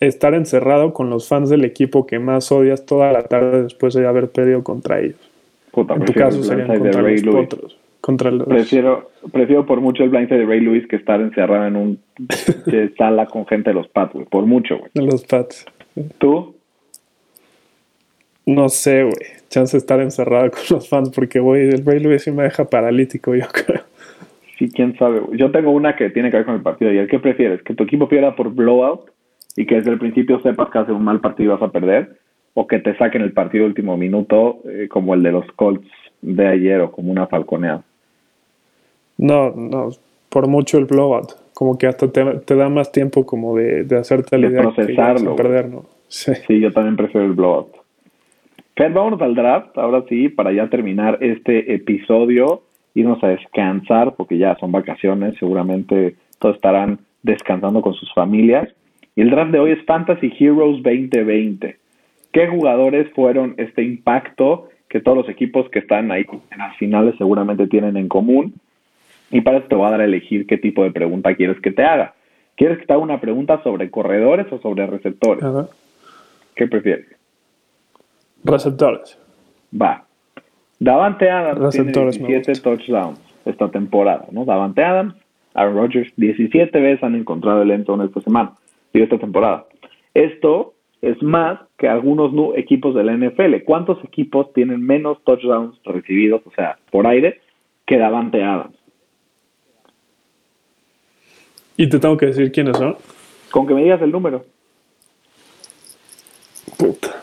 estar 0.00 0.34
encerrado 0.34 0.92
con 0.92 1.08
los 1.08 1.28
fans 1.28 1.48
del 1.48 1.64
equipo 1.64 2.06
que 2.06 2.18
más 2.18 2.52
odias 2.52 2.84
toda 2.84 3.12
la 3.12 3.22
tarde 3.22 3.62
después 3.62 3.94
de 3.94 4.06
haber 4.06 4.30
perdido 4.30 4.62
contra 4.62 5.00
ellos. 5.00 5.30
en 5.74 6.04
tu 6.04 6.12
caso 6.12 6.42
serían 6.42 6.68
contra 6.68 7.02
los 7.02 7.22
potros. 7.22 7.78
Contra 8.02 8.30
los... 8.30 8.46
Prefiero, 8.46 9.10
prefiero 9.32 9.64
por 9.64 9.80
mucho 9.80 10.04
el 10.04 10.10
blindside 10.10 10.38
de 10.40 10.46
Ray 10.46 10.60
Lewis 10.60 10.86
que 10.86 10.96
estar 10.96 11.20
encerrado 11.20 11.66
en 11.66 11.76
un 11.76 11.98
sala 12.98 13.26
con 13.26 13.46
gente 13.46 13.70
de 13.70 13.74
los 13.74 13.88
Pats, 13.88 14.12
güey. 14.12 14.26
Por 14.26 14.44
mucho, 14.44 14.78
güey. 14.78 14.90
De 14.94 15.02
los 15.02 15.24
Pats. 15.24 15.64
¿Tú? 16.18 16.54
No 18.44 18.68
sé, 18.68 19.02
güey. 19.02 19.35
Chance 19.56 19.74
de 19.74 19.78
estar 19.78 20.00
encerrado 20.00 20.50
con 20.50 20.60
los 20.68 20.86
fans 20.86 21.08
porque, 21.08 21.40
güey, 21.40 21.70
el 21.70 21.82
Ray 21.82 22.00
Lewis 22.00 22.24
sí 22.24 22.30
me 22.30 22.42
deja 22.42 22.66
paralítico, 22.66 23.34
yo 23.34 23.46
creo. 23.50 23.80
Sí, 24.58 24.68
quién 24.68 24.94
sabe. 24.98 25.22
Yo 25.32 25.50
tengo 25.50 25.70
una 25.70 25.96
que 25.96 26.10
tiene 26.10 26.30
que 26.30 26.36
ver 26.36 26.46
con 26.46 26.56
el 26.56 26.60
partido 26.60 26.92
¿Y 26.92 26.98
el 26.98 27.08
¿Qué 27.08 27.18
prefieres? 27.18 27.62
¿Que 27.62 27.74
tu 27.74 27.84
equipo 27.84 28.06
pierda 28.06 28.36
por 28.36 28.52
blowout 28.52 29.10
y 29.56 29.64
que 29.64 29.76
desde 29.76 29.92
el 29.92 29.98
principio 29.98 30.40
sepas 30.42 30.68
que 30.68 30.78
hace 30.78 30.92
un 30.92 31.02
mal 31.02 31.20
partido 31.20 31.54
vas 31.54 31.62
a 31.62 31.72
perder, 31.72 32.18
o 32.52 32.66
que 32.66 32.78
te 32.78 32.94
saquen 32.98 33.22
el 33.22 33.32
partido 33.32 33.64
último 33.64 33.96
minuto, 33.96 34.58
eh, 34.66 34.88
como 34.90 35.14
el 35.14 35.22
de 35.22 35.32
los 35.32 35.46
Colts 35.52 35.88
de 36.20 36.46
ayer, 36.46 36.82
o 36.82 36.92
como 36.92 37.10
una 37.10 37.26
falconeada. 37.26 37.82
No, 39.16 39.52
no, 39.56 39.88
por 40.28 40.48
mucho 40.48 40.76
el 40.76 40.84
blowout, 40.84 41.32
como 41.54 41.78
que 41.78 41.86
hasta 41.86 42.12
te, 42.12 42.54
da 42.54 42.68
más 42.68 42.92
tiempo 42.92 43.24
como 43.24 43.56
de, 43.56 43.84
de 43.84 43.96
hacerte 43.96 44.36
la 44.36 44.48
idea 44.48 44.60
procesarlo. 44.60 45.30
De 45.30 45.36
perder, 45.36 45.70
¿no? 45.70 45.86
Sí. 46.08 46.34
sí, 46.46 46.60
yo 46.60 46.70
también 46.70 46.96
prefiero 46.96 47.26
el 47.26 47.32
blowout. 47.32 47.75
Fer, 48.76 48.92
vámonos 48.92 49.22
al 49.22 49.34
draft, 49.34 49.78
ahora 49.78 50.04
sí, 50.06 50.28
para 50.28 50.52
ya 50.52 50.68
terminar 50.68 51.16
este 51.22 51.72
episodio, 51.72 52.64
irnos 52.94 53.24
a 53.24 53.28
descansar, 53.28 54.14
porque 54.16 54.36
ya 54.36 54.54
son 54.56 54.70
vacaciones, 54.70 55.34
seguramente 55.38 56.16
todos 56.38 56.56
estarán 56.56 56.98
descansando 57.22 57.80
con 57.80 57.94
sus 57.94 58.12
familias. 58.12 58.68
Y 59.14 59.22
el 59.22 59.30
draft 59.30 59.52
de 59.52 59.60
hoy 59.60 59.70
es 59.70 59.84
Fantasy 59.86 60.30
Heroes 60.38 60.82
2020. 60.82 61.78
¿Qué 62.30 62.48
jugadores 62.48 63.10
fueron 63.14 63.54
este 63.56 63.82
impacto 63.82 64.68
que 64.90 65.00
todos 65.00 65.16
los 65.16 65.28
equipos 65.30 65.70
que 65.70 65.78
están 65.78 66.12
ahí 66.12 66.26
en 66.50 66.58
las 66.58 66.76
finales 66.76 67.14
seguramente 67.16 67.66
tienen 67.68 67.96
en 67.96 68.08
común? 68.08 68.52
Y 69.30 69.40
para 69.40 69.56
esto 69.56 69.70
te 69.70 69.74
voy 69.74 69.86
a 69.86 69.92
dar 69.92 70.02
a 70.02 70.04
elegir 70.04 70.46
qué 70.46 70.58
tipo 70.58 70.84
de 70.84 70.90
pregunta 70.90 71.34
quieres 71.34 71.58
que 71.62 71.72
te 71.72 71.82
haga. 71.82 72.12
¿Quieres 72.56 72.76
que 72.76 72.84
te 72.84 72.92
haga 72.92 73.02
una 73.02 73.22
pregunta 73.22 73.62
sobre 73.62 73.90
corredores 73.90 74.52
o 74.52 74.58
sobre 74.58 74.86
receptores? 74.86 75.42
¿Qué 76.54 76.66
prefieres? 76.66 77.06
Receptores. 78.46 79.18
Va. 79.80 80.04
Davante 80.78 81.30
Adams 81.30 81.58
receptores 81.58 82.18
tiene 82.18 82.34
17 82.34 82.60
touchdowns 82.60 83.18
esta 83.44 83.70
temporada, 83.70 84.26
¿no? 84.30 84.44
Davante 84.44 84.82
Adams, 84.82 85.14
Aaron 85.54 85.76
Rodgers, 85.76 86.12
17 86.16 86.78
veces 86.80 87.02
han 87.02 87.14
encontrado 87.14 87.62
el 87.62 87.70
en 87.70 87.80
esta 87.80 88.20
semana 88.20 88.52
esta 89.02 89.18
temporada. 89.18 89.66
Esto 90.14 90.74
es 91.02 91.22
más 91.22 91.60
que 91.78 91.88
algunos 91.88 92.32
equipos 92.56 92.94
de 92.94 93.04
la 93.04 93.16
NFL. 93.16 93.64
¿Cuántos 93.64 94.02
equipos 94.04 94.52
tienen 94.52 94.84
menos 94.84 95.22
touchdowns 95.24 95.78
recibidos, 95.84 96.42
o 96.46 96.50
sea, 96.52 96.78
por 96.90 97.06
aire, 97.06 97.40
que 97.84 97.98
Davante 97.98 98.42
Adams? 98.42 98.76
¿Y 101.76 101.88
te 101.88 101.98
tengo 101.98 102.16
que 102.16 102.26
decir 102.26 102.50
quiénes 102.50 102.76
son? 102.78 102.96
Con 103.50 103.66
que 103.66 103.74
me 103.74 103.82
digas 103.82 104.00
el 104.00 104.10
número. 104.10 104.44
Puta. 106.78 107.22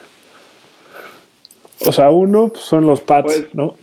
O 1.82 1.82
sea, 1.93 2.09
uno 2.09 2.51
son 2.55 2.85
los 2.85 3.01
Pats, 3.01 3.23
pues, 3.25 3.55
¿no? 3.55 3.75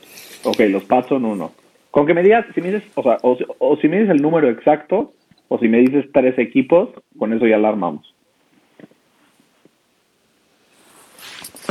Ok, 0.44 0.60
los 0.68 0.84
Pats 0.84 1.08
son 1.08 1.24
uno. 1.24 1.52
Con 1.90 2.06
que 2.06 2.14
me 2.14 2.22
digas, 2.22 2.46
si 2.54 2.60
me 2.60 2.72
dices, 2.72 2.88
o 2.94 3.02
sea, 3.02 3.18
o 3.22 3.76
si 3.76 3.88
me 3.88 4.00
dices 4.00 4.14
el 4.14 4.22
número 4.22 4.48
exacto, 4.48 5.12
o 5.48 5.58
si 5.58 5.68
me 5.68 5.78
dices 5.78 6.06
tres 6.12 6.38
equipos, 6.38 6.90
con 7.18 7.32
eso 7.32 7.46
ya 7.46 7.58
la 7.58 7.70
armamos. 7.70 8.14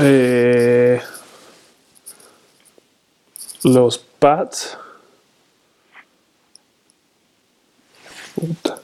Eh, 0.02 1.00
los 3.64 3.98
Pats. 3.98 4.78
Puta. 8.36 8.80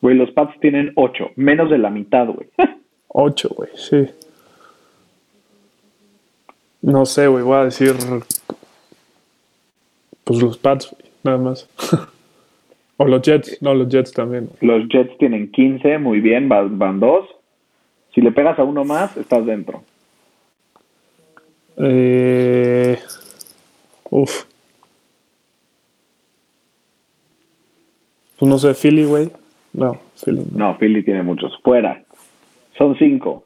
Güey, 0.00 0.16
los 0.16 0.30
Pats 0.32 0.58
tienen 0.60 0.92
ocho, 0.96 1.30
menos 1.36 1.70
de 1.70 1.78
la 1.78 1.90
mitad, 1.90 2.26
güey. 2.26 2.48
ocho, 3.08 3.48
güey, 3.50 3.70
sí. 3.74 4.08
No 6.82 7.06
sé, 7.06 7.28
güey, 7.28 7.44
voy 7.44 7.56
a 7.58 7.64
decir 7.64 7.94
Pues 10.24 10.42
los 10.42 10.58
Pats, 10.58 10.94
nada 11.22 11.38
más. 11.38 11.68
o 12.96 13.06
los 13.06 13.22
Jets, 13.22 13.62
no, 13.62 13.74
los 13.74 13.88
Jets 13.88 14.12
también. 14.12 14.50
Los 14.60 14.88
Jets 14.88 15.16
tienen 15.18 15.50
15, 15.50 15.98
muy 15.98 16.20
bien, 16.20 16.48
van, 16.48 16.78
van 16.78 17.00
dos. 17.00 17.26
Si 18.14 18.20
le 18.20 18.32
pegas 18.32 18.58
a 18.58 18.64
uno 18.64 18.84
más, 18.84 19.16
estás 19.16 19.46
dentro. 19.46 19.84
Eh, 21.76 22.98
uf. 24.10 24.44
Pues 28.38 28.50
no 28.50 28.58
sé, 28.58 28.74
Philly, 28.74 29.04
güey. 29.04 29.30
No, 29.72 29.98
Philly. 30.22 30.44
No. 30.52 30.70
no, 30.72 30.78
Philly 30.78 31.04
tiene 31.04 31.22
muchos. 31.22 31.52
Fuera. 31.62 32.04
Son 32.76 32.96
cinco. 32.98 33.44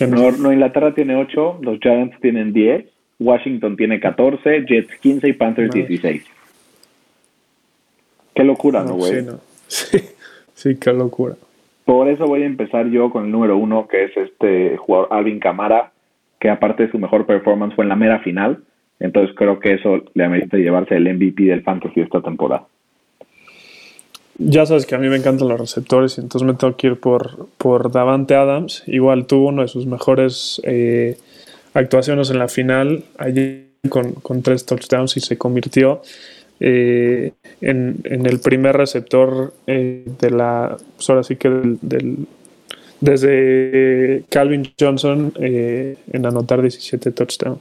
No, 0.00 0.30
no, 0.32 0.52
Inglaterra 0.52 0.94
tiene 0.94 1.16
ocho, 1.16 1.58
los 1.62 1.78
Giants 1.80 2.18
tienen 2.20 2.52
10, 2.52 2.86
Washington 3.18 3.76
tiene 3.76 4.00
14, 4.00 4.64
Jets 4.66 4.96
15 5.00 5.28
y 5.28 5.32
Panthers 5.32 5.72
16. 5.72 6.24
Qué 8.34 8.44
locura, 8.44 8.84
¿no, 8.84 8.94
güey? 8.94 9.24
sí, 9.66 9.98
sí, 9.98 9.98
sí, 10.54 10.76
qué 10.78 10.92
locura. 10.92 11.36
Por 11.86 12.08
eso 12.08 12.26
voy 12.26 12.42
a 12.42 12.46
empezar 12.46 12.88
yo 12.88 13.10
con 13.10 13.26
el 13.26 13.30
número 13.30 13.56
uno, 13.56 13.86
que 13.86 14.04
es 14.04 14.16
este 14.16 14.76
jugador 14.76 15.08
Alvin 15.12 15.38
Camara, 15.38 15.92
que 16.40 16.50
aparte 16.50 16.84
de 16.84 16.90
su 16.90 16.98
mejor 16.98 17.26
performance 17.26 17.74
fue 17.74 17.84
en 17.84 17.88
la 17.88 17.96
mera 17.96 18.18
final. 18.18 18.62
Entonces 18.98 19.34
creo 19.36 19.60
que 19.60 19.74
eso 19.74 20.02
le 20.14 20.24
amerita 20.24 20.56
llevarse 20.56 20.96
el 20.96 21.14
MVP 21.14 21.44
del 21.44 21.62
Fantasy 21.62 22.00
esta 22.00 22.20
temporada. 22.20 22.66
Ya 24.38 24.66
sabes 24.66 24.84
que 24.84 24.94
a 24.94 24.98
mí 24.98 25.08
me 25.08 25.16
encantan 25.16 25.48
los 25.48 25.58
receptores 25.58 26.18
y 26.18 26.20
entonces 26.20 26.46
me 26.46 26.54
tengo 26.54 26.76
que 26.76 26.88
ir 26.88 27.00
por, 27.00 27.48
por 27.56 27.90
Davante 27.90 28.34
Adams. 28.34 28.82
Igual 28.86 29.26
tuvo 29.26 29.48
uno 29.48 29.62
de 29.62 29.68
sus 29.68 29.86
mejores 29.86 30.60
eh, 30.64 31.16
actuaciones 31.72 32.30
en 32.30 32.38
la 32.38 32.48
final 32.48 33.04
allí 33.16 33.64
con, 33.88 34.12
con, 34.12 34.42
tres 34.42 34.66
touchdowns 34.66 35.16
y 35.16 35.20
se 35.20 35.38
convirtió 35.38 36.02
eh, 36.60 37.32
en, 37.62 37.96
en, 38.04 38.26
el 38.26 38.40
primer 38.40 38.76
receptor 38.76 39.54
eh, 39.66 40.04
de 40.20 40.30
la, 40.30 40.76
pues 40.96 41.08
ahora 41.08 41.22
sí 41.22 41.36
que 41.36 41.48
del, 41.48 42.26
desde 43.00 44.24
Calvin 44.28 44.68
Johnson 44.78 45.32
en 45.36 46.26
anotar 46.26 46.60
17 46.60 47.10
touchdowns. 47.12 47.60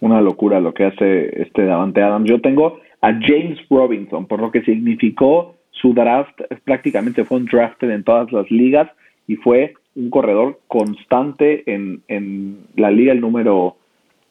Una 0.00 0.20
locura 0.20 0.60
lo 0.60 0.74
que 0.74 0.84
hace 0.84 1.42
este 1.42 1.64
Davante 1.64 2.02
Adams. 2.02 2.28
Yo 2.28 2.40
tengo 2.40 2.80
a 3.00 3.12
James 3.12 3.58
Robinson, 3.70 4.26
por 4.26 4.40
lo 4.40 4.50
que 4.50 4.62
significó 4.62 5.53
su 5.80 5.92
draft 5.92 6.40
prácticamente 6.64 7.24
fue 7.24 7.38
un 7.38 7.46
drafted 7.46 7.90
en 7.90 8.04
todas 8.04 8.32
las 8.32 8.50
ligas 8.50 8.90
y 9.26 9.36
fue 9.36 9.74
un 9.96 10.10
corredor 10.10 10.58
constante 10.68 11.62
en, 11.72 12.02
en 12.08 12.58
la 12.76 12.90
liga, 12.90 13.12
el 13.12 13.20
número, 13.20 13.76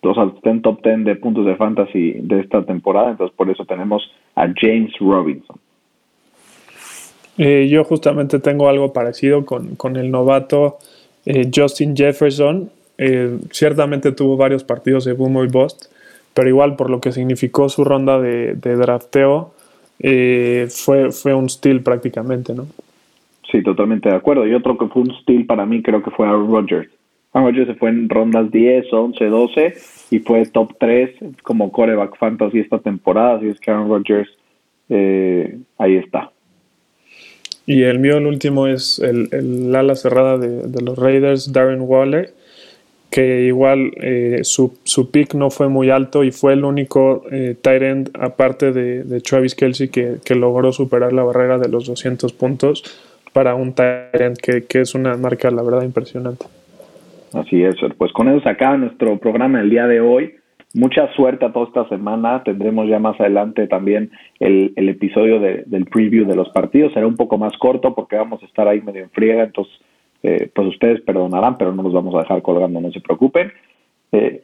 o 0.01 0.13
sea, 0.13 0.31
top 0.61 0.83
10 0.83 1.05
de 1.05 1.15
puntos 1.15 1.45
de 1.45 1.55
fantasy 1.55 2.13
de 2.21 2.41
esta 2.41 2.63
temporada, 2.65 3.11
entonces 3.11 3.35
por 3.35 3.49
eso 3.49 3.65
tenemos 3.65 4.03
a 4.35 4.47
James 4.55 4.91
Robinson. 4.99 5.57
Eh, 7.37 7.67
yo 7.69 7.83
justamente 7.83 8.39
tengo 8.39 8.69
algo 8.69 8.93
parecido 8.93 9.45
con, 9.45 9.75
con 9.75 9.95
el 9.95 10.11
novato 10.11 10.77
eh, 11.25 11.49
Justin 11.53 11.95
Jefferson. 11.95 12.69
Eh, 12.97 13.39
ciertamente 13.51 14.11
tuvo 14.11 14.37
varios 14.37 14.63
partidos 14.63 15.05
de 15.05 15.13
boom 15.13 15.43
y 15.43 15.47
bust, 15.47 15.85
pero 16.33 16.47
igual 16.47 16.75
por 16.75 16.89
lo 16.89 17.01
que 17.01 17.11
significó 17.11 17.69
su 17.69 17.83
ronda 17.83 18.19
de, 18.19 18.53
de 18.53 18.75
drafteo, 18.75 19.53
eh, 19.99 20.67
fue, 20.69 21.11
fue 21.11 21.33
un 21.33 21.49
steal 21.49 21.81
prácticamente, 21.81 22.53
¿no? 22.53 22.67
Sí, 23.51 23.61
totalmente 23.61 24.09
de 24.09 24.15
acuerdo. 24.15 24.47
Y 24.47 24.53
otro 24.53 24.77
que 24.77 24.87
fue 24.87 25.03
un 25.03 25.13
steal 25.21 25.45
para 25.45 25.65
mí 25.65 25.81
creo 25.81 26.01
que 26.01 26.11
fue 26.11 26.27
Aaron 26.27 26.51
Rodgers. 26.51 26.89
Aaron 27.33 27.49
Rodgers 27.49 27.67
se 27.67 27.75
fue 27.75 27.89
en 27.89 28.09
rondas 28.09 28.51
10, 28.51 28.91
11, 28.91 29.25
12 29.25 29.73
y 30.11 30.19
fue 30.19 30.45
top 30.45 30.73
3 30.79 31.11
como 31.43 31.71
coreback 31.71 32.17
fantasy 32.17 32.59
esta 32.59 32.79
temporada. 32.79 33.37
Así 33.37 33.47
es 33.47 33.59
que 33.59 33.71
Aaron 33.71 33.89
Rodgers 33.89 34.29
eh, 34.89 35.57
ahí 35.77 35.95
está. 35.95 36.31
Y 37.65 37.83
el 37.83 37.99
mío, 37.99 38.17
el 38.17 38.25
último, 38.25 38.67
es 38.67 38.99
el, 38.99 39.29
el 39.31 39.73
ala 39.73 39.95
cerrada 39.95 40.37
de, 40.37 40.67
de 40.67 40.81
los 40.81 40.97
Raiders, 40.97 41.53
Darren 41.53 41.81
Waller 41.81 42.33
que 43.13 43.43
igual 43.43 43.91
eh, 44.01 44.39
su, 44.41 44.79
su 44.83 45.11
pick 45.11 45.35
no 45.35 45.51
fue 45.51 45.69
muy 45.69 45.91
alto 45.91 46.23
y 46.23 46.31
fue 46.31 46.53
el 46.53 46.65
único 46.65 47.21
eh, 47.31 47.55
tight 47.61 47.83
end, 47.83 48.09
aparte 48.19 48.71
de, 48.71 49.03
de 49.03 49.21
Travis 49.21 49.53
Kelsey, 49.53 49.89
que, 49.89 50.15
que, 50.25 50.33
logró 50.33 50.71
superar 50.71 51.13
la 51.13 51.21
barrera 51.21 51.59
de 51.59 51.69
los 51.69 51.85
200 51.85 52.33
puntos 52.33 52.81
para 53.31 53.53
un 53.53 53.73
tight 53.75 54.19
end, 54.19 54.37
que, 54.37 54.63
que, 54.63 54.81
es 54.81 54.95
una 54.95 55.15
marca, 55.15 55.51
la 55.51 55.61
verdad, 55.61 55.83
impresionante. 55.83 56.47
Así 57.33 57.63
es, 57.63 57.75
pues 57.99 58.11
con 58.13 58.29
eso 58.29 58.41
se 58.41 58.49
acaba 58.49 58.77
nuestro 58.77 59.19
programa 59.19 59.61
el 59.61 59.69
día 59.69 59.85
de 59.85 60.01
hoy. 60.01 60.33
Mucha 60.73 61.07
suerte 61.13 61.45
a 61.45 61.53
toda 61.53 61.67
esta 61.67 61.87
semana. 61.89 62.41
Tendremos 62.43 62.89
ya 62.89 62.97
más 62.97 63.19
adelante 63.19 63.67
también 63.67 64.09
el, 64.39 64.73
el 64.75 64.89
episodio 64.89 65.39
de, 65.39 65.65
del 65.67 65.85
preview 65.85 66.25
de 66.25 66.35
los 66.35 66.49
partidos. 66.49 66.93
Será 66.93 67.05
un 67.05 67.15
poco 67.15 67.37
más 67.37 67.55
corto 67.59 67.93
porque 67.93 68.15
vamos 68.15 68.41
a 68.41 68.47
estar 68.47 68.67
ahí 68.67 68.81
medio 68.81 69.03
en 69.03 69.11
friega, 69.11 69.43
entonces 69.43 69.71
eh, 70.23 70.49
pues 70.55 70.69
ustedes 70.69 71.01
perdonarán, 71.01 71.57
pero 71.57 71.73
no 71.73 71.83
los 71.83 71.93
vamos 71.93 72.15
a 72.15 72.19
dejar 72.19 72.41
colgando, 72.41 72.79
no 72.79 72.91
se 72.91 73.01
preocupen. 73.01 73.51
Eh, 74.13 74.43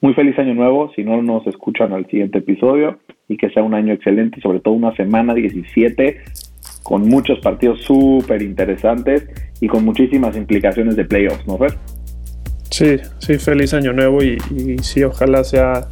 muy 0.00 0.14
feliz 0.14 0.38
año 0.38 0.54
nuevo, 0.54 0.90
si 0.94 1.04
no 1.04 1.20
nos 1.22 1.46
escuchan 1.46 1.92
al 1.92 2.06
siguiente 2.06 2.38
episodio 2.38 2.98
y 3.28 3.36
que 3.36 3.50
sea 3.50 3.62
un 3.62 3.74
año 3.74 3.92
excelente 3.92 4.40
sobre 4.40 4.60
todo 4.60 4.74
una 4.74 4.94
semana 4.94 5.34
17 5.34 6.18
con 6.82 7.02
muchos 7.02 7.40
partidos 7.40 7.82
súper 7.82 8.40
interesantes 8.42 9.28
y 9.60 9.66
con 9.66 9.84
muchísimas 9.84 10.36
implicaciones 10.36 10.96
de 10.96 11.04
playoffs, 11.04 11.46
¿no, 11.46 11.58
Fer? 11.58 11.74
Sí, 12.70 12.96
sí, 13.18 13.38
feliz 13.38 13.74
año 13.74 13.92
nuevo 13.92 14.22
y, 14.22 14.38
sí, 14.82 15.02
ojalá 15.02 15.42
sea 15.44 15.88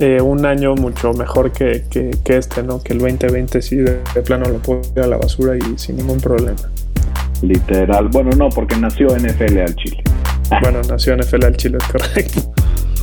eh, 0.00 0.20
un 0.20 0.44
año 0.44 0.74
mucho 0.74 1.12
mejor 1.12 1.52
que, 1.52 1.84
que, 1.90 2.10
que, 2.24 2.36
este, 2.36 2.62
¿no? 2.62 2.82
Que 2.82 2.94
el 2.94 2.98
2020 2.98 3.62
sí 3.62 3.76
de, 3.76 4.00
de 4.14 4.22
plano 4.22 4.46
lo 4.50 4.58
puedo 4.58 4.82
a 5.02 5.06
la 5.06 5.16
basura 5.16 5.56
y 5.56 5.78
sin 5.78 5.96
ningún 5.96 6.20
problema. 6.20 6.58
Literal. 7.42 8.08
Bueno, 8.08 8.30
no, 8.36 8.48
porque 8.48 8.76
nació 8.76 9.08
NFL 9.16 9.58
al 9.58 9.74
Chile. 9.76 10.02
Bueno, 10.62 10.80
nació 10.88 11.16
NFL 11.16 11.44
al 11.44 11.56
Chile, 11.56 11.78
es 11.80 11.88
correcto. 11.88 12.40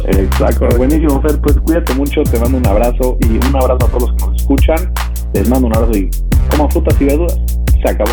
Exacto. 0.06 0.60
Correcto. 0.60 0.78
Buenísimo, 0.78 1.22
Fer. 1.22 1.42
Pues 1.42 1.58
cuídate 1.58 1.94
mucho, 1.94 2.24
te 2.24 2.40
mando 2.40 2.58
un 2.58 2.68
abrazo 2.68 3.18
y 3.20 3.36
un 3.36 3.56
abrazo 3.56 3.86
a 3.86 3.90
todos 3.90 4.02
los 4.04 4.12
que 4.14 4.26
nos 4.28 4.42
escuchan. 4.42 4.94
Les 5.34 5.50
mando 5.50 5.68
un 5.68 5.76
abrazo 5.76 5.98
y 5.98 6.10
como 6.50 6.70
frutas 6.70 6.96
y 7.02 7.06
verduras. 7.06 7.38
Se 7.82 7.90
acabó. 7.90 8.12